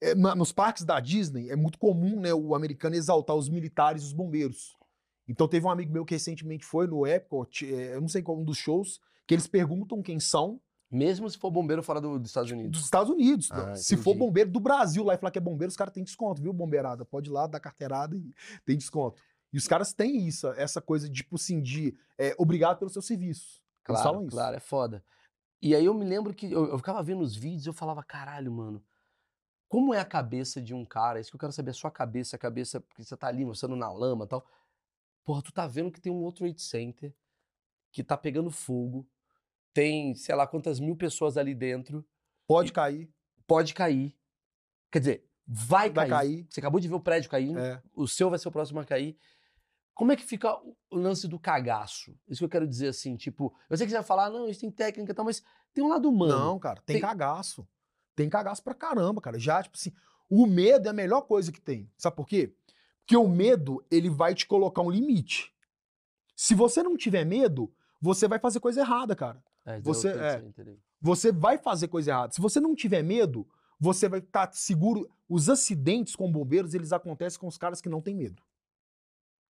[0.00, 4.06] é, nos parques da Disney é muito comum, né, o americano exaltar os militares e
[4.06, 4.76] os bombeiros.
[5.28, 8.36] Então teve um amigo meu que recentemente foi no Epcot, é, eu não sei qual
[8.38, 9.00] um dos shows,
[9.32, 10.60] que eles perguntam quem são
[10.90, 12.72] Mesmo se for bombeiro fora do- dos Estados Unidos.
[12.72, 13.50] dos Estados Unidos.
[13.50, 16.04] Ah, Se for bombeiro do Brasil lá e falar que é bombeiro, os caras têm
[16.04, 17.02] desconto, viu, bombeirada?
[17.02, 18.30] Pode ir lá, dar carteirada e
[18.66, 19.18] tem desconto.
[19.50, 23.62] E os caras têm isso, essa coisa, tipo assim, de é, obrigado pelo seu serviço.
[23.82, 24.30] Claro, falam isso.
[24.32, 25.02] claro, é foda.
[25.62, 28.02] E aí eu me lembro que eu, eu ficava vendo os vídeos e eu falava,
[28.02, 28.84] caralho, mano,
[29.70, 31.20] como é a cabeça de um cara?
[31.20, 33.66] Isso que eu quero saber, a sua cabeça, a cabeça, porque você tá ali, você
[33.66, 34.44] na lama e tal.
[35.24, 37.14] Porra, tu tá vendo que tem um outro Trade Center
[37.90, 39.06] que tá pegando fogo,
[39.72, 42.04] tem, sei lá, quantas mil pessoas ali dentro,
[42.46, 43.08] Pode cair,
[43.46, 44.14] pode cair.
[44.90, 46.10] Quer dizer, vai, vai cair.
[46.36, 46.46] cair.
[46.50, 47.80] Você acabou de ver o prédio caindo, É.
[47.94, 49.16] o seu vai ser o próximo a cair.
[49.94, 52.14] Como é que fica o- o lance do cagaço?
[52.28, 54.60] Isso que eu quero dizer assim, tipo, eu sei que você vai falar, não, isso
[54.60, 55.42] tem técnica e tal, mas
[55.72, 56.32] tem um lado humano.
[56.38, 57.66] Não, cara, tem, tem- cagaço.
[58.14, 59.38] Tem cagaço pra caramba, cara.
[59.38, 59.92] Já, tipo assim,
[60.28, 61.90] o medo é a melhor coisa que tem.
[61.96, 62.54] Sabe por quê?
[63.00, 65.54] Porque o medo, ele vai te colocar um limite.
[66.36, 69.42] Se você não tiver medo, você vai fazer coisa errada, cara.
[69.64, 70.38] É, Você- é.
[71.00, 72.32] Você vai fazer coisa errada.
[72.32, 73.46] Se você não tiver medo,
[73.78, 75.08] você vai estar seguro.
[75.28, 78.42] Os acidentes com bombeiros, eles acontecem com os caras que não têm medo.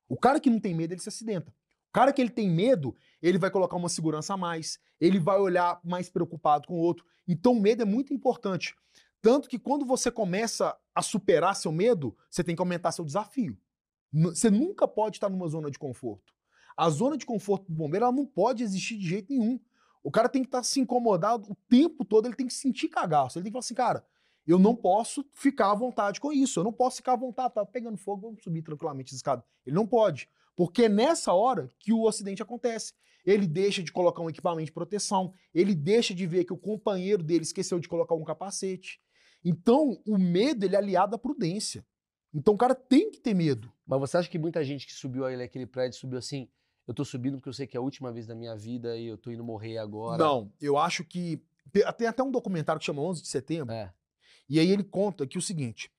[0.08, 1.50] O cara que não tem medo, ele se acidenta.
[1.50, 5.38] O cara que ele tem medo, ele vai colocar uma segurança a mais, ele vai
[5.38, 7.04] olhar mais preocupado com o outro.
[7.28, 8.74] Então, o medo é muito importante.
[9.20, 13.56] Tanto que quando você começa a superar seu medo, você tem que aumentar seu desafio.
[14.12, 16.32] Você nunca pode estar numa zona de conforto.
[16.76, 19.60] A zona de conforto do bombeiro ela não pode existir de jeito nenhum.
[20.02, 23.38] O cara tem que estar se incomodado o tempo todo, ele tem que sentir cagaço.
[23.38, 24.04] Ele tem que falar assim, cara,
[24.46, 26.58] eu não posso ficar à vontade com isso.
[26.58, 29.44] Eu não posso ficar à vontade, tá pegando fogo, vamos subir tranquilamente essa escada.
[29.64, 30.28] Ele não pode.
[30.56, 32.92] Porque é nessa hora que o acidente acontece.
[33.24, 37.22] Ele deixa de colocar um equipamento de proteção, ele deixa de ver que o companheiro
[37.22, 39.00] dele esqueceu de colocar um capacete.
[39.44, 41.86] Então, o medo ele é aliado à prudência.
[42.34, 43.72] Então, o cara tem que ter medo.
[43.86, 46.48] Mas você acha que muita gente que subiu aquele prédio subiu assim,
[46.86, 49.06] eu tô subindo porque eu sei que é a última vez da minha vida e
[49.06, 50.22] eu tô indo morrer agora?
[50.22, 51.42] Não, eu acho que.
[51.96, 53.92] Tem até um documentário que chama 11 de setembro, É.
[54.48, 55.90] E aí ele conta que o seguinte: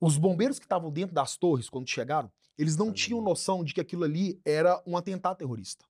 [0.00, 3.74] os bombeiros que estavam dentro das torres quando chegaram, eles não Ai, tinham noção de
[3.74, 5.84] que aquilo ali era um atentado terrorista.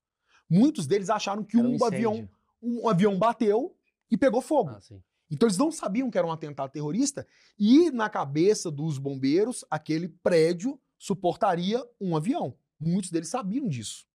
[0.49, 2.29] Muitos deles acharam que Era um, avião,
[2.63, 3.77] um avião bateu
[4.11, 4.71] e pegou fogo.
[4.71, 5.03] Ah, sim.
[5.31, 7.27] Então eles não sabiam que era um atentado terrorista
[7.59, 12.57] e na cabeça dos bombeiros aquele prédio suportaria um avião.
[12.79, 14.07] Muitos deles sabiam disso.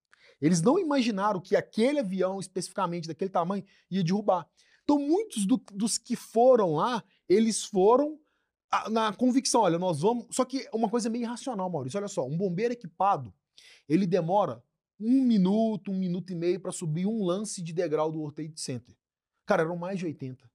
[0.42, 4.48] Eles não imaginaram que aquele avião especificamente daquele tamanho ia derrubar.
[4.84, 8.20] Então muitos do- dos que foram lá, eles foram
[8.72, 10.28] ah, na convicção, olha, nós vamos.
[10.32, 11.98] Só que uma coisa meio irracional, Maurício.
[12.00, 13.34] Olha só, um bombeiro equipado,
[13.88, 14.64] ele demora
[15.00, 18.60] um minuto, um minuto e meio para subir um lance de degrau do World Trade
[18.62, 18.96] Center.
[19.46, 20.50] Cara, eram mais de 80.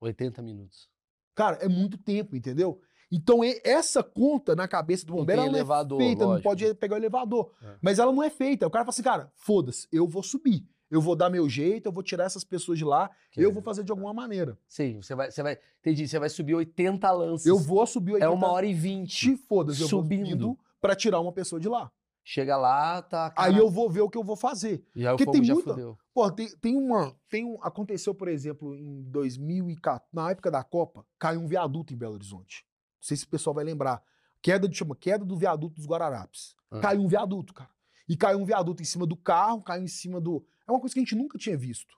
[0.00, 0.88] 80 minutos.
[1.34, 2.80] Cara, é muito tempo, entendeu?
[3.10, 6.48] Então, e- essa conta na cabeça do Não bombeiro não elevador, é feita, não lógico.
[6.48, 7.52] pode pegar o elevador.
[7.62, 7.76] É.
[7.80, 8.66] Mas ela não é feita.
[8.66, 10.66] O cara fala assim, cara, foda-se, eu vou subir.
[10.90, 13.52] Eu vou dar meu jeito, eu vou tirar essas pessoas de lá, Que eu é-
[13.52, 14.58] vou fazer de alguma maneira.
[14.66, 17.46] Sim, você vai, você vai, entendi, você vai subir 80 lances.
[17.46, 19.14] Eu vou subir É 80 uma hora e vinte.
[19.16, 20.26] Te foda-se, eu vou Subindo.
[20.26, 21.90] subindo, pra tirar uma pessoa de lá.
[22.24, 23.26] Chega lá, tá.
[23.36, 24.84] Aí cara, eu vou ver o que eu vou fazer.
[24.94, 25.98] Já o porque fogo tem já muita- fudeu.
[26.12, 27.14] Pô, tem, tem uma.
[27.30, 31.96] Tem um, aconteceu, por exemplo, em 2014, na época da Copa, caiu um viaduto em
[31.96, 32.64] Belo Horizonte.
[33.08, 34.02] Não sei se o pessoal vai lembrar.
[34.42, 36.54] Queda, de, chama, queda do viaduto dos Guararapes.
[36.70, 36.80] Ah.
[36.80, 37.70] Caiu um viaduto, cara.
[38.06, 40.44] E caiu um viaduto em cima do carro, caiu em cima do.
[40.66, 41.96] É uma coisa que a gente nunca tinha visto.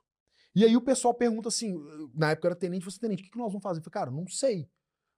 [0.55, 1.77] E aí o pessoal pergunta assim:
[2.13, 3.79] na época eu era tenente, você tenente, o que, que nós vamos fazer?
[3.79, 4.69] Eu falei, cara, não sei.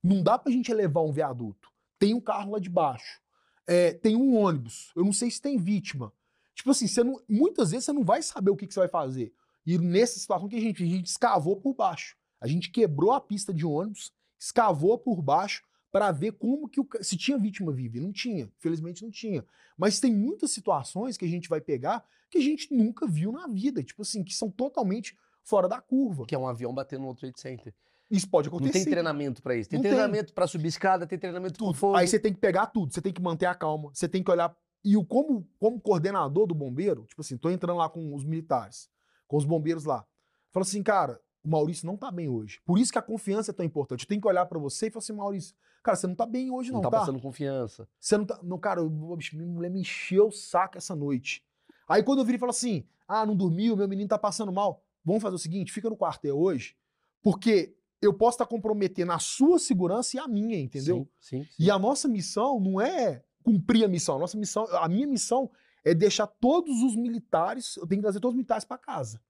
[0.02, 1.70] Não dá pra gente elevar um viaduto.
[2.00, 3.22] Tem um carro lá de baixo.
[3.68, 4.92] É, tem um ônibus.
[4.96, 6.12] Eu não sei se tem vítima.
[6.56, 8.90] Tipo assim, você não- muitas vezes você não vai saber o que, que você vai
[8.90, 9.32] fazer.
[9.66, 12.18] E nessa situação que a gente, a gente escavou por baixo.
[12.42, 15.64] A gente quebrou a pista de ônibus, escavou por baixo
[15.94, 18.00] para ver como que o, se tinha vítima viva.
[18.00, 19.46] Não tinha, felizmente não tinha.
[19.78, 23.46] Mas tem muitas situações que a gente vai pegar que a gente nunca viu na
[23.48, 26.26] vida, tipo assim, que são totalmente fora da curva.
[26.26, 27.76] Que é um avião batendo no World Trade Center.
[28.10, 28.80] Isso pode Não acontecer.
[28.80, 29.70] tem treinamento pra isso.
[29.70, 31.76] Tem Não treinamento pra subir escada, tem treinamento tudo.
[31.76, 31.96] fogo.
[31.96, 34.32] Aí você tem que pegar tudo, você tem que manter a calma, você tem que
[34.32, 34.52] olhar.
[34.84, 38.90] E o como, como coordenador do bombeiro, tipo assim, tô entrando lá com os militares,
[39.28, 40.04] com os bombeiros lá.
[40.52, 42.60] Fala assim, cara, o Maurício não tá bem hoje.
[42.66, 44.04] Por isso que a confiança é tão importante.
[44.04, 46.50] Eu tenho que olhar pra você e falar assim, Maurício, cara, você não tá bem
[46.52, 47.00] hoje, não não, tá tá?
[47.00, 47.88] passando confiança.
[48.00, 48.40] Você não tá.
[48.42, 51.44] Não, cara, eu- minha mulher me encheu o saco essa noite.
[51.88, 54.84] Aí quando eu viro e falo assim: ah, não dormiu, meu menino tá passando mal.
[55.04, 56.76] Vamos fazer o seguinte: fica no quartel hoje,
[57.22, 61.08] porque eu posso estar comprometendo a sua segurança e a minha, entendeu?
[61.20, 61.48] Sim, sim.
[61.60, 64.16] E a nossa missão não é cumprir a missão.
[64.16, 65.50] A nossa missão, a minha missão
[65.86, 69.22] é deixar todos os militares, eu tenho que trazer todos os militares para casa.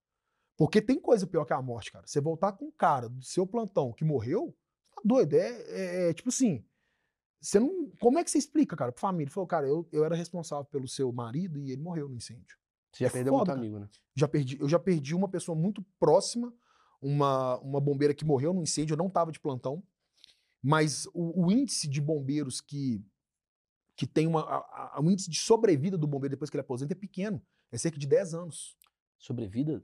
[0.65, 2.05] Porque tem coisa pior que a morte, cara.
[2.07, 4.55] Você voltar com um cara do seu plantão que morreu,
[4.95, 5.33] tá doido.
[5.35, 6.63] É, é- é tipo assim.
[7.41, 7.89] Você não.
[7.99, 9.25] Como é que você explica, cara, pra família?
[9.25, 12.57] Ele falou, cara, eu, eu era responsável pelo seu marido e ele morreu no incêndio.
[12.93, 13.89] Você já É perdeu foda, muito amigo, né?
[14.15, 16.53] Já perdi, eu já perdi uma pessoa muito próxima,
[17.01, 19.83] uma, uma bombeira que morreu no incêndio, eu não estava de plantão,
[20.61, 23.03] mas o, o índice de bombeiros que,
[23.97, 24.41] que tem uma.
[24.41, 27.41] a- a- o índice de sobrevida do bombeiro depois que ele aposenta é pequeno,
[27.71, 28.77] é cerca de 10 anos.
[29.17, 29.81] Sobrevida?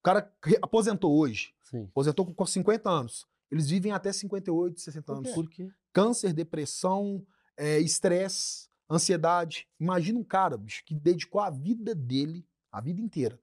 [0.00, 0.32] O cara
[0.62, 1.84] aposentou hoje, Sim.
[1.84, 3.26] aposentou com 50 anos.
[3.50, 5.32] Eles vivem até 58, 60 anos.
[5.32, 5.70] Por quê?
[5.92, 7.26] Câncer, depressão,
[7.56, 9.68] é, estresse, ansiedade.
[9.78, 13.38] Imagina um cara, bicho, que dedicou a vida dele, a vida inteira,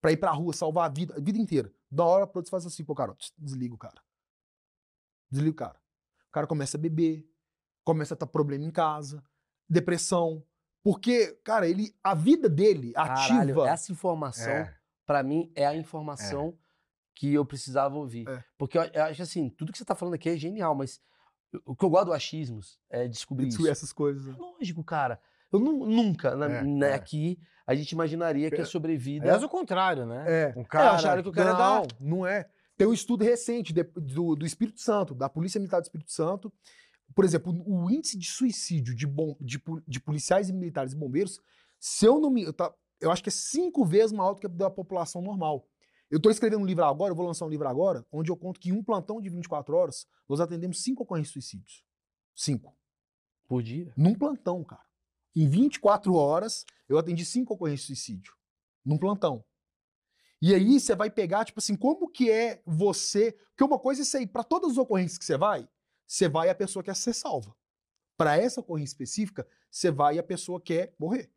[0.00, 1.72] pra ir pra rua, salvar a vida, a vida inteira.
[1.90, 4.00] Da hora pra outra, você faz assim, pô, cara, desliga o cara.
[5.30, 5.80] Desliga o cara.
[6.28, 7.28] O cara começa a beber,
[7.82, 9.24] começa a ter problema em casa,
[9.68, 10.44] depressão.
[10.84, 13.68] Porque, cara, ele, a vida dele Caralho, ativa.
[13.68, 14.75] essa informação, É.
[15.06, 16.56] pra mim, é a informação
[17.14, 18.28] que eu precisava ouvir.
[18.28, 18.44] É.
[18.58, 21.00] Porque eu, eu acho assim, tudo que você tá falando aqui é genial, mas
[21.64, 23.66] o que eu gosto do achismos é descobrir isso.
[23.66, 24.26] essas coisas.
[24.26, 24.34] né?
[24.38, 25.18] Lógico, cara.
[25.52, 26.94] Eu nu- nunca, na- É, né, é.
[26.94, 29.24] aqui, a gente imaginaria que a sobrevida.
[29.24, 30.24] Aliás, o contrário, né?
[30.26, 30.54] É.
[30.56, 30.90] Um É, cara.
[30.92, 31.88] acharam que o cara é não, da.
[32.00, 32.46] não é.
[32.76, 36.52] Tem um estudo recente de- do, do Espírito Santo, da Polícia Militar do Espírito Santo.
[37.14, 41.40] Por exemplo, o índice de suicídio de, bom, de, de policiais e militares e bombeiros,
[41.78, 42.42] se eu não me.
[42.42, 45.68] Eu, tá- eu acho que é cinco vezes maior do que a da população normal.
[46.10, 48.60] Eu estou escrevendo um livro agora, eu vou lançar um livro agora, onde eu conto
[48.60, 51.84] que em um plantão de 24 horas, nós atendemos cinco ocorrências de suicídios.
[52.34, 52.76] Cinco.
[53.48, 53.92] Por dia.
[53.96, 54.84] Num plantão, cara.
[55.34, 58.34] Em 24 horas, eu atendi cinco ocorrências de suicídio.
[58.84, 59.44] Num plantão.
[60.40, 63.32] E aí você vai pegar, tipo assim, como que é você.
[63.32, 65.68] Porque uma coisa é isso aí, pra todas as ocorrências que você vai,
[66.06, 67.54] você vai e a pessoa quer ser salva.
[68.16, 71.30] Pra essa ocorrência específica, você vai e a pessoa quer morrer.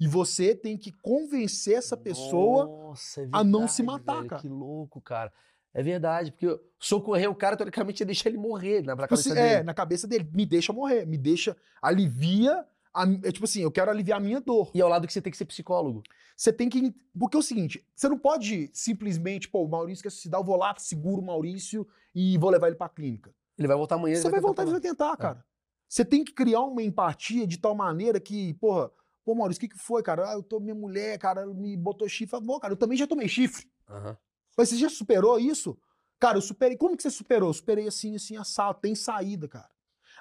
[0.00, 2.64] E você tem que convencer essa pessoa.
[2.64, 4.42] Nossa, é a não se verdade, matar, velho, cara.
[4.42, 5.30] Que louco, cara.
[5.74, 8.96] É verdade, porque socorrer o cara, teoricamente, ia deixar ele morrer, né?
[8.96, 9.62] Pra Tipo cabeça assim, é, dele.
[9.62, 12.64] na cabeça dele, me deixa morrer, me deixa, alivia.
[12.92, 14.70] A, é tipo assim, eu quero aliviar a minha dor.
[14.74, 16.02] E ao lado que você tem que ser psicólogo.
[16.36, 16.92] Você tem que.
[17.16, 20.44] Porque é o seguinte, você não pode simplesmente, pô, o Maurício quer se suicidar, eu
[20.44, 23.30] vou lá, seguro o Maurício e vou levar ele pra clínica.
[23.58, 24.16] Ele vai voltar amanhã.
[24.16, 25.44] Você vai tentar voltar e vai tentar, cara.
[25.86, 28.90] Você tem que criar uma empatia de tal maneira que, porra,
[29.24, 30.30] pô, Maurício, o que, que foi, cara?
[30.30, 32.40] Ah, eu tô minha mulher, cara, me botou chifre.
[32.40, 33.70] Bom, cara, eu também já tomei chifre.
[33.88, 34.16] Aham.
[34.56, 35.78] Mas você já superou isso?
[36.18, 36.76] Cara, eu superei.
[36.76, 37.48] Como que você superou?
[37.48, 38.80] Eu superei assim, assim, assado.
[38.80, 39.70] Tem saída, cara.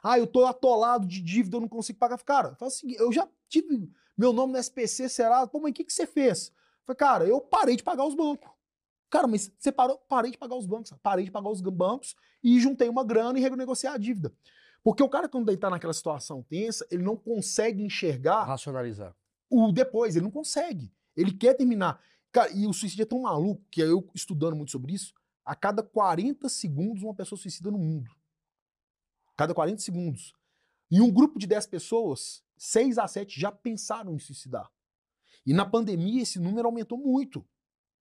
[0.02, 2.18] Ah, eu tô atolado de dívida, eu não consigo pagar.
[2.24, 5.45] Cara, fala assim, eu já tive meu nome no SPC, será?
[5.45, 6.54] Pô, mas o que, que você fez?
[6.86, 8.50] Falei, cara, eu parei de pagar os bancos.
[9.10, 9.97] Cara, mas você parou?
[10.08, 10.93] Parei de pagar os bancos.
[11.02, 14.34] Parei de pagar os bancos e juntei uma grana e renegociar a dívida.
[14.84, 19.16] Porque o cara, quando ele tá naquela situação tensa, ele não consegue enxergar Racionalizar.
[19.50, 20.94] o depois, ele não consegue.
[21.16, 22.02] Ele quer terminar.
[22.32, 25.14] Cara, e o suicídio é tão maluco que eu estudando muito sobre isso,
[25.44, 28.10] a cada 40 segundos uma pessoa suicida no mundo.
[29.36, 30.34] Cada 40 segundos.
[30.92, 34.70] Em um grupo de 10 pessoas, 6 a 7 já pensaram em suicidar.
[35.46, 37.46] E na pandemia esse número aumentou muito.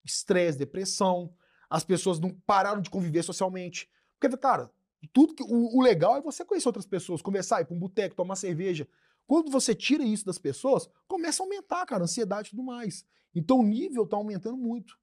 [0.04, 1.34] Estresse, depressão,
[1.70, 3.90] as pessoas não pararam de conviver socialmente.
[4.18, 4.70] Porque, cara,
[5.06, 8.16] tudo que, o, o legal é você conhecer outras pessoas, conversar, ir pra um boteco,
[8.16, 8.88] tomar cerveja.
[9.26, 13.04] Quando você tira isso das pessoas, começa a aumentar, cara, a ansiedade e tudo mais.
[13.34, 14.98] Então o nível tá aumentando muito.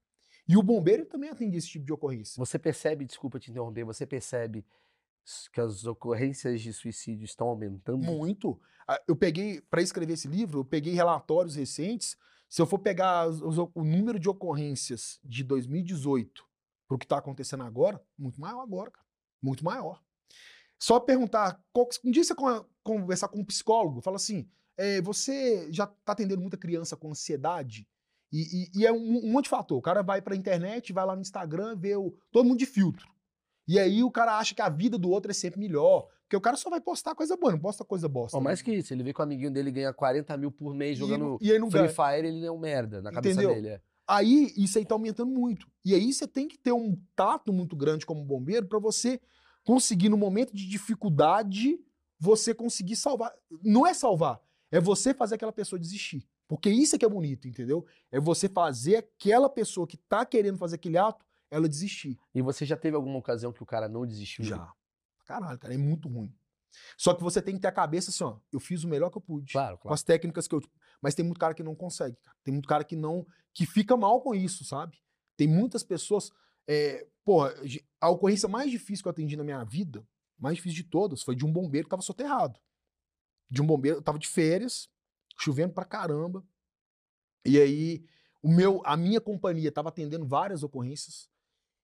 [0.47, 2.33] E o bombeiro também atende esse tipo de ocorrência.
[2.37, 4.65] Você percebe, desculpa te interromper, você percebe
[5.53, 8.03] que as ocorrências de suicídio estão aumentando?
[8.05, 8.59] Muito.
[9.07, 12.15] Eu peguei, para escrever esse livro, eu peguei relatórios recentes.
[12.47, 16.45] Se eu for pegar os- os- o número de ocorrências de 2018
[16.87, 19.04] para o que está acontecendo agora, muito maior agora, cara.
[19.45, 20.01] Muito maior.
[20.79, 21.59] Só perguntar,
[22.03, 26.41] um dia você con- conversar com um psicólogo, fala assim, é, você já está atendendo
[26.41, 27.87] muita criança com ansiedade?
[28.31, 29.77] E, e- e é um, um monte de fator.
[29.77, 32.65] O cara vai para a internet, vai lá no Instagram, vê o, todo mundo de
[32.65, 33.07] filtro.
[33.67, 36.07] E aí o cara acha que a vida do outro é sempre melhor.
[36.23, 38.35] Porque o cara só vai postar coisa boa, não posta coisa bosta.
[38.35, 38.45] Ó, né?
[38.45, 41.37] mais que isso, ele vê que o amiguinho dele ganha 40 mil por mês jogando
[41.39, 41.89] e Free ganha.
[41.89, 43.55] Fire, ele é um merda na cabeça Entendeu?
[43.55, 43.75] dele.
[43.75, 43.81] é.
[44.07, 45.67] Aí isso aí tá aumentando muito.
[45.83, 49.19] E aí você tem que ter um tato muito grande como bombeiro para você
[49.65, 51.77] conseguir, no momento de dificuldade,
[52.17, 53.33] você conseguir salvar.
[53.61, 54.39] Não é salvar,
[54.71, 56.25] é você fazer aquela pessoa desistir.
[56.47, 57.85] Porque isso é que é bonito, entendeu?
[58.11, 62.19] É você fazer aquela pessoa que tá querendo fazer aquele ato, ela desistir.
[62.33, 64.45] E você já teve alguma ocasião que o cara não desistiu?
[64.45, 64.71] Já.
[65.25, 66.31] Caralho, cara, é muito ruim.
[66.97, 69.17] Só que você tem que ter a cabeça assim, ó, eu fiz o melhor que
[69.17, 69.53] eu pude.
[69.53, 69.93] Claro, com claro.
[69.93, 70.61] as técnicas que eu.
[71.01, 72.37] Mas tem muito cara que não consegue, cara.
[72.43, 73.25] Tem muito cara que não.
[73.53, 74.97] que fica mal com isso, sabe?
[75.35, 76.31] Tem muitas pessoas.
[76.67, 77.07] É,
[77.63, 80.05] ge- a ocorrência mais difícil que eu atendi na minha vida,
[80.37, 82.59] mais difícil de todas, foi de um bombeiro que tava soterrado.
[83.49, 84.89] De um bombeiro, eu tava de férias,
[85.39, 86.43] chovendo pra caramba.
[87.45, 88.03] E aí,
[88.41, 91.29] o meu, a minha companhia tava atendendo várias ocorrências.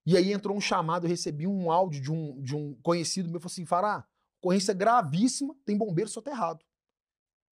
[0.06, 3.40] E aí entrou um chamado, eu recebi um áudio de um, de um conhecido meu,
[3.40, 4.08] falou assim, Fará,
[4.42, 6.66] ocorrência gravíssima, tem bombeiro soterrado.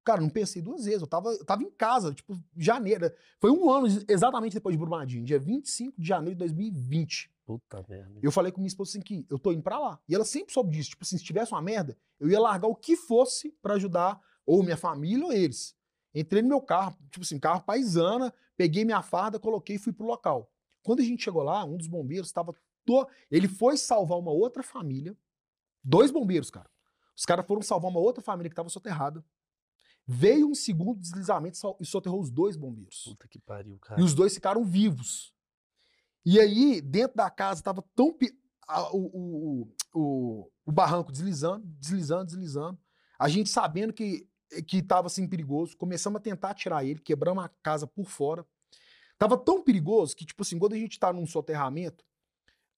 [0.10, 1.01] Cara, não pensei duas vezes.
[1.01, 3.14] Eu tava, eu tava em casa, tipo, janeiro.
[3.39, 7.32] Foi um ano exatamente depois de Brumadinho, dia 25 de janeiro de 2020.
[7.45, 8.20] Puta merda.
[8.20, 9.99] Eu falei com minha esposa assim que eu tô indo pra lá.
[10.10, 10.89] E ela sempre soube disso.
[10.89, 14.64] Tipo assim, se tivesse uma merda, eu ia largar o que fosse pra ajudar ou
[14.64, 15.76] minha família ou eles.
[16.12, 20.07] Entrei no meu carro, tipo assim, carro paisana, peguei minha farda, coloquei e fui pro
[20.07, 20.51] local.
[20.82, 22.55] Quando a gente chegou lá, um dos bombeiros estava.
[22.84, 23.07] To...
[23.30, 25.16] Ele foi salvar uma outra família.
[25.84, 26.68] Dois bombeiros, cara.
[27.16, 29.24] Os caras foram salvar uma outra família que estava soterrada.
[30.12, 33.03] Veio um segundo deslizamento e soterrou os dois bombeiros.
[33.05, 34.01] Puta que pariu, cara.
[34.01, 35.32] E os dois ficaram vivos.
[36.26, 38.16] E aí, dentro da casa, tava tão.
[38.68, 42.80] a- o, o, o, o barranco deslizando, deslizando, deslizando.
[43.20, 44.28] A gente sabendo que,
[44.66, 45.78] que tava assim perigoso.
[45.78, 48.43] Começamos a tentar tirar ele, quebramos a casa por fora.
[49.16, 52.03] Tava tão perigoso que, tipo assim, quando a gente tá num soterramento,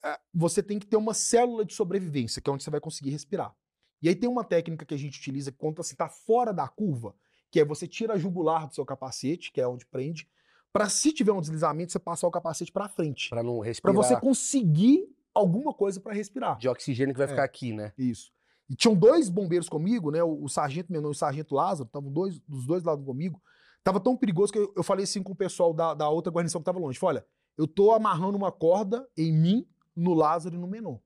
[0.03, 3.11] é, você tem que ter uma célula de sobrevivência, que é onde você vai conseguir
[3.11, 3.55] respirar.
[4.01, 7.13] E aí tem uma técnica que a gente utiliza quando você tá fora da curva,
[7.51, 10.27] que é você tira a jugular do seu capacete, que é onde prende,
[10.73, 13.29] para se tiver um deslizamento, você passar o capacete para frente.
[13.29, 16.57] Pra não Para respirar você conseguir alguma coisa para respirar.
[16.57, 17.29] de oxigênio que vai É.
[17.29, 17.93] ficar aqui, né?
[17.97, 18.31] Isso.
[18.69, 20.23] E tinham dois bombeiros comigo, né?
[20.23, 23.41] O, o sargento Menor e o sargento Lázaro, estavam dois, dos dois lados comigo.
[23.83, 26.61] Tava tão perigoso que eu, eu falei assim com o pessoal da, da outra guarnição
[26.61, 26.97] que tava longe.
[26.97, 27.25] Falei, olha,
[27.57, 31.01] eu tô amarrando uma corda em mim, no Lázaro e no Menor.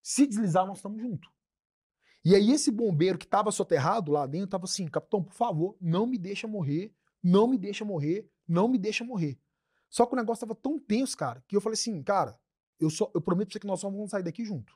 [0.00, 1.28] Se deslizar, nós estamos juntos.
[2.28, 6.06] E aí esse bombeiro que tava soterrado lá dentro tava assim, capitão, por favor, não
[6.06, 9.38] me deixa morrer, não me deixa morrer, não me deixa morrer.
[9.88, 12.38] Só que o negócio tava tão tenso, cara, que eu falei assim, cara,
[12.78, 14.74] eu, só, eu prometo pra você que nós só vamos sair daqui junto.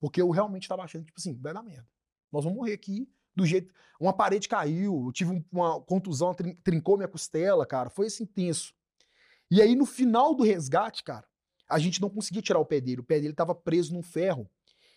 [0.00, 1.86] Porque eu realmente tava achando, tipo assim, vai dar merda.
[2.32, 3.72] Nós vamos morrer aqui do jeito.
[4.00, 7.88] Uma parede caiu, eu tive um- uma contusão, trin- trincou minha costela, cara.
[7.88, 8.74] Foi assim tenso.
[9.48, 11.28] E aí, no final do resgate, cara,
[11.68, 13.00] a gente não conseguia tirar o pé dele.
[13.00, 14.50] O pé dele tava preso num ferro.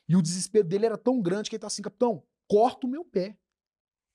[0.07, 3.05] E o desespero dele era tão grande que ele tá assim, capitão, corta o meu
[3.05, 3.37] pé.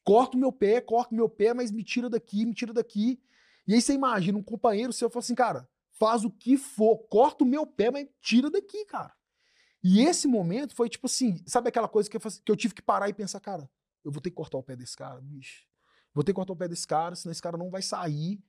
[0.05, 3.21] Corta o meu pé, corta o meu pé, mas me tira daqui, me tira daqui.
[3.67, 7.45] E aí você imagina um companheiro seu fala assim, cara, faz o que for, corta
[7.45, 9.15] o meu pé, mas tira daqui, cara.
[9.83, 12.83] E esse momento foi tipo assim, sabe aquela coisa que eu, que eu tive que
[12.83, 13.71] parar e pensar, cara,
[14.05, 15.67] eu vou ter que cortar o pé desse cara, bicho.
[16.15, 18.43] Vou ter que cortar o pé desse cara, senão esse cara não vai sair.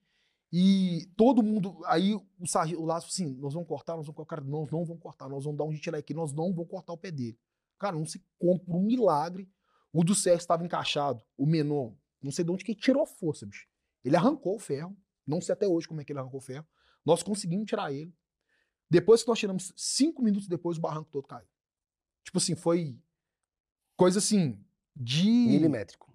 [0.52, 1.80] E todo mundo.
[1.86, 4.36] Aí o sargento, o falou assim: nós vamos cortar, nós vamos cortar.
[4.36, 6.92] Cara, nós não vamos cortar, nós vamos dar um jeito aqui, nós não vamos cortar
[6.92, 7.38] o pé dele.
[7.78, 9.48] Cara, não sei como, por um milagre,
[9.92, 13.06] o do Sérgio estava encaixado, o menor, não sei de onde que ele tirou a
[13.06, 13.66] força, bicho.
[14.04, 14.96] Ele arrancou o ferro,
[15.26, 16.66] não sei até hoje como é que ele arrancou o ferro.
[17.04, 18.14] Nós conseguimos tirar ele.
[18.90, 21.48] Depois que nós tiramos, cinco minutos depois, o barranco todo caiu.
[22.24, 22.98] Tipo assim, foi
[23.96, 24.62] coisa assim,
[24.94, 26.12] de Milimétrico.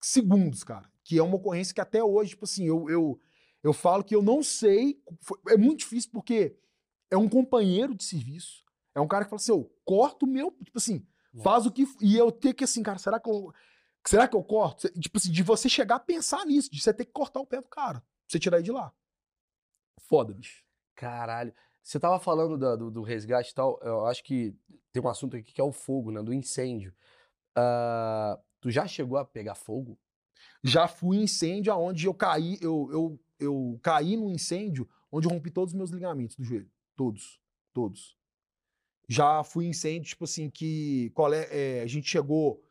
[0.00, 0.90] segundos, cara.
[1.02, 3.20] Que é uma ocorrência que até hoje, tipo assim, eu, eu,
[3.62, 5.02] eu falo que eu não sei.
[5.48, 6.56] é muito difícil porque
[7.10, 8.64] é um companheiro de serviço.
[8.94, 10.50] É um cara que fala assim, eu corto o meu.
[10.64, 11.06] Tipo assim,
[11.42, 11.86] faz o que.
[12.00, 13.52] E eu ter que, assim, cara, será que eu.
[14.06, 14.88] Será que eu corto?
[14.98, 17.60] Tipo assim, de você chegar a pensar nisso, de você ter que cortar o pé
[17.60, 18.00] do cara.
[18.00, 18.92] Pra você tirar ele de lá.
[20.00, 20.64] Foda, bicho.
[20.94, 21.54] Caralho.
[21.82, 24.54] Você tava falando da- do, do resgate e tal, eu acho que
[24.92, 26.22] tem um assunto aqui que é o fogo, né?
[26.22, 26.94] Do incêndio.
[27.54, 29.98] Ah, tu já chegou a pegar fogo?
[30.62, 35.32] Já fui em incêndio aonde eu caí, eu, eu, eu caí num incêndio onde eu
[35.32, 36.70] rompi todos os meus ligamentos do joelho.
[36.96, 37.40] Todos.
[37.72, 38.16] Todos.
[39.08, 41.12] Já fui incêndio, tipo assim, que
[41.50, 42.62] é, a gente chegou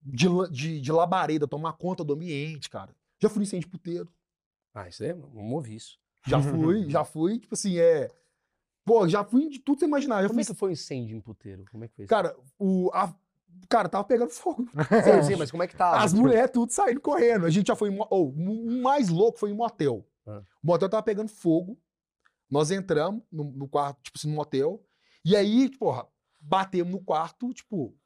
[0.00, 2.94] de, de, de labareda, tomar conta do ambiente, cara.
[3.18, 4.08] Já fui em incêndio puteiro.
[4.74, 5.98] Ah, isso aí, vamos ouvir isso.
[6.26, 8.08] Já fui, já fui, tipo assim, é.
[8.84, 10.22] Pô, já fui de tudo você imaginar.
[10.22, 11.64] Já Como fui, é que foi o incêndio em puteiro?
[11.70, 12.10] Como é que foi isso?
[12.10, 12.90] Cara, o.
[12.92, 13.12] A,
[13.68, 14.68] cara, tava pegando fogo.
[15.04, 16.02] sim, sim, mas como é que tava?
[16.02, 17.46] As mulheres tudo saindo correndo.
[17.46, 17.98] A gente já foi em.
[18.10, 20.06] Oh, o mais louco foi em motel.
[20.62, 21.78] O motel tava pegando fogo.
[22.50, 24.84] Nós entramos no, no quarto, tipo assim, no motel.
[25.24, 26.06] E aí, porra,
[26.40, 27.96] batemos no quarto, tipo.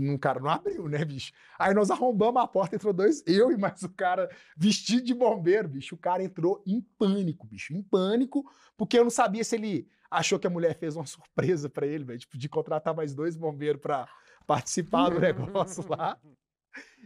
[0.00, 1.32] Um cara não abriu, né, bicho?
[1.58, 5.68] Aí nós arrombamos a porta, entrou dois, eu e mais o cara vestido de bombeiro,
[5.68, 5.96] bicho.
[5.96, 10.38] O cara entrou em pânico, bicho, em pânico, porque eu não sabia se ele achou
[10.38, 13.82] que a mulher fez uma surpresa pra ele, velho, tipo, de contratar mais dois bombeiros
[13.82, 14.08] pra
[14.46, 16.16] participar do negócio lá.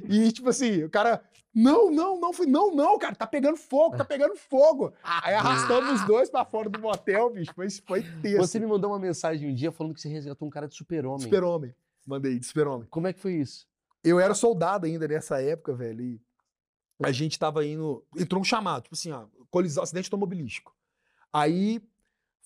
[0.08, 1.22] E, tipo assim, o cara,
[1.54, 4.92] não, não, não, fui, não, não, cara, tá pegando fogo, tá pegando fogo.
[5.02, 8.38] Aí arrastamos os dois pra fora do motel, bicho, foi, foi tenso.
[8.38, 11.20] Você me mandou uma mensagem um dia falando que você resgatou um cara de super-homem.
[11.20, 11.74] Super-homem,
[12.06, 12.86] mandei, de super-homem.
[12.88, 13.66] Como é que foi isso?
[14.02, 16.20] Eu era soldado ainda nessa época, velho, e
[17.02, 20.74] a gente tava indo, entrou um chamado, tipo assim, ó, colisão, acidente automobilístico.
[21.32, 21.82] Aí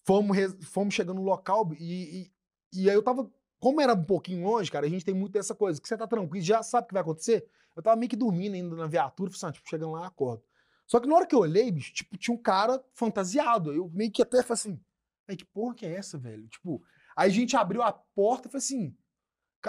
[0.04, 2.30] fomos, fomos chegando no local e,
[2.72, 3.30] e, e aí eu tava,
[3.61, 6.07] como era um pouquinho longe, cara, a gente tem muito dessa coisa, que você tá
[6.07, 7.46] tranquilo, já sabe o que vai acontecer.
[7.74, 10.42] Eu tava meio que dormindo ainda na viatura, falei assim, ah, tipo, chegando lá, acordo.
[10.86, 13.72] Só que na hora que eu olhei, bicho, tipo, tinha um cara fantasiado.
[13.72, 14.80] Eu meio que até falei assim,
[15.26, 16.46] "Véi, que porra que é essa, velho?
[16.48, 16.82] Tipo,
[17.16, 18.96] aí a gente abriu a porta e falei assim,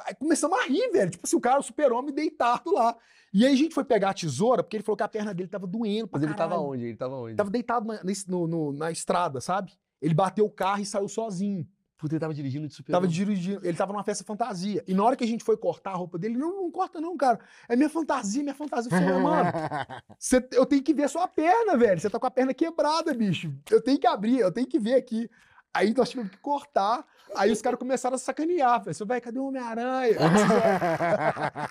[0.06, 1.10] aí começamos a rir, velho.
[1.12, 2.96] Tipo assim, o cara, o super-homem deitado lá.
[3.34, 5.50] E aí a gente foi pegar a tesoura, porque ele falou que a perna dele
[5.50, 6.08] tava doendo.
[6.12, 6.70] Mas ele tava caralho.
[6.70, 6.84] onde?
[6.86, 7.30] Ele tava onde?
[7.32, 9.74] Ele tava deitado na, no- na estrada, sabe?
[10.02, 11.68] Ele bateu o carro e saiu sozinho.
[11.98, 14.84] Puta, ele tava dirigindo de super Tava dirigindo, ele tava numa festa fantasia.
[14.88, 17.18] E na hora que a gente foi cortar a roupa dele, não, não corta não,
[17.18, 17.40] cara.
[17.68, 18.92] É minha fantasia, minha fantasia.
[18.94, 19.50] Eu falei, mano,
[20.20, 22.00] cê- eu tenho que ver a sua perna, velho.
[22.00, 23.52] Você tá com a perna quebrada, bicho.
[23.72, 25.28] Eu tenho que abrir, eu tenho que ver aqui.
[25.74, 27.04] Aí nós tivemos que cortar.
[27.36, 28.80] Aí os caras começaram a sacanear.
[28.84, 30.18] Falei, velho, cadê o Homem-Aranha?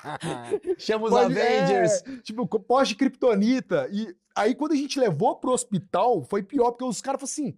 [0.79, 2.03] Chama os Pode- Avengers.
[2.07, 3.89] é, tipo, com pós de Kryptonita.
[3.91, 7.57] E aí, quando a gente levou pro hospital, foi pior, porque os caras falaram assim: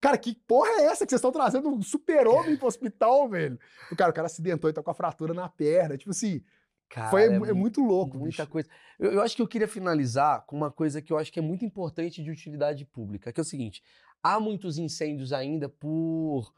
[0.00, 3.58] Cara, que porra é essa que vocês estão trazendo um super-homem pro hospital, velho?
[3.90, 5.96] O cara, o cara acidentou e tá com a fratura na perna.
[5.96, 6.42] Tipo assim,
[6.88, 8.52] Cara, foi, é, mu- muito louco, Muita bicho.
[8.52, 8.68] coisa.
[8.98, 11.42] Eu, eu acho que eu queria finalizar com uma coisa que eu acho que é
[11.42, 13.82] muito importante de utilidade pública, que é o seguinte:
[14.22, 16.52] há muitos incêndios ainda por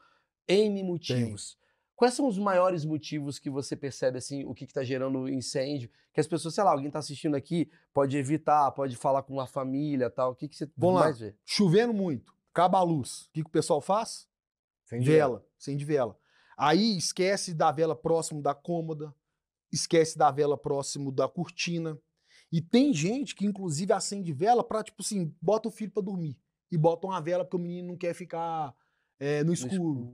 [0.47, 1.57] N motivos.
[1.95, 5.89] Quais são os maiores motivos que você percebe, assim, o que está gerando incêndio?
[6.13, 9.45] Que as pessoas, sei lá, alguém está assistindo aqui, pode evitar, pode falar com a
[9.45, 10.31] família tal.
[10.31, 11.01] O que, que você Vamos lá.
[11.07, 11.35] mais vê?
[11.45, 13.21] Chovendo muito, acaba a luz.
[13.21, 14.27] O que, que o pessoal faz?
[14.83, 16.17] Sem vela, acende vela.
[16.57, 19.15] Aí esquece da vela próximo da cômoda,
[19.71, 21.97] esquece da vela próximo da cortina.
[22.51, 26.37] E tem gente que, inclusive, acende vela pra, tipo assim, bota o filho pra dormir.
[26.71, 28.75] E bota uma vela porque o menino não quer ficar
[29.19, 30.13] é, no No escuro.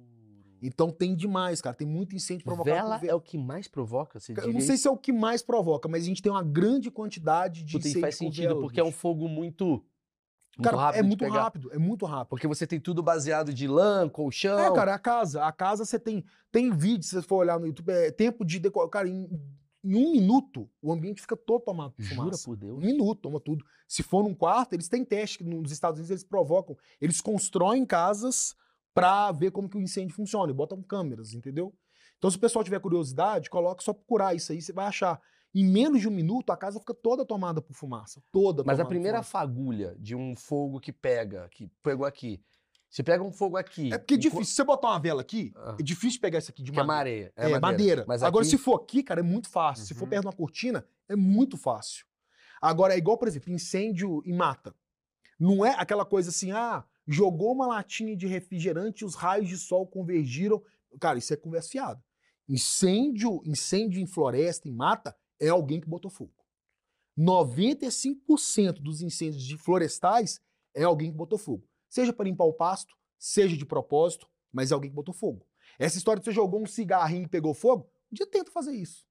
[0.61, 1.75] Então tem demais, cara.
[1.75, 4.77] Tem muito incêndio provocado Vela por é o que mais provoca, você Eu não sei
[4.77, 7.87] se é o que mais provoca, mas a gente tem uma grande quantidade de Puta,
[7.87, 8.97] e incêndio faz sentido, vela, porque é um bicho.
[8.97, 9.83] fogo muito,
[10.57, 11.41] muito Cara, rápido é de muito pegar.
[11.43, 12.29] rápido, é muito rápido.
[12.29, 14.57] Porque você tem tudo baseado de lã, colchão.
[14.59, 15.43] É, cara, a casa.
[15.43, 16.23] A casa você tem.
[16.51, 18.89] Tem vídeo, se você for olhar no YouTube, é tempo de decorar.
[18.89, 19.29] Cara, em,
[19.83, 22.45] em um minuto, o ambiente fica todo tomado por Jura fumaça.
[22.45, 22.77] por Deus?
[22.77, 23.65] Um minuto, toma tudo.
[23.87, 26.75] Se for num quarto, eles têm teste que nos Estados Unidos eles provocam.
[26.99, 28.55] Eles constroem casas
[28.93, 31.73] pra ver como que o incêndio funciona e botam câmeras, entendeu?
[32.17, 35.21] Então, se o pessoal tiver curiosidade, coloca só procurar isso aí, você vai achar.
[35.57, 38.21] Em menos de um minuto, a casa fica toda tomada por fumaça.
[38.29, 42.41] Toda Mas a primeira fagulha de um fogo que pega, que pegou aqui.
[42.89, 43.91] Você pega um fogo aqui.
[43.93, 44.45] É porque é difícil.
[44.45, 45.77] Se você botar uma vela aqui, Ah.
[45.79, 47.31] é difícil pegar isso aqui de Que é madeira.
[47.37, 47.57] madeira.
[47.57, 48.05] É, madeira.
[48.07, 49.85] Mas Agora, aqui- se for aqui, cara, é muito fácil.
[49.85, 50.09] Se for Uhum.
[50.09, 52.05] perto de uma cortina, é muito fácil.
[52.61, 54.75] Agora, é igual, por exemplo, incêndio em mata.
[55.39, 59.57] Não é aquela coisa assim, ah, jogou uma latinha de refrigerante e os raios de
[59.57, 60.61] sol convergiram.
[60.99, 62.03] Cara, isso é conversa fiada.
[62.47, 66.33] Incêndio, incêndio em floresta, em mata, é alguém que botou fogo.
[67.17, 70.41] 95% dos incêndios de florestais
[70.75, 71.67] é alguém que botou fogo.
[71.89, 75.45] Seja para limpar o pasto, seja de propósito, mas é alguém que botou fogo.
[75.79, 79.05] Essa história de você jogou um cigarrinho e pegou fogo, um dia tenta fazer isso.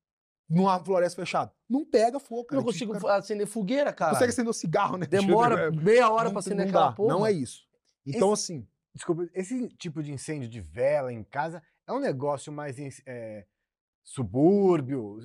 [0.48, 1.54] Numa floresta fechada.
[1.68, 2.60] Não pega fogo, Eu cara.
[2.60, 4.12] não consigo Cara, acender fogueira, cara.
[4.12, 5.06] consegue acender o cigarro, né?
[5.06, 7.14] Demora meia hora pra acender não aquela porra.
[7.14, 7.66] Não é isso.
[8.06, 12.76] Então, assim, Desculpa, esse tipo de incêndio de vela em casa é um negócio mais
[13.04, 13.44] é,
[14.04, 15.18] subúrbio,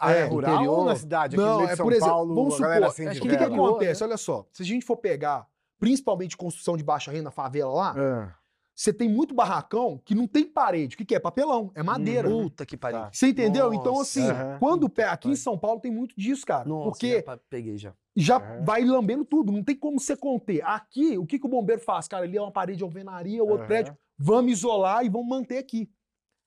[0.00, 0.78] área É, rural interior?
[0.80, 1.36] ou na cidade?
[1.36, 3.22] Aqui no não, é São por exemplo, Paulo, vamos a galera supor, acende acho o
[3.22, 4.00] que, que acontece?
[4.02, 4.06] né?
[4.08, 5.46] Olha só, se a gente for pegar,
[5.78, 8.34] principalmente construção de baixa renda, favela lá, Ah,
[8.76, 10.96] você tem muito barracão que não tem parede.
[10.96, 11.20] O que, que é?
[11.20, 12.28] Papelão, é madeira.
[12.28, 12.42] Uhum.
[12.48, 12.98] Puta que pariu.
[13.02, 13.10] Tá.
[13.12, 13.72] Você entendeu?
[13.72, 14.18] então, Nossa.
[14.20, 14.56] assim, Aham.
[14.58, 15.36] quando pé, aqui em.
[15.36, 16.68] São Paulo tem muito disso, cara.
[16.68, 17.94] Nossa, porque peguei já.
[18.16, 20.60] já vai lambendo tudo, não tem como você conter.
[20.64, 22.08] Aqui, o que, que o bombeiro faz?
[22.08, 25.58] Cara, ali é uma parede de alvenaria, o outro prédio, vamos isolar e vamos manter
[25.58, 25.88] aqui.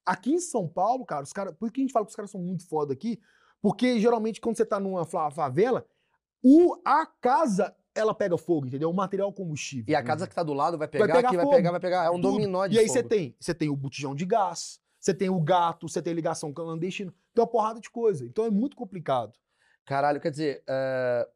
[0.08, 1.54] Aqui em São Paulo, cara, os caras.
[1.56, 3.20] Por que a gente fala que os caras são muito foda aqui?
[3.62, 5.86] Porque geralmente quando você tá numa fa- favela,
[6.44, 8.90] o, a casa ela pega fogo, entendeu?
[8.90, 9.92] O material combustível.
[9.92, 11.80] E a casa que tá do lado vai pegar, pegar aqui vai fogo, pegar, vai
[11.80, 12.06] pegar.
[12.06, 12.34] É um Tudo.
[12.34, 13.00] dominó de E aí fogo.
[13.00, 16.54] você tem, você tem o botijão de gás, você tem o gato, você tem ligação
[16.54, 18.24] clandestina, tem uma porrada de coisa.
[18.26, 19.34] Então é muito complicado.
[19.84, 21.28] Caralho, quer dizer, eh,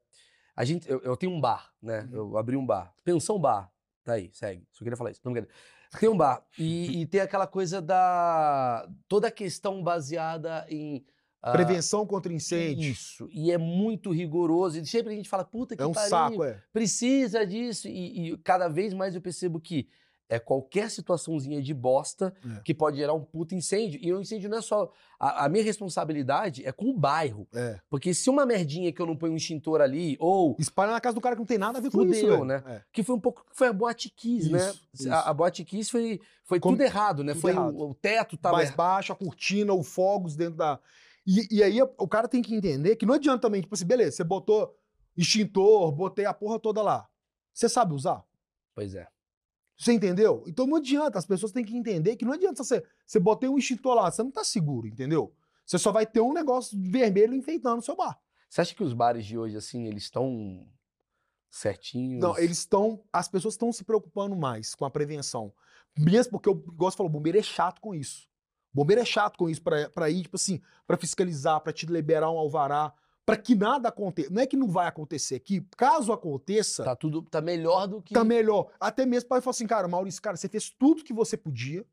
[0.55, 2.07] a gente, eu, eu tenho um bar, né?
[2.11, 2.15] Uhum.
[2.33, 2.93] Eu abri um bar.
[3.03, 3.71] Pensão Bar.
[4.03, 4.67] Tá aí, segue.
[4.71, 5.21] Só queria falar isso.
[5.23, 5.55] Não, brincadeira.
[5.99, 6.43] Tem um bar.
[6.57, 8.87] E, e tem aquela coisa da.
[9.07, 11.03] Toda a questão baseada em.
[11.41, 12.91] ah, Prevenção contra incêndio.
[12.91, 13.27] Isso.
[13.31, 14.79] E é muito rigoroso.
[14.79, 16.61] E sempre a gente fala, puta que É um pariu, saco, é.
[16.71, 17.87] precisa disso.
[17.87, 19.87] E, e cada vez mais eu percebo que
[20.33, 22.61] é qualquer situaçãozinha de bosta É.
[22.61, 23.99] que pode gerar um puta incêndio.
[24.01, 24.89] E o incêndio não é só.
[25.19, 27.45] A, a minha responsabilidade é com o bairro.
[27.53, 27.79] É.
[27.89, 30.55] Porque se uma merdinha que eu não ponho um extintor ali, ou.
[30.57, 32.63] Espalha na casa do cara que não tem nada a ver com isso, Fudeu, né?
[32.65, 32.81] É.
[32.93, 33.45] Que foi um pouco.
[33.51, 34.59] Foi a Boate Kiss, né?
[34.69, 35.11] Isso, isso.
[35.13, 37.33] A, a Boate Kiss foi, foi Como- tudo errado, né?
[37.33, 37.75] tudo foi errado.
[37.75, 38.55] O, o teto tava.
[38.55, 38.77] mais errado.
[38.77, 40.79] baixo, a cortina, o fogos dentro da.
[41.27, 44.15] E, e aí o cara tem que entender que não adianta também, tipo assim, beleza,
[44.15, 44.73] você botou
[45.15, 47.07] extintor, botei a porra toda lá.
[47.53, 48.23] Você sabe usar?
[48.73, 49.07] Pois é.
[49.81, 50.43] Você entendeu?
[50.45, 52.85] Então não adianta, as pessoas têm que entender que não adianta você.
[53.03, 55.33] Você botei um extintor lá, você não tá seguro, entendeu?
[55.65, 58.19] Você só vai ter um negócio vermelho enfeitando o seu bar.
[58.47, 60.67] Você acha que os bares de hoje, assim, eles estão
[61.49, 62.21] certinhos?
[62.21, 63.03] Não, eles estão.
[63.11, 65.51] As pessoas estão se preocupando mais com a prevenção.
[65.97, 68.27] Mesmo porque, eu gosto de falar, o bombeiro é chato com isso.
[68.71, 72.29] O bombeiro é chato com isso pra ir, tipo assim, pra fiscalizar, pra te liberar
[72.29, 72.93] um alvará,
[73.25, 74.29] pra que nada aconteça.
[74.31, 77.21] Não é que não vai acontecer, que caso aconteça, Tá tudo.
[77.23, 78.13] Tá melhor do que.
[78.13, 78.71] tá melhor.
[78.79, 81.85] Até mesmo para falar assim, cara, Maurício, cara, você fez tudo que você podia.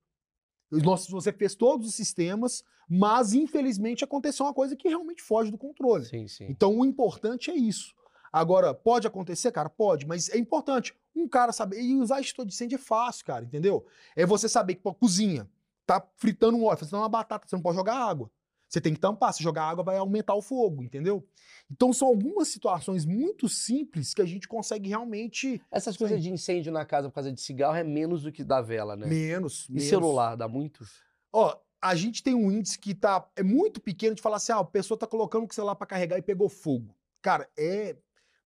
[0.70, 5.56] Nossa, você fez todos os sistemas, mas infelizmente aconteceu uma coisa que realmente foge do
[5.56, 6.04] controle.
[6.04, 6.46] Sim, sim.
[6.48, 7.94] Então o importante é isso.
[8.30, 9.70] Agora, pode acontecer, cara?
[9.70, 10.94] Pode, mas é importante.
[11.16, 11.80] Um cara saber.
[11.80, 13.86] E usar de incêndio é fácil, cara, entendeu?
[14.14, 15.48] É você saber que, pô, cozinha,
[15.86, 18.30] tá fritando um óleo, fritando uma batata, você não pode jogar água.
[18.68, 19.32] Você tem que tampar.
[19.32, 21.26] Se jogar água, vai aumentar o fogo, entendeu?
[21.70, 25.60] Então são algumas situações muito simples que a gente consegue realmente.
[25.70, 28.60] Essas coisas de incêndio na casa por causa de cigarro é menos do que da
[28.60, 29.06] vela, né?
[29.06, 29.66] Menos.
[29.68, 29.88] E menos.
[29.88, 30.84] celular, dá muito?
[31.32, 34.58] Ó, a gente tem um índice que tá é muito pequeno de falar assim, ah,
[34.58, 36.94] a pessoa tá colocando o celular para carregar e pegou fogo.
[37.22, 37.96] Cara, é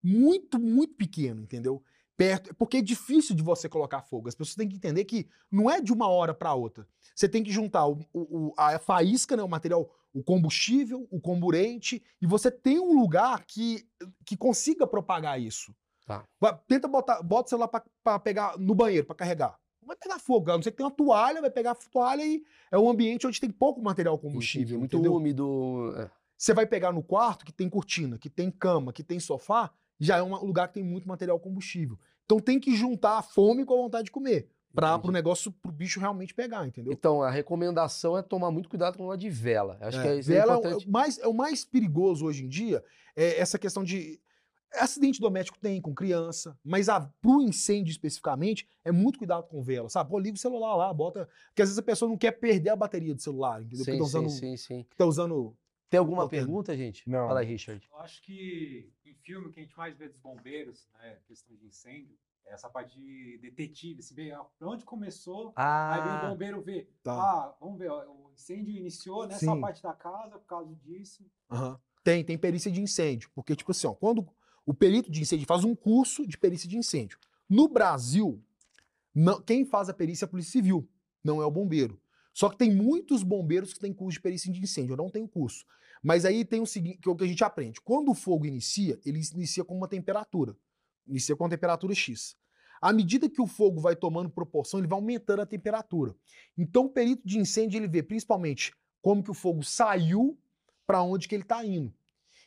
[0.02, 1.82] muito, muito pequeno, entendeu?
[2.16, 4.28] Perto, porque é difícil de você colocar fogo.
[4.28, 6.86] As pessoas têm que entender que não é de uma hora para outra.
[7.14, 12.02] Você tem que juntar o- o- a faísca, né, o material, o combustível, o comburente,
[12.20, 13.86] e você tem um lugar que,
[14.26, 15.74] que consiga propagar isso.
[16.06, 16.24] Tá.
[16.40, 19.58] Vai- Tenta botar, bota o celular para pegar no banheiro, para carregar.
[19.80, 22.24] Não vai pegar fogo, a não ser que tenha uma toalha, vai pegar a toalha
[22.24, 25.14] e é um ambiente onde tem pouco material combustível, muito entendeu?
[25.14, 25.92] úmido.
[25.96, 26.10] é.
[26.36, 30.16] Você vai pegar no quarto que tem cortina, que tem cama, que tem sofá, já
[30.16, 31.98] é um lugar que tem muito material combustível.
[32.24, 35.70] Então tem que juntar a fome com a vontade de comer, para o negócio, pro
[35.72, 36.92] bicho realmente pegar, entendeu?
[36.92, 39.76] Então, a recomendação é tomar muito cuidado com o de vela.
[39.80, 40.84] Acho que é, isso é Vela é o- importante.
[40.84, 42.82] é o mais, é o mais perigoso hoje em dia,
[43.14, 44.20] é essa questão de.
[44.74, 49.90] Acidente doméstico tem com criança, mas a, pro incêndio especificamente, é muito cuidado com vela,
[49.90, 50.08] sabe?
[50.08, 51.28] Pô, liga o celular lá, bota.
[51.48, 53.84] Porque às vezes a pessoa não quer perder a bateria do celular, entendeu?
[53.84, 54.30] Porque Sim, tá sim, usando.
[54.30, 54.86] sim, sim.
[54.96, 55.54] Tá usando
[55.90, 56.30] Tem alguma Botando.
[56.30, 57.06] pergunta, gente?
[57.06, 57.26] Não.
[57.28, 57.86] Fala aí, Richard.
[57.92, 61.66] Eu acho que em filme que a gente mais vê dos bombeiros, né, questão de
[61.66, 66.14] incêndio, é essa parte de detetive, se vê ah, pra onde começou, aí vem o
[66.16, 67.12] Ah, bombeiro ver, Tá.
[67.14, 69.60] ah, vamos ver, ó, o incêndio iniciou nessa Sim.
[69.60, 71.24] parte da casa por causa disso.
[71.50, 71.78] Aham.
[72.04, 73.30] Tem, tem perícia de incêndio.
[73.34, 74.26] Porque, tipo assim, ó, quando
[74.66, 77.16] o perito de incêndio faz um curso de perícia de incêndio.
[77.48, 78.42] No Brasil,
[79.14, 80.88] não- quem faz a perícia é a Polícia Civil,
[81.22, 82.00] não é o bombeiro.
[82.34, 84.94] Só que tem muitos bombeiros que têm curso de perícia de incêndio.
[84.94, 85.64] Eu não tenho curso.
[86.02, 87.80] Mas aí tem o seguinte, que é o que a gente aprende.
[87.80, 90.56] Quando o fogo inicia, ele inicia com uma temperatura.
[91.06, 92.36] Inicia com uma temperatura X.
[92.80, 96.14] À medida que o fogo vai tomando proporção, ele vai aumentando a temperatura.
[96.58, 100.38] Então, o perito de incêndio, ele vê principalmente como que o fogo saiu
[100.86, 101.92] para onde que ele está indo.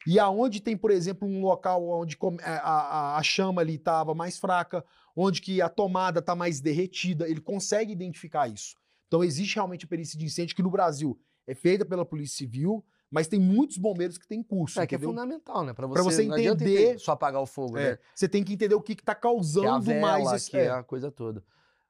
[0.05, 4.37] E aonde tem, por exemplo, um local onde a, a- a chama ali estava mais
[4.37, 8.75] fraca, onde que a tomada está mais derretida, ele consegue identificar isso.
[9.07, 12.83] Então existe realmente a perícia de incêndio que no Brasil é feita pela Polícia Civil,
[13.15, 15.09] mas tem muitos bombeiros que têm curso, é que é entendeu?
[15.09, 15.73] fundamental, né?
[15.73, 17.97] Pra você, Pra você entender- ente- só apagar o fogo, É, né?
[18.13, 20.51] Você tem que entender o que está Que é a causando vela, mais esse...
[20.51, 20.69] que é é.
[20.69, 21.41] a coisa toda.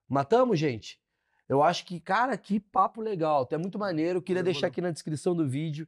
[0.07, 0.99] Matamos, gente?
[1.49, 3.47] Eu acho que, cara, que papo legal.
[3.51, 4.19] É muito maneiro.
[4.19, 5.87] Eu queria Valeu, deixar aqui na descrição do vídeo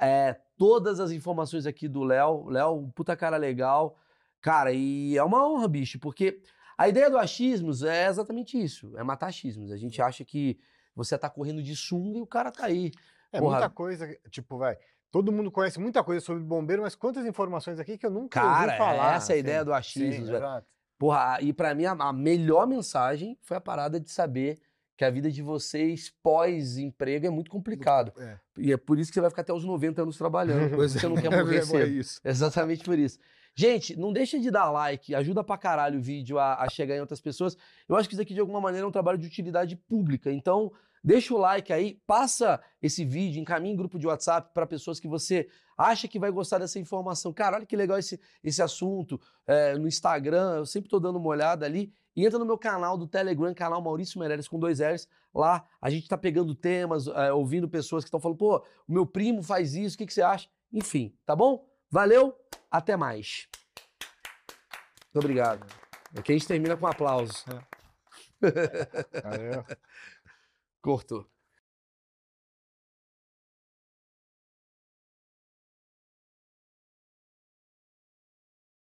[0.00, 2.48] é, todas as informações aqui do Léo.
[2.48, 3.98] Léo, um puta cara legal.
[4.40, 6.40] Cara, e é uma honra, bicho, porque
[6.78, 9.70] A ideia do achismos é exatamente isso, é matar achismos.
[9.70, 10.58] A gente acha que
[10.96, 12.90] você tá correndo de sunga e o cara tá aí.
[13.32, 13.52] É Porra.
[13.58, 14.76] muita coisa, tipo, vai.
[15.10, 18.66] Todo mundo conhece muita coisa sobre bombeiro, mas quantas informações aqui que eu nunca Cara,
[18.66, 19.14] ouvi falar.
[19.14, 19.38] essa é a assim.
[19.38, 20.36] ideia do achismos, Sim, velho.
[20.36, 20.66] exato.
[20.98, 24.60] Porra, e pra mim a, a melhor mensagem foi a parada de saber
[24.96, 28.12] que a vida de vocês pós-emprego é muito complicado.
[28.18, 28.38] É.
[28.58, 31.00] E é por isso que você vai ficar até os 90 anos trabalhando, coisa que
[31.00, 31.86] você não quer morrer É, é cedo.
[31.90, 32.20] isso.
[32.24, 33.18] Exatamente por isso.
[33.54, 37.00] Gente, não deixa de dar like, ajuda pra caralho o vídeo a, a chegar em
[37.00, 37.56] outras pessoas.
[37.88, 40.30] Eu acho que isso aqui, de alguma maneira, é um trabalho de utilidade pública.
[40.30, 40.70] Então,
[41.02, 45.08] deixa o like aí, passa esse vídeo, encaminha em grupo de WhatsApp para pessoas que
[45.08, 47.32] você acha que vai gostar dessa informação.
[47.32, 49.20] Cara, olha que legal esse, esse assunto.
[49.46, 51.92] É, no Instagram, eu sempre tô dando uma olhada ali.
[52.14, 55.08] E entra no meu canal do Telegram, canal Maurício Meirelles com dois L's.
[55.34, 59.06] Lá a gente tá pegando temas, é, ouvindo pessoas que estão falando, pô, o meu
[59.06, 60.48] primo faz isso, o que, que você acha?
[60.72, 61.66] Enfim, tá bom?
[61.90, 62.36] Valeu,
[62.70, 63.48] até mais.
[65.12, 65.66] Muito obrigado.
[66.16, 67.44] Aqui a gente termina com aplausos.
[69.22, 69.64] Valeu.
[70.82, 71.26] Cortou.